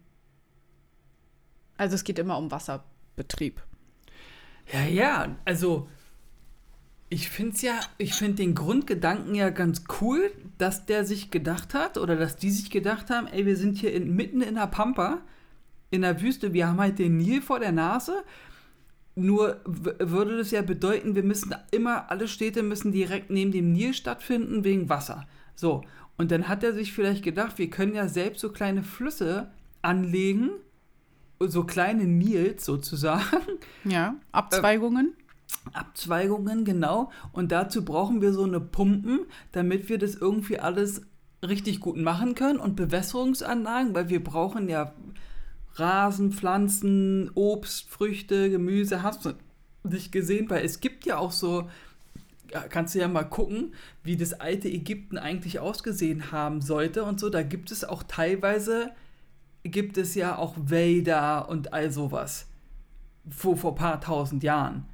Also 1.77 1.95
es 1.95 2.05
geht 2.05 2.19
immer 2.19 2.39
um 2.39 2.51
Wasserbetrieb. 2.51 3.63
Ja, 4.73 4.85
ja, 4.85 5.37
also 5.45 5.89
ich 7.13 7.29
finde 7.29 7.57
ja, 7.61 7.79
ich 7.99 8.15
finde 8.15 8.37
den 8.37 8.55
Grundgedanken 8.55 9.35
ja 9.35 9.51
ganz 9.51 9.85
cool, 10.01 10.33
dass 10.57 10.87
der 10.87 11.05
sich 11.05 11.31
gedacht 11.31 11.75
hat 11.75 11.99
oder 11.99 12.17
dass 12.17 12.37
die 12.37 12.51
sich 12.51 12.71
gedacht 12.71 13.11
haben, 13.11 13.27
ey, 13.27 13.45
wir 13.45 13.57
sind 13.57 13.77
hier 13.77 13.93
in, 13.93 14.17
mitten 14.17 14.41
in 14.41 14.55
der 14.55 14.67
Pampa, 14.67 15.21
in 15.91 16.01
der 16.01 16.23
Wüste, 16.23 16.55
wir 16.55 16.69
haben 16.69 16.81
halt 16.81 16.99
den 16.99 17.19
Nil 17.19 17.43
vor 17.43 17.61
der 17.61 17.73
Nase. 17.73 18.25
Nur 19.15 19.61
würde 19.67 20.39
das 20.39 20.53
ja 20.53 20.63
bedeuten, 20.63 21.15
wir 21.15 21.23
müssen 21.23 21.55
immer, 21.71 22.11
alle 22.11 22.29
Städte 22.29 22.63
müssen 22.63 22.93
direkt 22.93 23.29
neben 23.29 23.53
dem 23.53 23.73
Nil 23.73 23.93
stattfinden 23.93 24.65
wegen 24.65 24.89
Wasser. 24.89 25.27
So, 25.55 25.83
und 26.17 26.31
dann 26.31 26.49
hat 26.49 26.65
er 26.65 26.73
sich 26.73 26.95
vielleicht 26.95 27.23
gedacht, 27.23 27.59
wir 27.59 27.69
können 27.69 27.95
ja 27.95 28.09
selbst 28.09 28.41
so 28.41 28.51
kleine 28.51 28.83
Flüsse 28.83 29.51
anlegen, 29.83 30.53
so 31.49 31.65
kleine 31.65 32.05
Nils 32.05 32.65
sozusagen. 32.65 33.23
Ja, 33.85 34.15
Abzweigungen. 34.31 35.15
Äh, 35.17 35.77
Abzweigungen, 35.77 36.65
genau. 36.65 37.11
Und 37.33 37.51
dazu 37.51 37.85
brauchen 37.85 38.21
wir 38.21 38.33
so 38.33 38.45
eine 38.45 38.61
Pumpen, 38.61 39.27
damit 39.51 39.89
wir 39.89 39.99
das 39.99 40.15
irgendwie 40.15 40.59
alles 40.59 41.03
richtig 41.43 41.81
gut 41.81 41.97
machen 41.97 42.35
können 42.35 42.59
und 42.59 42.77
Bewässerungsanlagen, 42.77 43.95
weil 43.95 44.09
wir 44.09 44.23
brauchen 44.23 44.69
ja 44.69 44.93
Rasen, 45.75 46.33
Pflanzen, 46.33 47.31
Obst, 47.35 47.89
Früchte, 47.89 48.51
Gemüse. 48.51 49.03
Hast 49.03 49.25
du 49.25 49.33
nicht 49.85 50.13
gesehen? 50.13 50.49
Weil 50.51 50.65
es 50.65 50.81
gibt 50.81 51.07
ja 51.07 51.19
auch 51.19 51.33
so, 51.33 51.69
kannst 52.69 52.95
du 52.95 53.01
ja 53.01 53.09
mal 53.09 53.25
gucken, 53.25 53.75
wie 54.03 54.17
das 54.17 54.35
alte 54.35 54.69
Ägypten 54.69 55.19
eigentlich 55.19 55.61
ausgesehen 55.61 56.31
haben 56.31 56.61
sollte 56.61 57.05
und 57.05 57.19
so. 57.19 57.31
Da 57.31 57.43
gibt 57.43 57.71
es 57.71 57.85
auch 57.85 58.03
teilweise 58.03 58.91
gibt 59.65 59.97
es 59.97 60.15
ja 60.15 60.37
auch 60.37 60.57
Vader 60.57 61.49
und 61.49 61.73
all 61.73 61.91
sowas. 61.91 62.47
Vor, 63.29 63.57
vor 63.57 63.73
ein 63.73 63.77
paar 63.77 64.01
tausend 64.01 64.43
Jahren. 64.43 64.87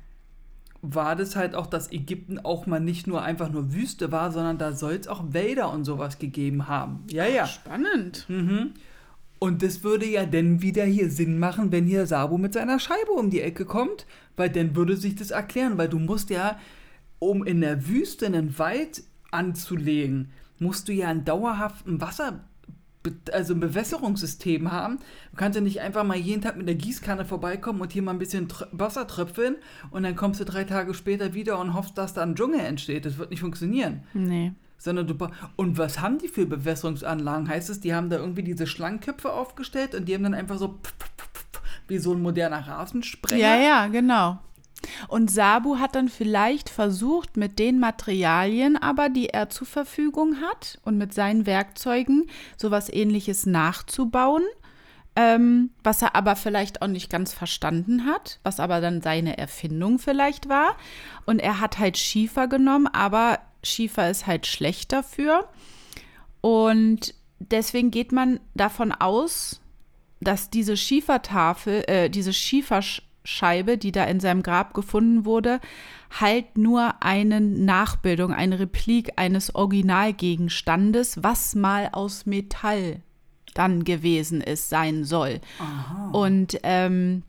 War 0.81 1.16
das 1.16 1.35
halt 1.35 1.54
auch, 1.54 1.66
dass 1.66 1.90
Ägypten 1.90 2.38
auch 2.38 2.66
mal 2.66 2.78
nicht 2.78 3.07
nur 3.07 3.22
einfach 3.22 3.50
nur 3.50 3.72
Wüste 3.72 4.12
war, 4.12 4.31
sondern 4.31 4.59
da 4.59 4.72
soll 4.72 4.92
es 4.92 5.09
auch 5.09 5.24
Wälder 5.33 5.72
und 5.72 5.85
sowas 5.85 6.18
gegeben 6.18 6.68
haben. 6.68 7.04
Ja, 7.11 7.26
ja. 7.26 7.46
Spannend. 7.46 8.26
Mhm. 8.28 8.74
Und 9.40 9.62
das 9.62 9.83
würde 9.83 10.07
ja 10.07 10.26
dann 10.26 10.62
wieder 10.62 10.85
hier 10.85 11.11
Sinn 11.11 11.38
machen, 11.38 11.72
wenn 11.72 11.87
hier 11.87 12.07
Sabu 12.07 12.38
mit 12.38 12.52
seiner 12.52 12.78
Scheibe 12.78 13.12
um 13.12 13.31
die 13.31 13.40
Ecke 13.40 13.64
kommt, 13.64 14.07
weil 14.37 14.50
dann 14.50 14.76
würde 14.76 14.96
sich 14.96 15.14
das 15.14 15.31
erklären, 15.31 15.78
weil 15.78 15.88
du 15.88 15.98
musst 15.98 16.31
ja, 16.31 16.59
um 17.18 17.44
in 17.44 17.61
der 17.61 17.88
Wüste 17.88 18.26
einen 18.26 18.59
Wald 18.59 19.02
anzulegen, 19.31 20.31
musst 20.59 20.88
du 20.88 20.92
ja 20.92 21.09
einen 21.09 21.24
dauerhaften 21.24 22.00
Wasser 22.00 22.40
also 23.32 23.54
ein 23.54 23.60
Bewässerungssystem 23.60 24.70
haben. 24.70 24.98
Du 25.30 25.36
kannst 25.36 25.56
ja 25.56 25.62
nicht 25.62 25.80
einfach 25.80 26.04
mal 26.04 26.16
jeden 26.16 26.42
Tag 26.42 26.56
mit 26.56 26.68
der 26.68 26.74
Gießkanne 26.74 27.24
vorbeikommen 27.24 27.80
und 27.80 27.92
hier 27.92 28.02
mal 28.02 28.12
ein 28.12 28.18
bisschen 28.18 28.48
Wasser 28.72 29.06
tröpfeln 29.06 29.56
und 29.90 30.02
dann 30.02 30.16
kommst 30.16 30.40
du 30.40 30.44
drei 30.44 30.64
Tage 30.64 30.94
später 30.94 31.34
wieder 31.34 31.58
und 31.58 31.74
hoffst, 31.74 31.98
dass 31.98 32.14
da 32.14 32.22
ein 32.22 32.34
Dschungel 32.34 32.60
entsteht. 32.60 33.04
Das 33.04 33.18
wird 33.18 33.30
nicht 33.30 33.40
funktionieren. 33.40 34.04
Nee. 34.14 34.52
Sondern 34.76 35.08
du 35.08 35.16
und 35.56 35.76
was 35.76 36.00
haben 36.00 36.18
die 36.18 36.28
für 36.28 36.46
Bewässerungsanlagen? 36.46 37.48
Heißt 37.48 37.68
es, 37.68 37.80
die 37.80 37.94
haben 37.94 38.10
da 38.10 38.16
irgendwie 38.16 38.44
diese 38.44 38.66
Schlangenköpfe 38.66 39.32
aufgestellt 39.32 39.94
und 39.94 40.06
die 40.06 40.14
haben 40.14 40.22
dann 40.22 40.34
einfach 40.34 40.58
so 40.58 40.78
wie 41.88 41.98
so 41.98 42.12
ein 42.12 42.22
moderner 42.22 42.66
Rasensprenger. 42.66 43.40
Ja, 43.42 43.56
ja, 43.56 43.86
genau. 43.88 44.38
Und 45.08 45.30
Sabu 45.30 45.78
hat 45.78 45.94
dann 45.94 46.08
vielleicht 46.08 46.70
versucht, 46.70 47.36
mit 47.36 47.58
den 47.58 47.78
Materialien 47.78 48.76
aber, 48.76 49.08
die 49.08 49.28
er 49.28 49.50
zur 49.50 49.66
Verfügung 49.66 50.40
hat 50.40 50.78
und 50.84 50.98
mit 50.98 51.14
seinen 51.14 51.46
Werkzeugen 51.46 52.26
sowas 52.56 52.92
ähnliches 52.92 53.46
nachzubauen, 53.46 54.42
ähm, 55.16 55.70
was 55.82 56.02
er 56.02 56.14
aber 56.14 56.36
vielleicht 56.36 56.82
auch 56.82 56.86
nicht 56.86 57.10
ganz 57.10 57.32
verstanden 57.32 58.06
hat, 58.06 58.38
was 58.44 58.60
aber 58.60 58.80
dann 58.80 59.02
seine 59.02 59.36
Erfindung 59.36 59.98
vielleicht 59.98 60.48
war. 60.48 60.76
Und 61.26 61.40
er 61.40 61.60
hat 61.60 61.78
halt 61.78 61.98
Schiefer 61.98 62.46
genommen, 62.46 62.86
aber 62.86 63.40
Schiefer 63.64 64.10
ist 64.10 64.26
halt 64.26 64.46
schlecht 64.46 64.92
dafür. 64.92 65.48
Und 66.40 67.14
deswegen 67.40 67.90
geht 67.90 68.12
man 68.12 68.38
davon 68.54 68.92
aus, 68.92 69.60
dass 70.20 70.50
diese 70.50 70.76
Schiefertafel, 70.76 71.84
äh, 71.86 72.10
diese 72.10 72.32
Schiefersch 72.32 73.02
Scheibe, 73.28 73.76
die 73.76 73.92
da 73.92 74.04
in 74.04 74.20
seinem 74.20 74.42
Grab 74.42 74.72
gefunden 74.72 75.26
wurde, 75.26 75.60
halt 76.18 76.56
nur 76.56 77.02
eine 77.02 77.42
Nachbildung, 77.42 78.32
eine 78.32 78.58
Replik 78.58 79.12
eines 79.16 79.54
Originalgegenstandes, 79.54 81.22
was 81.22 81.54
mal 81.54 81.90
aus 81.92 82.24
Metall 82.24 83.02
dann 83.52 83.84
gewesen 83.84 84.40
ist, 84.40 84.70
sein 84.70 85.04
soll. 85.04 85.40
Aha. 85.58 86.10
Und 86.12 86.58
ähm, 86.62 87.22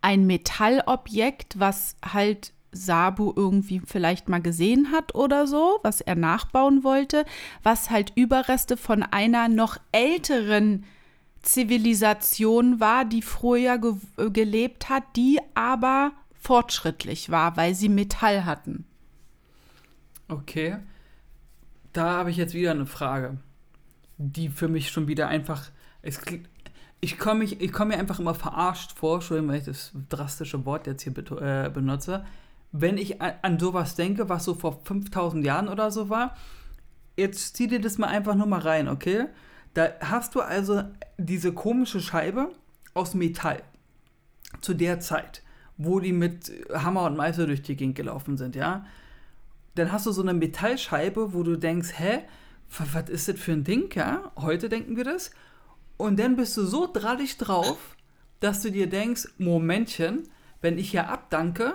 ein 0.00 0.26
Metallobjekt, 0.26 1.58
was 1.60 1.96
halt 2.02 2.54
Sabu 2.72 3.32
irgendwie 3.36 3.82
vielleicht 3.84 4.30
mal 4.30 4.40
gesehen 4.40 4.92
hat 4.92 5.14
oder 5.14 5.46
so, 5.46 5.78
was 5.82 6.00
er 6.00 6.14
nachbauen 6.14 6.84
wollte, 6.84 7.26
was 7.62 7.90
halt 7.90 8.12
Überreste 8.14 8.78
von 8.78 9.02
einer 9.02 9.48
noch 9.48 9.76
älteren 9.92 10.84
Zivilisation 11.44 12.80
war, 12.80 13.04
die 13.04 13.22
früher 13.22 13.78
ge 13.78 13.94
äh, 14.16 14.30
gelebt 14.30 14.88
hat, 14.88 15.04
die 15.16 15.40
aber 15.54 16.12
fortschrittlich 16.34 17.30
war, 17.30 17.56
weil 17.56 17.74
sie 17.74 17.88
Metall 17.88 18.44
hatten. 18.44 18.84
Okay. 20.28 20.76
Da 21.92 22.10
habe 22.10 22.30
ich 22.30 22.36
jetzt 22.36 22.54
wieder 22.54 22.72
eine 22.72 22.86
Frage, 22.86 23.38
die 24.18 24.48
für 24.48 24.68
mich 24.68 24.90
schon 24.90 25.06
wieder 25.06 25.28
einfach. 25.28 25.70
Es, 26.02 26.20
ich 27.00 27.18
komme 27.18 27.44
ich, 27.44 27.72
komm 27.72 27.88
mir 27.88 27.98
einfach 27.98 28.18
immer 28.18 28.34
verarscht 28.34 28.92
vor, 28.92 29.16
Entschuldigung, 29.16 29.50
wenn 29.50 29.60
ich 29.60 29.66
das 29.66 29.92
drastische 30.08 30.64
Wort 30.64 30.86
jetzt 30.86 31.02
hier 31.02 31.16
äh, 31.40 31.70
benutze. 31.70 32.24
Wenn 32.72 32.98
ich 32.98 33.22
an, 33.22 33.34
an 33.42 33.58
sowas 33.58 33.94
denke, 33.94 34.28
was 34.28 34.44
so 34.44 34.54
vor 34.54 34.80
5000 34.84 35.44
Jahren 35.44 35.68
oder 35.68 35.90
so 35.90 36.08
war, 36.08 36.36
jetzt 37.16 37.56
zieh 37.56 37.68
dir 37.68 37.80
das 37.80 37.98
mal 37.98 38.08
einfach 38.08 38.34
nur 38.34 38.46
mal 38.46 38.60
rein, 38.60 38.88
okay? 38.88 39.26
Da 39.74 39.90
hast 40.00 40.34
du 40.34 40.40
also 40.40 40.84
diese 41.18 41.52
komische 41.52 42.00
Scheibe 42.00 42.52
aus 42.94 43.14
Metall 43.14 43.62
zu 44.60 44.74
der 44.74 45.00
Zeit, 45.00 45.42
wo 45.76 46.00
die 46.00 46.12
mit 46.12 46.52
Hammer 46.72 47.02
und 47.02 47.16
Meißel 47.16 47.46
durch 47.46 47.62
die 47.62 47.76
Gegend 47.76 47.96
gelaufen 47.96 48.36
sind, 48.36 48.54
ja. 48.54 48.86
Dann 49.74 49.90
hast 49.90 50.06
du 50.06 50.12
so 50.12 50.22
eine 50.22 50.34
Metallscheibe, 50.34 51.34
wo 51.34 51.42
du 51.42 51.56
denkst, 51.56 51.94
hä, 51.96 52.20
was 52.92 53.10
ist 53.10 53.28
das 53.28 53.38
für 53.38 53.52
ein 53.52 53.64
Ding, 53.64 53.92
ja? 53.94 54.32
Heute 54.36 54.68
denken 54.68 54.96
wir 54.96 55.04
das. 55.04 55.32
Und 55.96 56.18
dann 56.18 56.36
bist 56.36 56.56
du 56.56 56.64
so 56.64 56.88
drallig 56.92 57.38
drauf, 57.38 57.96
dass 58.40 58.62
du 58.62 58.70
dir 58.70 58.88
denkst, 58.88 59.28
Momentchen, 59.38 60.28
wenn 60.60 60.78
ich 60.78 60.90
hier 60.90 61.08
abdanke, 61.08 61.74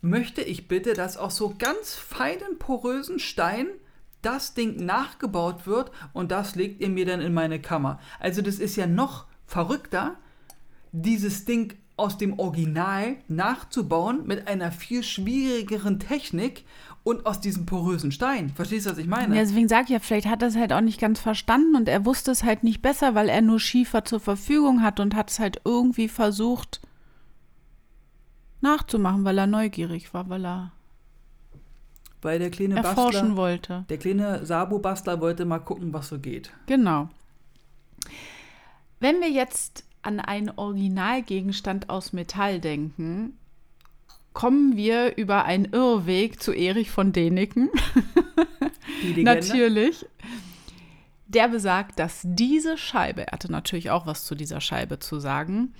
möchte 0.00 0.42
ich 0.42 0.66
bitte, 0.66 0.94
dass 0.94 1.16
aus 1.16 1.36
so 1.36 1.54
ganz 1.56 1.94
feinen, 1.94 2.58
porösen 2.58 3.20
Stein 3.20 3.68
das 4.22 4.54
Ding 4.54 4.76
nachgebaut 4.84 5.66
wird 5.66 5.90
und 6.12 6.30
das 6.30 6.54
legt 6.54 6.80
ihr 6.80 6.88
mir 6.88 7.06
dann 7.06 7.20
in 7.20 7.34
meine 7.34 7.60
Kammer. 7.60 7.98
Also 8.18 8.42
das 8.42 8.58
ist 8.58 8.76
ja 8.76 8.86
noch 8.86 9.26
verrückter. 9.46 10.16
Dieses 10.92 11.44
Ding 11.44 11.74
aus 11.96 12.18
dem 12.18 12.38
Original 12.38 13.16
nachzubauen 13.28 14.26
mit 14.26 14.48
einer 14.48 14.72
viel 14.72 15.02
schwierigeren 15.02 16.00
Technik 16.00 16.64
und 17.04 17.26
aus 17.26 17.40
diesem 17.40 17.66
porösen 17.66 18.12
Stein. 18.12 18.50
Verstehst 18.50 18.86
du, 18.86 18.90
was 18.90 18.98
ich 18.98 19.06
meine? 19.06 19.34
Ja, 19.34 19.42
deswegen 19.42 19.68
sage 19.68 19.84
ich 19.84 19.90
ja, 19.90 19.98
vielleicht 19.98 20.26
hat 20.26 20.42
er 20.42 20.48
es 20.48 20.56
halt 20.56 20.72
auch 20.72 20.80
nicht 20.80 21.00
ganz 21.00 21.20
verstanden 21.20 21.74
und 21.76 21.88
er 21.88 22.04
wusste 22.04 22.30
es 22.30 22.44
halt 22.44 22.64
nicht 22.64 22.80
besser, 22.80 23.14
weil 23.14 23.28
er 23.28 23.42
nur 23.42 23.60
Schiefer 23.60 24.04
zur 24.04 24.20
Verfügung 24.20 24.82
hat 24.82 25.00
und 25.00 25.14
hat 25.14 25.30
es 25.30 25.38
halt 25.38 25.60
irgendwie 25.64 26.08
versucht 26.08 26.80
nachzumachen, 28.60 29.24
weil 29.24 29.38
er 29.38 29.48
neugierig 29.48 30.14
war, 30.14 30.28
weil 30.28 30.46
er 30.46 30.72
Weil 32.22 32.38
der 32.38 32.50
kleine 32.50 32.76
erforschen 32.76 33.30
Bastler, 33.30 33.36
wollte. 33.36 33.84
der 33.88 33.98
kleine 33.98 34.46
Sabo-Bastler 34.46 35.20
wollte 35.20 35.44
mal 35.44 35.58
gucken, 35.58 35.92
was 35.92 36.08
so 36.08 36.18
geht. 36.18 36.52
Genau. 36.66 37.08
Wenn 39.00 39.20
wir 39.20 39.30
jetzt 39.30 39.84
an 40.02 40.20
einen 40.20 40.50
Originalgegenstand 40.50 41.90
aus 41.90 42.12
Metall 42.12 42.60
denken, 42.60 43.36
kommen 44.32 44.76
wir 44.76 45.16
über 45.16 45.44
einen 45.44 45.66
Irrweg 45.66 46.40
zu 46.40 46.52
Erich 46.52 46.90
von 46.90 47.12
Däniken. 47.12 47.70
Natürlich. 49.16 50.06
Der 51.26 51.48
besagt, 51.48 51.98
dass 51.98 52.20
diese 52.24 52.76
Scheibe, 52.76 53.26
er 53.26 53.32
hatte 53.32 53.50
natürlich 53.50 53.90
auch 53.90 54.06
was 54.06 54.24
zu 54.24 54.34
dieser 54.34 54.60
Scheibe 54.60 54.98
zu 54.98 55.18
sagen, 55.18 55.72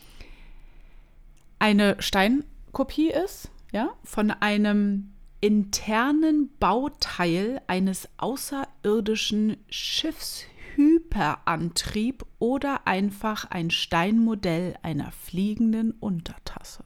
eine 1.59 1.97
Steinkopie 2.01 3.11
ist, 3.11 3.51
ja, 3.71 3.91
von 4.03 4.31
einem 4.31 5.13
internen 5.43 6.51
Bauteil 6.61 7.61
eines 7.67 8.09
außerirdischen 8.17 9.59
Schiffshyperantrieb 9.69 12.25
oder 12.39 12.87
einfach 12.87 13.51
ein 13.51 13.71
Steinmodell 13.71 14.77
einer 14.83 15.11
fliegenden 15.11 15.91
Untertasse. 15.91 16.85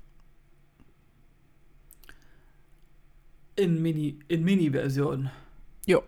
In 3.57 3.83
Mini, 3.83 4.19
in 4.29 4.43
Mini-Version. 4.43 5.31
Jo. 5.87 6.03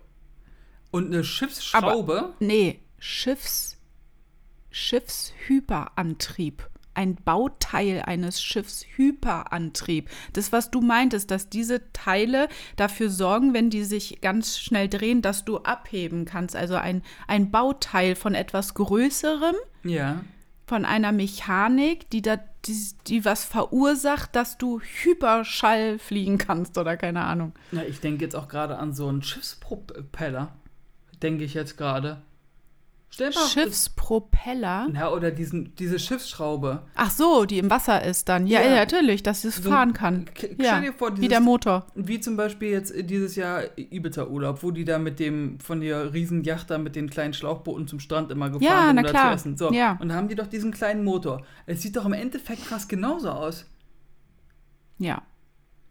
Und 0.91 1.09
eine 1.09 1.25
Schiffsschraube. 1.25 2.33
Nee, 2.41 2.81
Schiffs, 2.99 3.79
Schiffshyperantrieb. 4.71 6.67
Ein 6.99 7.15
Bauteil 7.15 8.03
eines 8.03 8.43
Schiffshyperantrieb. 8.43 10.11
Das, 10.33 10.51
was 10.51 10.73
du 10.73 10.81
meintest, 10.81 11.31
dass 11.31 11.49
diese 11.49 11.93
Teile 11.93 12.49
dafür 12.75 13.09
sorgen, 13.09 13.55
wenn 13.55 13.71
die 13.71 13.85
sich 13.85 14.21
ganz 14.21 14.59
schnell 14.59 14.89
drehen, 14.89 15.23
dass 15.23 15.45
du 15.45 15.59
abheben 15.59 16.25
kannst. 16.25 16.57
Also 16.57 16.75
ein, 16.75 17.03
ein 17.29 17.53
Bauteil 17.53 18.17
von 18.17 18.35
etwas 18.35 18.75
Größerem, 18.75 19.55
ja. 19.85 20.25
von 20.67 20.85
einer 20.85 21.13
Mechanik, 21.13 22.11
die, 22.11 22.21
da, 22.21 22.41
die, 22.65 22.77
die 23.07 23.25
was 23.25 23.45
verursacht, 23.45 24.35
dass 24.35 24.59
du 24.59 24.81
Hyperschall 24.81 26.01
fliegen 26.01 26.37
kannst 26.37 26.79
oder 26.79 26.97
keine 26.97 27.23
Ahnung. 27.23 27.53
Na, 27.71 27.85
ich 27.85 28.01
denke 28.01 28.25
jetzt 28.25 28.35
auch 28.35 28.49
gerade 28.49 28.77
an 28.77 28.93
so 28.93 29.07
einen 29.07 29.23
Schiffspropeller. 29.23 30.53
Denke 31.23 31.45
ich 31.45 31.55
jetzt 31.55 31.77
gerade. 31.77 32.23
Stell 33.11 33.31
mal. 33.31 33.49
Schiffspropeller. 33.49 34.89
Ja, 34.95 35.11
oder 35.11 35.31
diesen, 35.31 35.75
diese 35.77 35.99
Schiffsschraube. 35.99 36.83
Ach 36.95 37.11
so, 37.11 37.47
die 37.47 37.59
im 37.59 37.71
Wasser 37.71 38.05
ist 38.05 38.29
dann. 38.29 38.47
Ja, 38.47 38.61
Ja. 38.61 38.69
ja, 38.71 38.75
natürlich, 38.77 39.23
dass 39.23 39.45
es 39.45 39.57
So, 39.57 39.71
fahren 39.71 39.93
kann. 39.95 40.27
Ja, 40.61 40.77
stell 40.79 40.83
dir 40.83 40.93
vor, 40.93 41.13
wie 41.13 41.15
dieses- 41.17 41.29
der 41.31 41.41
Motor. 41.41 41.87
Wie 41.95 42.21
zum 42.21 42.37
Beispiel 42.37 42.71
jetzt 42.71 42.93
dieses 43.09 43.35
Jahr 43.35 43.63
Ibiza-Urlaub, 43.77 44.63
wo 44.63 44.71
die 44.71 44.85
da 44.85 44.99
mit 44.99 45.19
dem, 45.19 45.59
von 45.59 45.81
der 45.81 46.13
Riesenjacht 46.13 46.71
da 46.71 46.77
mit 46.79 46.97
den 46.97 47.09
kleinen 47.09 47.33
Schlauchbooten 47.33 47.89
zum 47.89 47.99
Strand 47.99 48.31
immer 48.31 48.51
gefahren 48.51 48.63
Ja, 48.63 48.87
sind, 48.89 48.97
na 48.97 49.03
um 49.03 49.07
klar. 49.09 49.29
zu 49.31 49.35
essen. 49.37 49.57
So. 49.57 49.73
Ja. 49.73 49.97
Und 50.01 50.11
da 50.11 50.15
haben 50.15 50.29
die 50.29 50.35
doch 50.35 50.47
diesen 50.47 50.71
kleinen 50.71 51.03
Motor. 51.03 51.43
Es 51.67 51.81
sieht 51.83 51.97
doch 51.97 52.05
im 52.05 52.13
Endeffekt 52.13 52.61
fast 52.61 52.89
genauso 52.89 53.31
aus. 53.31 53.65
Ja, 54.99 55.23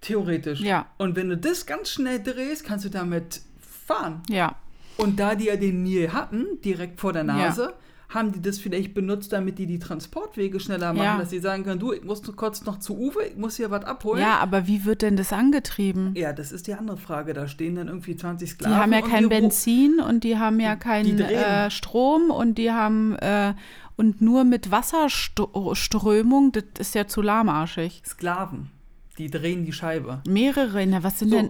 Theoretisch. 0.02 0.62
ja, 0.62 0.86
Und 0.98 1.16
wenn 1.16 1.30
du 1.30 1.38
das 1.38 1.66
ganz 1.66 1.90
schnell 1.90 2.22
drehst, 2.22 2.64
kannst 2.64 2.86
du 2.86 2.90
damit 2.90 3.42
fahren. 3.60 4.22
ja. 4.30 4.56
Und 4.98 5.20
da 5.20 5.36
die 5.36 5.46
ja 5.46 5.56
den 5.56 5.84
Nil 5.84 6.12
hatten, 6.14 6.46
direkt 6.64 7.00
vor 7.00 7.14
der 7.14 7.24
Nase, 7.24 7.74
haben 8.10 8.32
die 8.32 8.42
das 8.42 8.58
vielleicht 8.58 8.94
benutzt, 8.94 9.34
damit 9.34 9.60
die 9.60 9.66
die 9.66 9.80
Transportwege 9.80 10.62
schneller 10.62 10.94
machen, 10.94 11.04
Ja. 11.04 11.18
dass 11.18 11.30
sie 11.30 11.40
sagen 11.40 11.66
können, 11.66 11.80
du, 11.80 11.92
ich 11.92 12.06
muss 12.06 12.22
kurz 12.38 12.64
noch 12.64 12.80
zu 12.80 12.98
Uwe, 12.98 13.26
ich 13.26 13.36
muss 13.36 13.58
hier 13.58 13.70
was 13.70 13.84
abholen. 13.84 14.22
Ja, 14.22 14.38
aber 14.38 14.66
wie 14.66 14.86
wird 14.86 15.02
denn 15.02 15.18
das 15.18 15.34
angetrieben? 15.34 16.14
Ja, 16.16 16.32
das 16.32 16.54
ist 16.54 16.68
die 16.68 16.74
andere 16.74 16.96
Frage. 16.96 17.34
Da 17.34 17.50
stehen 17.50 17.76
dann 17.76 17.90
irgendwie 17.90 18.16
20 18.16 18.48
Die 18.50 18.54
Sklaven. 18.56 18.78
haben 18.78 18.94
ja 18.94 19.02
kein 19.02 19.24
die 19.24 19.30
Benzin 19.30 20.00
und 20.00 20.24
die 20.24 20.38
haben 20.38 20.60
ja 20.62 20.76
Die 20.76 20.80
keinen 20.82 21.20
äh, 21.20 21.70
Strom 21.70 22.32
und 22.32 22.58
die 22.58 22.72
haben 22.72 23.16
äh, 23.18 23.54
und 23.98 24.22
nur 24.22 24.46
mit 24.46 24.72
Wasserströmung, 24.72 26.52
das 26.54 26.64
ist 26.80 26.96
ja 26.96 27.08
zu 27.08 27.22
lahmarschig. 27.22 28.02
Sklaven. 28.06 28.70
Die 29.18 29.30
drehen 29.30 29.66
die 29.66 29.74
Scheibe. 29.74 30.22
Mehrere, 30.28 30.86
na, 30.88 31.04
was 31.04 31.20
sind 31.20 31.30
So. 31.32 31.36
denn. 31.38 31.50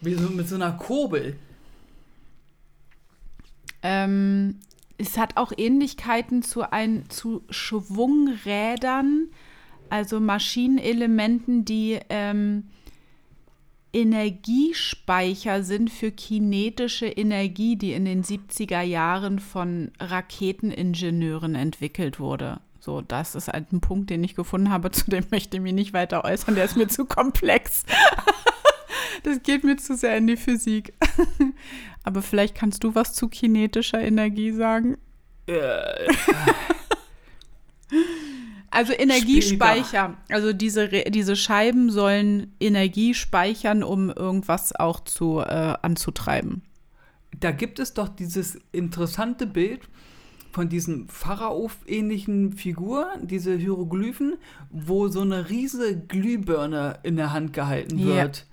Wie 0.00 0.14
so 0.14 0.30
mit 0.30 0.48
so 0.48 0.54
einer 0.54 0.72
Kurbel. 0.72 1.36
Ähm, 3.82 4.56
es 4.98 5.16
hat 5.16 5.36
auch 5.36 5.52
Ähnlichkeiten 5.56 6.42
zu, 6.42 6.70
ein, 6.70 7.04
zu 7.08 7.42
Schwungrädern, 7.50 9.28
also 9.88 10.20
Maschinenelementen, 10.20 11.64
die 11.64 11.98
ähm, 12.10 12.64
Energiespeicher 13.92 15.62
sind 15.64 15.90
für 15.90 16.12
kinetische 16.12 17.06
Energie, 17.06 17.76
die 17.76 17.92
in 17.92 18.04
den 18.04 18.22
70er 18.22 18.82
Jahren 18.82 19.40
von 19.40 19.90
Raketeningenieuren 19.98 21.54
entwickelt 21.54 22.20
wurde. 22.20 22.60
So, 22.78 23.00
das 23.00 23.34
ist 23.34 23.48
halt 23.48 23.72
ein 23.72 23.80
Punkt, 23.80 24.10
den 24.10 24.22
ich 24.22 24.34
gefunden 24.34 24.70
habe, 24.70 24.90
zu 24.92 25.10
dem 25.10 25.24
möchte 25.30 25.56
ich 25.56 25.62
mich 25.62 25.72
nicht 25.72 25.92
weiter 25.92 26.24
äußern, 26.24 26.54
der 26.54 26.64
ist 26.64 26.76
mir 26.76 26.88
zu 26.88 27.04
komplex. 27.04 27.84
Das 29.22 29.42
geht 29.42 29.64
mir 29.64 29.76
zu 29.76 29.96
sehr 29.96 30.16
in 30.16 30.26
die 30.26 30.36
Physik. 30.36 30.92
Aber 32.02 32.22
vielleicht 32.22 32.54
kannst 32.54 32.82
du 32.84 32.94
was 32.94 33.12
zu 33.14 33.28
kinetischer 33.28 34.00
Energie 34.00 34.52
sagen. 34.52 34.96
Also 38.72 38.92
Energiespeicher. 38.92 40.16
Also 40.30 40.52
diese, 40.52 40.92
Re- 40.92 41.10
diese 41.10 41.34
Scheiben 41.34 41.90
sollen 41.90 42.54
Energie 42.60 43.14
speichern, 43.14 43.82
um 43.82 44.10
irgendwas 44.10 44.72
auch 44.74 45.00
zu, 45.00 45.40
äh, 45.40 45.74
anzutreiben. 45.82 46.62
da 47.40 47.50
gibt 47.50 47.80
es 47.80 47.94
doch 47.94 48.08
dieses 48.08 48.58
interessante 48.70 49.46
Bild 49.48 49.88
von 50.52 50.68
diesen 50.68 51.08
Pharao-ähnlichen 51.08 52.52
Figuren, 52.52 53.26
diese 53.26 53.56
Hieroglyphen, 53.56 54.34
wo 54.70 55.08
so 55.08 55.20
eine 55.22 55.48
riesige 55.50 55.96
Glühbirne 56.06 57.00
in 57.02 57.16
der 57.16 57.32
Hand 57.32 57.52
gehalten 57.52 58.04
wird. 58.04 58.46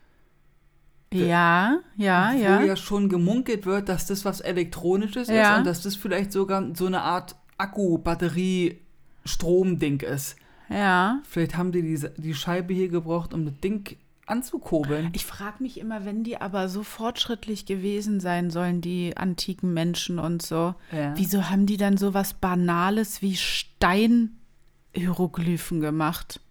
Ja, 1.13 1.79
ja, 1.95 2.31
wo 2.33 2.37
ja. 2.39 2.61
ja 2.63 2.75
schon 2.75 3.07
gemunkelt 3.09 3.65
wird, 3.65 3.87
dass 3.89 4.05
das 4.07 4.25
was 4.25 4.41
Elektronisches 4.41 5.27
Ja. 5.29 5.53
ist 5.53 5.57
und 5.59 5.65
dass 5.67 5.81
das 5.81 5.95
vielleicht 5.95 6.31
sogar 6.33 6.75
so 6.75 6.85
eine 6.85 7.01
Art 7.01 7.35
Akku-Batterie-Strom-Ding 7.57 10.01
ist. 10.01 10.35
Ja. 10.69 11.19
Vielleicht 11.23 11.55
haben 11.57 11.71
die 11.71 11.81
diese, 11.81 12.09
die 12.17 12.33
Scheibe 12.33 12.73
hier 12.73 12.89
gebraucht, 12.89 13.33
um 13.33 13.45
das 13.45 13.53
Ding 13.63 13.95
anzukurbeln. 14.25 15.11
Ich 15.13 15.25
frage 15.25 15.63
mich 15.63 15.79
immer, 15.79 16.03
wenn 16.03 16.25
die 16.25 16.41
aber 16.41 16.67
so 16.67 16.83
fortschrittlich 16.83 17.65
gewesen 17.65 18.19
sein 18.19 18.51
sollen, 18.51 18.81
die 18.81 19.15
antiken 19.15 19.73
Menschen 19.73 20.19
und 20.19 20.41
so, 20.41 20.75
Ja. 20.91 21.13
wieso 21.15 21.49
haben 21.49 21.65
die 21.65 21.77
dann 21.77 21.95
so 21.95 22.13
was 22.13 22.33
Banales 22.33 23.21
wie 23.21 23.37
Steinhieroglyphen 23.37 25.79
gemacht? 25.79 26.41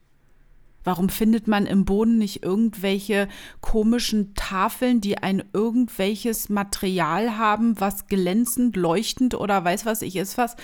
Warum 0.86 1.08
findet 1.08 1.48
man 1.48 1.66
im 1.66 1.84
Boden 1.84 2.16
nicht 2.16 2.44
irgendwelche 2.44 3.26
komischen 3.60 4.34
Tafeln, 4.36 5.00
die 5.00 5.18
ein 5.18 5.42
irgendwelches 5.52 6.48
Material 6.48 7.36
haben, 7.36 7.80
was 7.80 8.06
glänzend, 8.06 8.76
leuchtend 8.76 9.34
oder 9.34 9.64
weiß 9.64 9.84
was 9.84 10.00
ich 10.00 10.14
ist 10.14 10.38
was, 10.38 10.54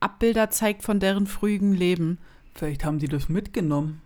Abbilder 0.00 0.48
zeigt 0.48 0.82
von 0.82 1.00
deren 1.00 1.26
frühen 1.26 1.74
Leben? 1.74 2.16
Vielleicht 2.54 2.86
haben 2.86 2.98
die 2.98 3.08
das 3.08 3.28
mitgenommen. 3.28 4.00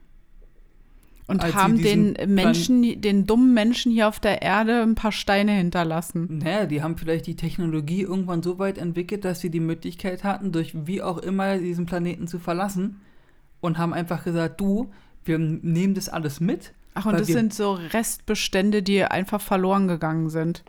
Und 1.29 1.45
Als 1.45 1.55
haben 1.55 1.81
den 1.81 2.17
Menschen, 2.27 3.01
den 3.01 3.25
dummen 3.25 3.55
Menschen 3.55 3.93
hier 3.93 4.09
auf 4.09 4.19
der 4.19 4.43
Erde 4.43 4.83
ein 4.83 4.97
paar 4.97 5.13
Steine 5.13 5.53
hinterlassen. 5.53 6.39
Naja, 6.39 6.67
die 6.67 6.83
haben 6.83 6.97
vielleicht 6.97 7.29
die 7.29 7.37
Technologie 7.37 8.03
irgendwann 8.03 8.43
so 8.43 8.59
weit 8.59 8.79
entwickelt, 8.79 9.25
dass 9.25 9.39
sie 9.39 9.51
die 9.51 9.61
Möglichkeit 9.61 10.25
hatten, 10.25 10.51
durch 10.51 10.73
wie 10.89 11.03
auch 11.03 11.19
immer 11.19 11.57
diesen 11.59 11.87
Planeten 11.87 12.27
zu 12.27 12.41
verlassen 12.41 13.01
und 13.61 13.79
haben 13.79 13.95
einfach 13.95 14.25
gesagt, 14.25 14.61
du, 14.61 14.91
wir 15.27 15.39
nehmen 15.39 15.95
das 15.95 16.09
alles 16.09 16.41
mit. 16.41 16.73
Ach, 16.95 17.07
und 17.07 17.21
das 17.21 17.27
sind 17.27 17.53
so 17.53 17.73
Restbestände, 17.75 18.83
die 18.83 19.05
einfach 19.05 19.41
verloren 19.41 19.87
gegangen 19.87 20.31
sind. 20.31 20.65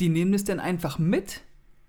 Die 0.00 0.08
nehmen 0.08 0.32
das 0.32 0.44
dann 0.44 0.60
einfach 0.60 0.98
mit, 0.98 1.42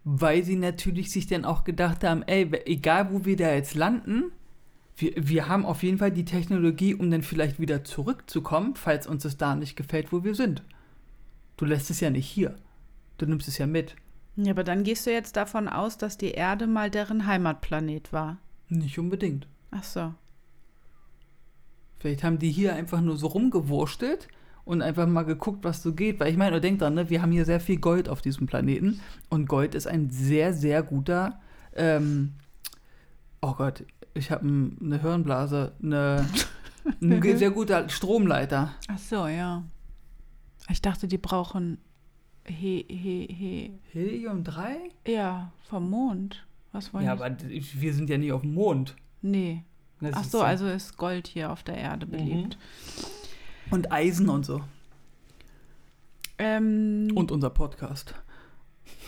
weil 0.04 0.44
sie 0.44 0.56
natürlich 0.56 1.12
sich 1.12 1.28
dann 1.28 1.46
auch 1.46 1.64
gedacht 1.64 2.04
haben, 2.04 2.24
ey, 2.24 2.50
egal 2.66 3.14
wo 3.14 3.24
wir 3.26 3.38
da 3.38 3.54
jetzt 3.54 3.76
landen, 3.76 4.32
wir, 4.98 5.14
wir 5.16 5.48
haben 5.48 5.66
auf 5.66 5.84
jeden 5.84 6.00
Fall 6.00 6.12
die 6.12 6.26
Technologie, 6.26 6.96
um 6.96 7.10
dann 7.10 7.24
vielleicht 7.24 7.60
wieder 7.60 7.84
zurückzukommen, 7.84 8.76
falls 8.76 9.08
uns 9.08 9.24
es 9.24 9.38
da 9.38 9.56
nicht 9.56 9.76
gefällt, 9.76 10.12
wo 10.12 10.24
wir 10.24 10.36
sind. 10.36 10.64
Du 11.56 11.66
lässt 11.66 11.90
es 11.90 12.00
ja 12.00 12.10
nicht 12.10 12.28
hier. 12.28 12.56
Du 13.18 13.26
nimmst 13.26 13.48
es 13.48 13.58
ja 13.58 13.68
mit. 13.68 13.96
Ja, 14.36 14.52
aber 14.52 14.64
dann 14.64 14.84
gehst 14.84 15.06
du 15.06 15.12
jetzt 15.12 15.36
davon 15.36 15.68
aus, 15.68 15.98
dass 15.98 16.18
die 16.18 16.32
Erde 16.32 16.68
mal 16.68 16.90
deren 16.90 17.26
Heimatplanet 17.26 18.14
war. 18.14 18.38
Nicht 18.70 18.98
unbedingt. 19.00 19.48
Ach 19.72 19.84
so. 19.84 20.14
Vielleicht 22.00 22.24
haben 22.24 22.40
die 22.40 22.52
hier 22.52 22.74
einfach 22.76 23.02
nur 23.02 23.18
so 23.18 23.28
rumgewurstelt 23.28 24.28
und 24.66 24.82
einfach 24.82 25.08
mal 25.08 25.24
geguckt, 25.24 25.64
was 25.64 25.84
so 25.84 25.94
geht. 25.94 26.20
Weil 26.20 26.32
ich 26.32 26.38
meine, 26.38 26.62
denk 26.62 26.80
dran, 26.80 26.94
ne, 26.96 27.10
wir 27.10 27.22
haben 27.22 27.32
hier 27.32 27.46
sehr 27.46 27.60
viel 27.60 27.78
Gold 27.80 28.08
auf 28.10 28.22
diesem 28.22 28.48
Planeten 28.48 29.00
und 29.30 29.48
Gold 29.48 29.76
ist 29.76 29.88
ein 29.88 30.10
sehr, 30.10 30.54
sehr 30.54 30.82
guter, 30.84 31.40
ähm, 31.76 32.34
oh 33.42 33.54
Gott, 33.54 33.84
ich 34.14 34.32
habe 34.32 34.46
eine 34.48 35.02
Hirnblase, 35.02 35.74
eine, 35.84 36.26
ein 37.02 37.38
sehr 37.38 37.52
guter 37.52 37.88
Stromleiter. 37.90 38.74
Ach 38.88 38.98
so, 38.98 39.28
ja. 39.28 39.64
Ich 40.70 40.82
dachte, 40.82 41.08
die 41.08 41.18
brauchen 41.18 41.80
He, 42.46 42.86
He, 42.88 43.28
He. 43.30 43.80
Helium 43.92 44.44
3? 44.44 44.78
Ja, 45.08 45.52
vom 45.70 45.90
Mond. 45.90 46.46
Was 46.72 46.94
wollen 46.94 47.06
Ja, 47.06 47.16
die? 47.16 47.24
aber 47.24 47.36
wir 47.82 47.94
sind 47.94 48.10
ja 48.10 48.18
nie 48.18 48.32
auf 48.32 48.42
dem 48.42 48.54
Mond. 48.54 48.96
Nee. 49.22 49.64
Das 50.02 50.16
Ach 50.16 50.24
so, 50.24 50.42
also 50.42 50.68
ist 50.68 50.98
Gold 50.98 51.28
hier 51.28 51.52
auf 51.52 51.64
der 51.64 51.78
Erde 51.78 52.06
beliebt. 52.06 52.58
Und 53.70 53.92
Eisen 53.92 54.30
und 54.30 54.46
so. 54.46 54.62
Ähm, 56.38 57.12
Und 57.16 57.32
unser 57.32 57.50
Podcast. 57.50 58.14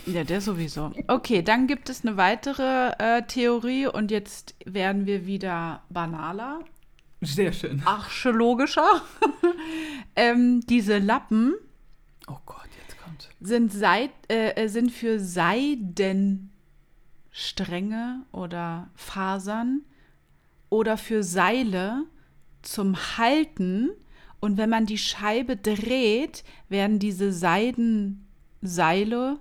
ja, 0.06 0.22
der 0.24 0.40
sowieso. 0.42 0.92
Okay, 1.08 1.42
dann 1.42 1.66
gibt 1.66 1.88
es 1.88 2.04
eine 2.04 2.16
weitere 2.18 2.90
äh, 2.98 3.22
Theorie 3.22 3.86
und 3.86 4.10
jetzt 4.10 4.54
werden 4.66 5.06
wir 5.06 5.24
wieder 5.26 5.82
banaler, 5.88 6.60
Sehr 7.22 7.52
schön. 7.54 7.82
archäologischer. 7.86 9.00
ähm, 10.16 10.60
diese 10.68 10.98
Lappen 10.98 11.54
Oh 12.28 12.36
Gott, 12.44 12.68
jetzt 12.86 13.00
kommt's. 13.02 13.28
sind, 13.40 13.72
Seid, 13.72 14.10
äh, 14.30 14.50
äh, 14.50 14.68
sind 14.68 14.92
für 14.92 15.18
Seidenstränge 15.18 16.50
oder 18.30 18.90
Fasern 18.94 19.82
oder 20.72 20.96
für 20.96 21.22
Seile 21.22 22.04
zum 22.62 22.96
Halten. 23.18 23.90
Und 24.40 24.56
wenn 24.56 24.70
man 24.70 24.86
die 24.86 24.96
Scheibe 24.96 25.54
dreht, 25.54 26.44
werden 26.70 26.98
diese 26.98 27.30
Seidenseile 27.30 29.38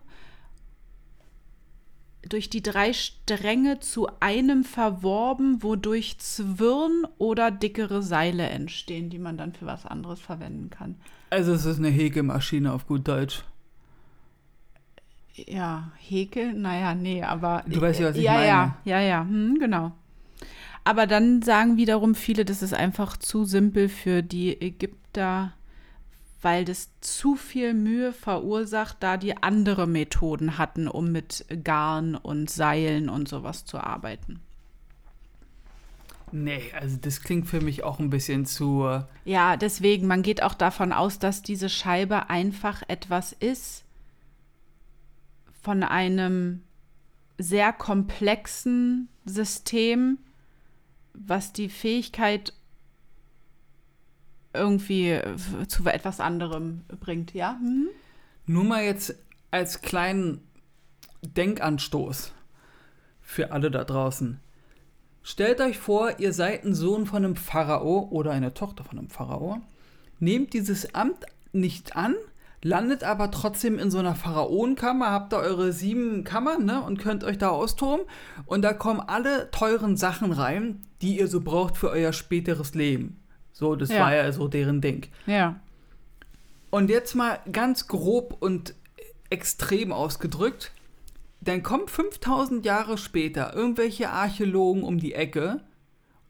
durch 2.28 2.50
die 2.50 2.62
drei 2.62 2.92
Stränge 2.92 3.80
zu 3.80 4.10
einem 4.20 4.66
verworben, 4.66 5.64
wodurch 5.64 6.20
Zwirn 6.20 7.08
oder 7.18 7.50
dickere 7.50 8.04
Seile 8.04 8.50
entstehen, 8.50 9.10
die 9.10 9.18
man 9.18 9.38
dann 9.38 9.54
für 9.54 9.66
was 9.66 9.86
anderes 9.86 10.20
verwenden 10.20 10.70
kann. 10.70 10.98
Also 11.30 11.54
es 11.54 11.64
ist 11.64 11.80
eine 11.80 11.90
Häkemaschine 11.90 12.74
auf 12.74 12.88
gut 12.88 13.08
Deutsch. 13.08 13.46
Ja, 15.34 15.94
Häkel, 15.98 16.54
naja, 16.54 16.94
nee, 16.94 17.24
aber. 17.24 17.64
Du 17.66 17.80
weißt 17.80 18.02
ja, 18.02 18.10
was 18.10 18.18
ich 18.18 18.24
ja, 18.24 18.34
meine. 18.34 18.48
Ja, 18.48 18.78
ja, 18.84 19.00
ja, 19.00 19.22
hm, 19.22 19.58
genau. 19.60 19.94
Aber 20.84 21.08
dann 21.08 21.42
sagen 21.42 21.78
wiederum 21.78 22.16
viele, 22.16 22.46
das 22.46 22.62
ist 22.62 22.74
einfach 22.74 23.18
zu 23.18 23.46
simpel 23.46 23.88
für 23.90 24.24
die 24.24 24.60
Ägypter, 24.62 25.54
weil 26.42 26.66
das 26.66 26.90
zu 27.02 27.36
viel 27.36 27.74
Mühe 27.74 28.14
verursacht, 28.14 28.98
da 29.00 29.18
die 29.18 29.38
andere 29.38 29.86
Methoden 29.88 30.58
hatten, 30.58 30.88
um 30.88 31.12
mit 31.12 31.46
Garn 31.64 32.16
und 32.16 32.50
Seilen 32.50 33.10
und 33.10 33.28
sowas 33.30 33.66
zu 33.66 33.80
arbeiten. 33.80 34.42
Nee, 36.32 36.72
also 36.80 36.98
das 37.00 37.22
klingt 37.22 37.48
für 37.48 37.60
mich 37.62 37.84
auch 37.84 38.00
ein 38.00 38.10
bisschen 38.10 38.46
zu. 38.46 38.86
äh, 38.88 39.04
Ja, 39.26 39.58
deswegen, 39.58 40.08
man 40.08 40.24
geht 40.24 40.42
auch 40.42 40.54
davon 40.54 40.94
aus, 40.94 41.20
dass 41.20 41.42
diese 41.42 41.70
Scheibe 41.70 42.30
einfach 42.30 42.84
etwas 42.88 43.34
ist 43.34 43.84
von 45.62 45.84
einem 45.84 46.64
sehr 47.38 47.74
komplexen 47.74 49.10
System, 49.26 50.18
was 51.14 51.54
die 51.54 51.70
Fähigkeit 51.70 52.54
irgendwie 54.54 55.12
f- 55.12 55.68
zu 55.68 55.86
etwas 55.86 56.20
anderem 56.20 56.82
bringt, 57.00 57.34
ja? 57.34 57.58
Hm? 57.60 57.88
Nur 58.46 58.64
mal 58.64 58.84
jetzt 58.84 59.16
als 59.50 59.82
kleinen 59.82 60.42
Denkanstoß 61.22 62.34
für 63.22 63.52
alle 63.52 63.72
da 63.72 63.84
draußen. 63.84 64.40
Stellt 65.24 65.62
euch 65.62 65.78
vor, 65.78 66.20
ihr 66.20 66.34
seid 66.34 66.66
ein 66.66 66.74
Sohn 66.74 67.06
von 67.06 67.24
einem 67.24 67.36
Pharao 67.36 68.08
oder 68.10 68.32
eine 68.32 68.54
Tochter 68.54 68.84
von 68.84 68.98
einem 68.98 69.10
Pharao. 69.10 69.62
Nehmt 70.20 70.54
dieses 70.54 70.96
Amt 70.96 71.26
nicht 71.54 71.96
an, 71.96 72.16
landet 72.64 73.04
aber 73.04 73.32
trotzdem 73.32 73.78
in 73.78 73.92
so 73.92 74.00
einer 74.00 74.16
Pharaonenkammer, 74.16 75.12
habt 75.12 75.34
da 75.34 75.38
eure 75.38 75.74
sieben 75.74 76.24
Kammern 76.24 76.66
ne, 76.66 76.82
und 76.82 77.00
könnt 77.00 77.24
euch 77.24 77.38
da 77.38 77.50
austoben. 77.50 78.06
Und 78.46 78.64
da 78.64 78.74
kommen 78.74 79.00
alle 79.00 79.50
teuren 79.52 79.96
Sachen 79.96 80.32
rein, 80.32 80.84
die 81.02 81.20
ihr 81.20 81.28
so 81.28 81.42
braucht 81.42 81.78
für 81.78 81.90
euer 81.90 82.14
späteres 82.14 82.74
Leben. 82.76 83.20
So, 83.52 83.76
das 83.76 83.90
Ja. 83.90 84.00
war 84.02 84.16
ja 84.16 84.32
so 84.32 84.48
deren 84.48 84.82
Ding. 84.82 85.08
Ja. 85.26 85.60
Und 86.70 86.90
jetzt 86.90 87.16
mal 87.16 87.40
ganz 87.52 87.88
grob 87.88 88.38
und 88.40 88.74
extrem 89.30 89.92
ausgedrückt, 89.92 90.72
dann 91.42 91.64
kommen 91.64 91.88
5000 91.88 92.66
Jahre 92.66 92.98
später 92.98 93.54
irgendwelche 93.54 94.10
Archäologen 94.10 94.84
um 94.84 95.00
die 95.00 95.14
Ecke 95.14 95.62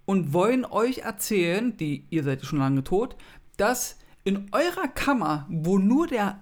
und 0.06 0.34
wollen 0.34 0.66
euch 0.66 1.00
erzählen, 1.00 1.76
die 1.78 2.06
ihr 2.10 2.24
seid 2.24 2.46
schon 2.46 2.60
lange 2.60 2.84
tot, 2.84 3.16
dass 3.58 3.98
in 4.24 4.48
eurer 4.52 4.88
Kammer, 4.88 5.46
wo 5.50 5.78
nur 5.78 6.08
der 6.08 6.40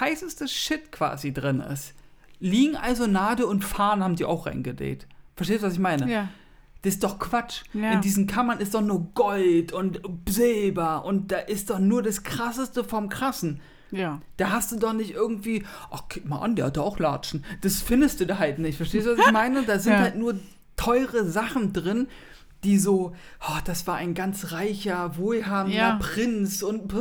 heißeste 0.00 0.48
Shit 0.48 0.90
quasi 0.92 1.32
drin 1.32 1.60
ist, 1.60 1.94
liegen 2.40 2.76
also 2.76 3.06
Nadel 3.06 3.46
und 3.46 3.64
Fahnen 3.64 4.02
haben 4.02 4.16
die 4.16 4.24
auch 4.24 4.46
reingedeht. 4.46 5.06
Verstehst 5.36 5.62
du, 5.62 5.66
was 5.68 5.74
ich 5.74 5.78
meine? 5.78 6.10
Ja. 6.10 6.28
Das 6.86 6.94
ist 6.94 7.02
doch 7.04 7.18
Quatsch. 7.18 7.62
Ja. 7.72 7.92
In 7.92 8.00
diesen 8.00 8.26
Kammern 8.28 8.60
ist 8.60 8.74
doch 8.74 8.80
nur 8.80 9.10
Gold 9.14 9.72
und 9.72 10.00
Silber 10.28 11.04
und 11.04 11.32
da 11.32 11.38
ist 11.38 11.68
doch 11.70 11.80
nur 11.80 12.00
das 12.02 12.22
Krasseste 12.22 12.84
vom 12.84 13.08
Krassen. 13.08 13.60
Ja. 13.90 14.20
Da 14.36 14.50
hast 14.50 14.70
du 14.70 14.76
doch 14.76 14.92
nicht 14.92 15.10
irgendwie, 15.12 15.64
ach, 15.90 16.02
guck 16.12 16.24
mal 16.26 16.38
an, 16.38 16.54
der 16.54 16.66
hat 16.66 16.78
auch 16.78 16.98
Latschen. 17.00 17.44
Das 17.62 17.82
findest 17.82 18.20
du 18.20 18.26
da 18.26 18.38
halt 18.38 18.58
nicht. 18.60 18.76
Verstehst 18.76 19.06
du, 19.06 19.16
was 19.18 19.26
ich 19.26 19.32
meine? 19.32 19.64
Da 19.64 19.78
sind 19.80 19.94
Ja. 19.94 19.98
halt 20.00 20.16
nur 20.16 20.38
teure 20.76 21.24
Sachen 21.28 21.72
drin, 21.72 22.06
die 22.64 22.78
so, 22.78 23.14
oh, 23.40 23.58
das 23.64 23.86
war 23.88 23.96
ein 23.96 24.14
ganz 24.14 24.52
reicher, 24.52 25.16
wohlhabender 25.16 25.76
Ja. 25.76 25.96
Prinz 26.00 26.62
und 26.62 26.88
puh. 26.88 27.00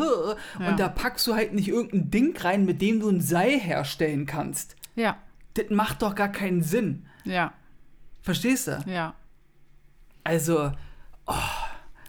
Ja. 0.59 0.69
Und 0.69 0.79
da 0.79 0.87
packst 0.89 1.25
du 1.27 1.35
halt 1.35 1.53
nicht 1.53 1.67
irgendein 1.67 2.09
Ding 2.11 2.37
rein, 2.37 2.65
mit 2.65 2.81
dem 2.81 2.99
du 2.99 3.09
ein 3.09 3.21
Seil 3.21 3.59
herstellen 3.59 4.25
kannst. 4.25 4.75
Ja. 4.95 5.17
Das 5.53 5.65
macht 5.69 6.01
doch 6.01 6.15
gar 6.15 6.29
keinen 6.29 6.61
Sinn. 6.63 7.05
Ja. 7.23 7.53
Verstehst 8.21 8.67
du? 8.67 8.83
Ja. 8.87 9.13
Also, 10.25 10.71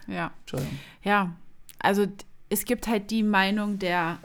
Ja. 0.07 0.31
Entschuldigung. 0.41 0.79
Ja, 1.03 1.33
also 1.79 2.07
es 2.49 2.65
gibt 2.65 2.87
halt 2.87 3.11
die 3.11 3.23
Meinung 3.23 3.79
der, 3.79 4.19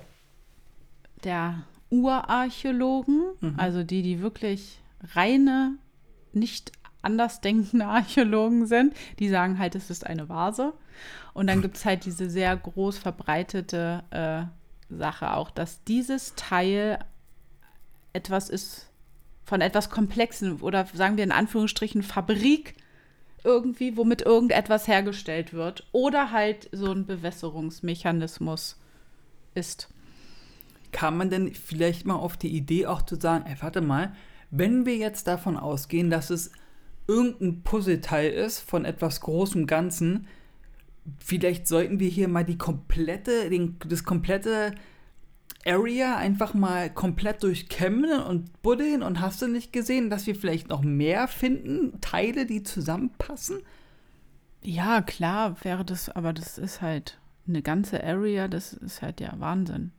der 1.25 1.63
Urarchäologen, 1.91 3.23
also 3.59 3.83
die, 3.85 4.03
die 4.03 4.21
wirklich 4.21 4.81
reine, 5.15 5.77
nicht 6.33 6.73
andersdenkende 7.03 7.87
Archäologen 7.87 8.67
sind, 8.67 8.95
die 9.19 9.29
sagen 9.29 9.59
halt, 9.59 9.75
es 9.75 9.91
ist 9.91 10.07
eine 10.07 10.29
Vase. 10.29 10.73
Und 11.35 11.49
dann 11.49 11.61
gibt 11.63 11.77
es 11.77 11.85
halt 11.85 12.05
diese 12.05 12.31
sehr 12.31 12.57
groß 12.57 12.99
verbreitete 12.99 14.05
äh, 14.11 14.95
Sache 14.95 15.35
auch, 15.35 15.51
dass 15.51 15.85
dieses 15.85 16.35
Teil 16.35 16.99
etwas 18.13 18.49
ist 18.49 18.89
von 19.45 19.61
etwas 19.61 19.91
Komplexen 19.91 20.61
oder 20.61 20.87
sagen 20.95 21.17
wir 21.17 21.25
in 21.25 21.33
Anführungsstrichen 21.33 22.03
Fabrik 22.03 22.77
irgendwie, 23.45 23.97
womit 23.97 24.23
irgendetwas 24.23 24.87
hergestellt 24.89 25.53
wird 25.53 25.87
oder 25.93 26.31
halt 26.31 26.69
so 26.73 26.93
ein 26.93 27.07
Bewässerungsmechanismus 27.07 28.79
ist. 29.55 29.89
Kam 30.93 31.17
man 31.17 31.31
denn 31.31 31.55
vielleicht 31.55 32.07
mal 32.07 32.17
auf 32.17 32.37
die 32.37 32.55
Idee 32.55 32.87
auch 32.87 33.03
zu 33.03 33.17
sagen, 33.17 33.47
ey, 33.47 33.57
warte 33.61 33.81
mal, 33.81 34.15
wenn 34.51 34.85
wir 34.87 34.97
jetzt 34.97 35.27
davon 35.27 35.57
ausgehen, 35.57 36.11
dass 36.11 36.31
es 36.31 36.53
irgendein 37.07 37.63
Puzzleteil 37.63 38.31
ist 38.31 38.61
von 38.61 38.85
etwas 38.85 39.21
großem 39.21 39.67
Ganzen, 39.67 40.29
vielleicht 41.19 41.67
sollten 41.67 41.99
wir 41.99 42.09
hier 42.09 42.29
mal 42.29 42.45
die 42.45 42.59
komplette, 42.59 43.51
den, 43.51 43.77
das 43.89 44.05
komplette 44.05 44.75
Area 45.67 46.17
einfach 46.17 46.55
mal 46.55 46.91
komplett 46.91 47.43
durchkämmen 47.43 48.23
und 48.23 48.63
buddeln 48.63 49.03
und 49.03 49.21
hast 49.21 49.41
du 49.43 49.47
nicht 49.49 49.73
gesehen, 49.73 50.11
dass 50.11 50.27
wir 50.27 50.35
vielleicht 50.35 50.69
noch 50.69 50.83
mehr 50.83 51.29
finden, 51.29 52.01
Teile, 52.01 52.47
die 52.47 52.63
zusammenpassen? 52.63 53.61
Ja, 54.63 55.03
klar 55.03 55.57
wäre 55.65 55.85
das, 55.85 56.09
aber 56.09 56.33
das 56.33 56.59
ist 56.59 56.83
halt 56.83 57.19
eine 57.49 57.63
ganze 57.63 58.03
Area, 58.05 58.49
das 58.49 58.73
ist 58.73 59.03
halt 59.03 59.21
ja 59.21 59.33
Wahnsinn. 59.39 59.93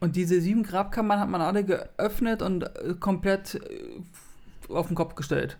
Und 0.00 0.16
diese 0.16 0.40
sieben 0.40 0.62
Grabkammern 0.62 1.18
hat 1.20 1.28
man 1.28 1.40
alle 1.40 1.64
geöffnet 1.64 2.40
und 2.42 2.62
äh, 2.62 2.94
komplett 3.00 3.56
äh, 3.56 4.72
auf 4.72 4.86
den 4.86 4.96
Kopf 4.96 5.14
gestellt. 5.14 5.56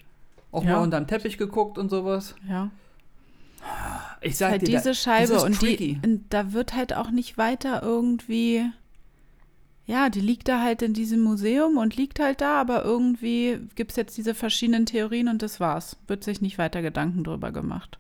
Auch 0.53 0.65
Ja. 0.65 0.77
mal 0.77 0.83
unter 0.83 1.01
den 1.01 1.07
Teppich 1.09 1.37
geguckt 1.39 1.77
und 1.77 1.91
sowas. 1.91 2.35
Ja. 2.49 2.71
Ich 4.21 4.37
sag 4.37 4.51
halt 4.51 4.63
dir, 4.63 4.73
da- 4.73 4.79
diese 4.79 4.95
Scheibe 4.95 5.33
das 5.33 5.43
ist 5.43 5.45
und 5.45 5.59
tricky. 5.61 5.99
die 6.03 6.09
und 6.09 6.25
da 6.31 6.53
wird 6.53 6.75
halt 6.75 6.95
auch 6.95 7.11
nicht 7.11 7.39
weiter 7.39 7.83
irgendwie 7.83 8.65
ja, 9.87 10.11
die 10.11 10.21
liegt 10.21 10.49
da 10.49 10.61
halt 10.61 10.83
in 10.83 10.93
diesem 10.93 11.21
Museum 11.23 11.79
und 11.79 11.97
liegt 11.97 12.21
halt 12.21 12.43
da, 12.43 12.61
aber 12.61 12.85
irgendwie 12.85 13.59
gibt 13.75 13.93
es 13.93 13.97
jetzt 13.97 14.19
diese 14.19 14.35
verschiedenen 14.35 14.85
Theorien 14.85 15.29
und 15.29 15.41
das 15.41 15.61
war's. 15.61 15.97
Wird 16.07 16.25
sich 16.25 16.43
nicht 16.43 16.59
weiter 16.59 16.83
Gedanken 16.83 17.25
drüber 17.25 17.53
gemacht. 17.53 17.99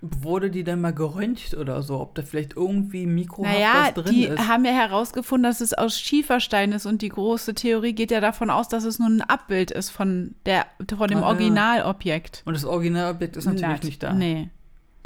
Wurde 0.00 0.50
die 0.50 0.64
denn 0.64 0.80
mal 0.80 0.94
geröntgt 0.94 1.52
oder 1.52 1.82
so? 1.82 2.00
Ob 2.00 2.14
da 2.14 2.22
vielleicht 2.22 2.56
irgendwie 2.56 3.04
mikrohaft 3.06 3.52
Naja, 3.54 3.72
was 3.94 4.04
drin 4.04 4.14
die 4.14 4.24
ist? 4.24 4.48
haben 4.48 4.64
ja 4.64 4.70
herausgefunden, 4.72 5.42
dass 5.42 5.60
es 5.60 5.74
aus 5.74 5.98
Schieferstein 6.00 6.72
ist 6.72 6.86
und 6.86 7.02
die 7.02 7.10
große 7.10 7.52
Theorie 7.54 7.92
geht 7.92 8.10
ja 8.10 8.20
davon 8.22 8.48
aus, 8.48 8.68
dass 8.68 8.84
es 8.84 8.98
nur 8.98 9.08
ein 9.08 9.20
Abbild 9.20 9.70
ist 9.70 9.90
von, 9.90 10.36
der, 10.46 10.64
von 10.96 11.08
dem 11.08 11.18
Ah. 11.18 11.26
Originalobjekt. 11.28 12.42
Und 12.46 12.54
das 12.54 12.64
Originalobjekt 12.64 13.36
ist 13.36 13.44
natürlich 13.44 13.60
Nat- 13.68 13.84
nicht 13.84 14.02
da. 14.02 14.14
Nee, 14.14 14.48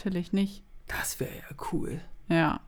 natürlich 0.01 0.33
nicht. 0.33 0.63
Das 0.89 1.21
wäre 1.21 1.31
ja 1.31 1.57
cool. 1.73 2.01
Ja. 2.29 2.61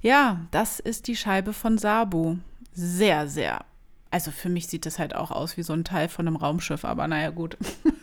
Ja, 0.00 0.40
das 0.50 0.80
ist 0.80 1.06
die 1.06 1.16
Scheibe 1.16 1.52
von 1.52 1.76
Sabu. 1.76 2.36
Sehr, 2.72 3.28
sehr. 3.28 3.64
Also 4.10 4.30
für 4.30 4.48
mich 4.48 4.66
sieht 4.66 4.86
das 4.86 4.98
halt 4.98 5.14
auch 5.14 5.30
aus 5.30 5.58
wie 5.58 5.62
so 5.62 5.74
ein 5.74 5.84
Teil 5.84 6.08
von 6.08 6.26
einem 6.26 6.36
Raumschiff, 6.36 6.84
aber 6.84 7.06
naja, 7.06 7.30
gut. 7.30 7.58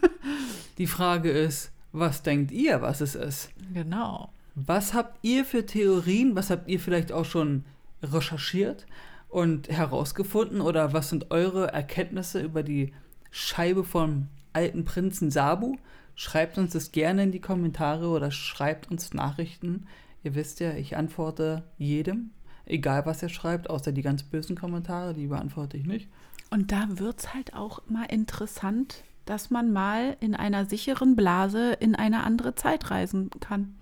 Die 0.77 0.87
Frage 0.87 1.31
ist, 1.31 1.71
was 1.91 2.21
denkt 2.21 2.51
ihr, 2.51 2.81
was 2.81 3.01
es 3.01 3.15
ist? 3.15 3.49
Genau. 3.73 4.29
Was 4.53 4.93
habt 4.93 5.17
ihr 5.23 5.43
für 5.43 5.65
Theorien? 5.65 6.35
Was 6.35 6.51
habt 6.51 6.69
ihr 6.69 6.79
vielleicht 6.79 7.11
auch 7.11 7.25
schon 7.25 7.65
recherchiert 8.03 8.85
und 9.27 9.69
herausgefunden? 9.69 10.61
Oder 10.61 10.93
was 10.93 11.09
sind 11.09 11.31
eure 11.31 11.73
Erkenntnisse 11.73 12.41
über 12.41 12.61
die 12.61 12.93
Scheibe 13.31 13.83
vom 13.83 14.27
alten 14.53 14.85
Prinzen 14.85 15.31
Sabu? 15.31 15.77
Schreibt 16.19 16.57
uns 16.57 16.73
das 16.73 16.91
gerne 16.91 17.23
in 17.23 17.31
die 17.31 17.39
Kommentare 17.39 18.09
oder 18.09 18.29
schreibt 18.29 18.91
uns 18.91 19.13
Nachrichten. 19.13 19.87
Ihr 20.21 20.35
wisst 20.35 20.59
ja, 20.59 20.73
ich 20.73 20.97
antworte 20.97 21.63
jedem, 21.77 22.31
egal 22.65 23.05
was 23.05 23.23
er 23.23 23.29
schreibt, 23.29 23.69
außer 23.69 23.93
die 23.93 24.01
ganz 24.01 24.23
bösen 24.23 24.57
Kommentare, 24.57 25.13
die 25.13 25.27
beantworte 25.27 25.77
ich 25.77 25.85
nicht. 25.85 26.09
Und 26.49 26.73
da 26.73 26.87
wird 26.89 27.19
es 27.21 27.33
halt 27.33 27.53
auch 27.53 27.83
mal 27.87 28.03
interessant, 28.03 29.05
dass 29.23 29.49
man 29.49 29.71
mal 29.71 30.17
in 30.19 30.35
einer 30.35 30.65
sicheren 30.65 31.15
Blase 31.15 31.71
in 31.79 31.95
eine 31.95 32.25
andere 32.25 32.53
Zeit 32.53 32.91
reisen 32.91 33.29
kann. 33.39 33.75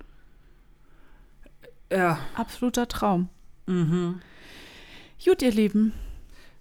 Ja, 1.92 2.20
Absoluter 2.36 2.88
Traum. 2.88 3.30
mhm. 3.66 4.22
Gut, 5.26 5.42
ihr 5.42 5.52
Lieben. 5.52 5.92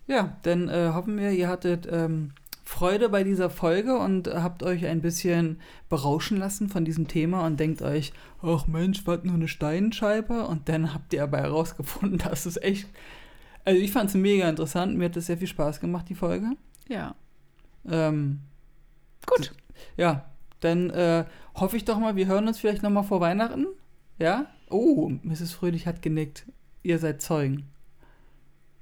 Ja, 0.06 0.38
dann 0.40 0.70
äh, 0.70 0.92
hoffen 0.94 1.18
wir, 1.18 1.32
ihr 1.32 1.48
hattet 1.48 1.86
ähm, 1.90 2.32
Freude 2.66 3.08
bei 3.08 3.22
dieser 3.22 3.48
Folge 3.48 3.96
und 3.96 4.26
habt 4.26 4.64
euch 4.64 4.86
ein 4.86 5.00
bisschen 5.00 5.60
berauschen 5.88 6.36
lassen 6.36 6.68
von 6.68 6.84
diesem 6.84 7.06
Thema 7.06 7.46
und 7.46 7.60
denkt 7.60 7.80
euch, 7.80 8.12
ach 8.42 8.66
Mensch, 8.66 9.06
was 9.06 9.22
nur 9.22 9.34
eine 9.34 9.46
Steinscheibe? 9.46 10.48
Und 10.48 10.68
dann 10.68 10.92
habt 10.92 11.12
ihr 11.12 11.22
aber 11.22 11.38
herausgefunden, 11.38 12.18
dass 12.28 12.44
es 12.44 12.56
echt. 12.56 12.88
Also 13.64 13.80
ich 13.80 13.92
fand 13.92 14.10
es 14.10 14.16
mega 14.16 14.48
interessant, 14.48 14.98
mir 14.98 15.04
hat 15.04 15.16
es 15.16 15.26
sehr 15.26 15.38
viel 15.38 15.46
Spaß 15.46 15.78
gemacht, 15.78 16.08
die 16.08 16.16
Folge. 16.16 16.56
Ja. 16.88 17.14
Ähm, 17.88 18.40
Gut. 19.26 19.52
ja, 19.96 20.28
dann 20.58 20.90
äh, 20.90 21.24
hoffe 21.54 21.76
ich 21.76 21.84
doch 21.84 21.98
mal, 22.00 22.16
wir 22.16 22.26
hören 22.26 22.48
uns 22.48 22.58
vielleicht 22.58 22.82
nochmal 22.82 23.04
vor 23.04 23.20
Weihnachten. 23.20 23.66
Ja? 24.18 24.46
Oh, 24.70 25.08
Mrs. 25.22 25.52
Fröhlich 25.52 25.86
hat 25.86 26.02
genickt. 26.02 26.46
Ihr 26.82 26.98
seid 26.98 27.22
Zeugen. 27.22 27.68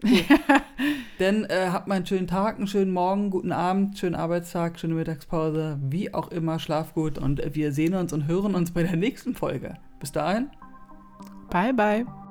Dann 1.19 1.45
äh, 1.45 1.69
habt 1.71 1.87
mal 1.87 1.97
einen 1.97 2.07
schönen 2.07 2.27
Tag, 2.27 2.57
einen 2.57 2.67
schönen 2.67 2.93
Morgen, 2.93 3.31
guten 3.31 3.53
Abend, 3.53 3.99
schönen 3.99 4.15
Arbeitstag, 4.15 4.79
schöne 4.79 4.95
Mittagspause, 4.95 5.79
wie 5.83 6.13
auch 6.13 6.31
immer, 6.31 6.59
schlaf 6.59 6.95
gut 6.95 7.19
und 7.19 7.43
wir 7.55 7.73
sehen 7.73 7.95
uns 7.95 8.13
und 8.13 8.27
hören 8.27 8.55
uns 8.55 8.73
bei 8.73 8.83
der 8.83 8.97
nächsten 8.97 9.35
Folge. 9.35 9.75
Bis 10.01 10.13
dahin. 10.13 10.51
Bye, 11.51 11.73
bye. 11.73 12.24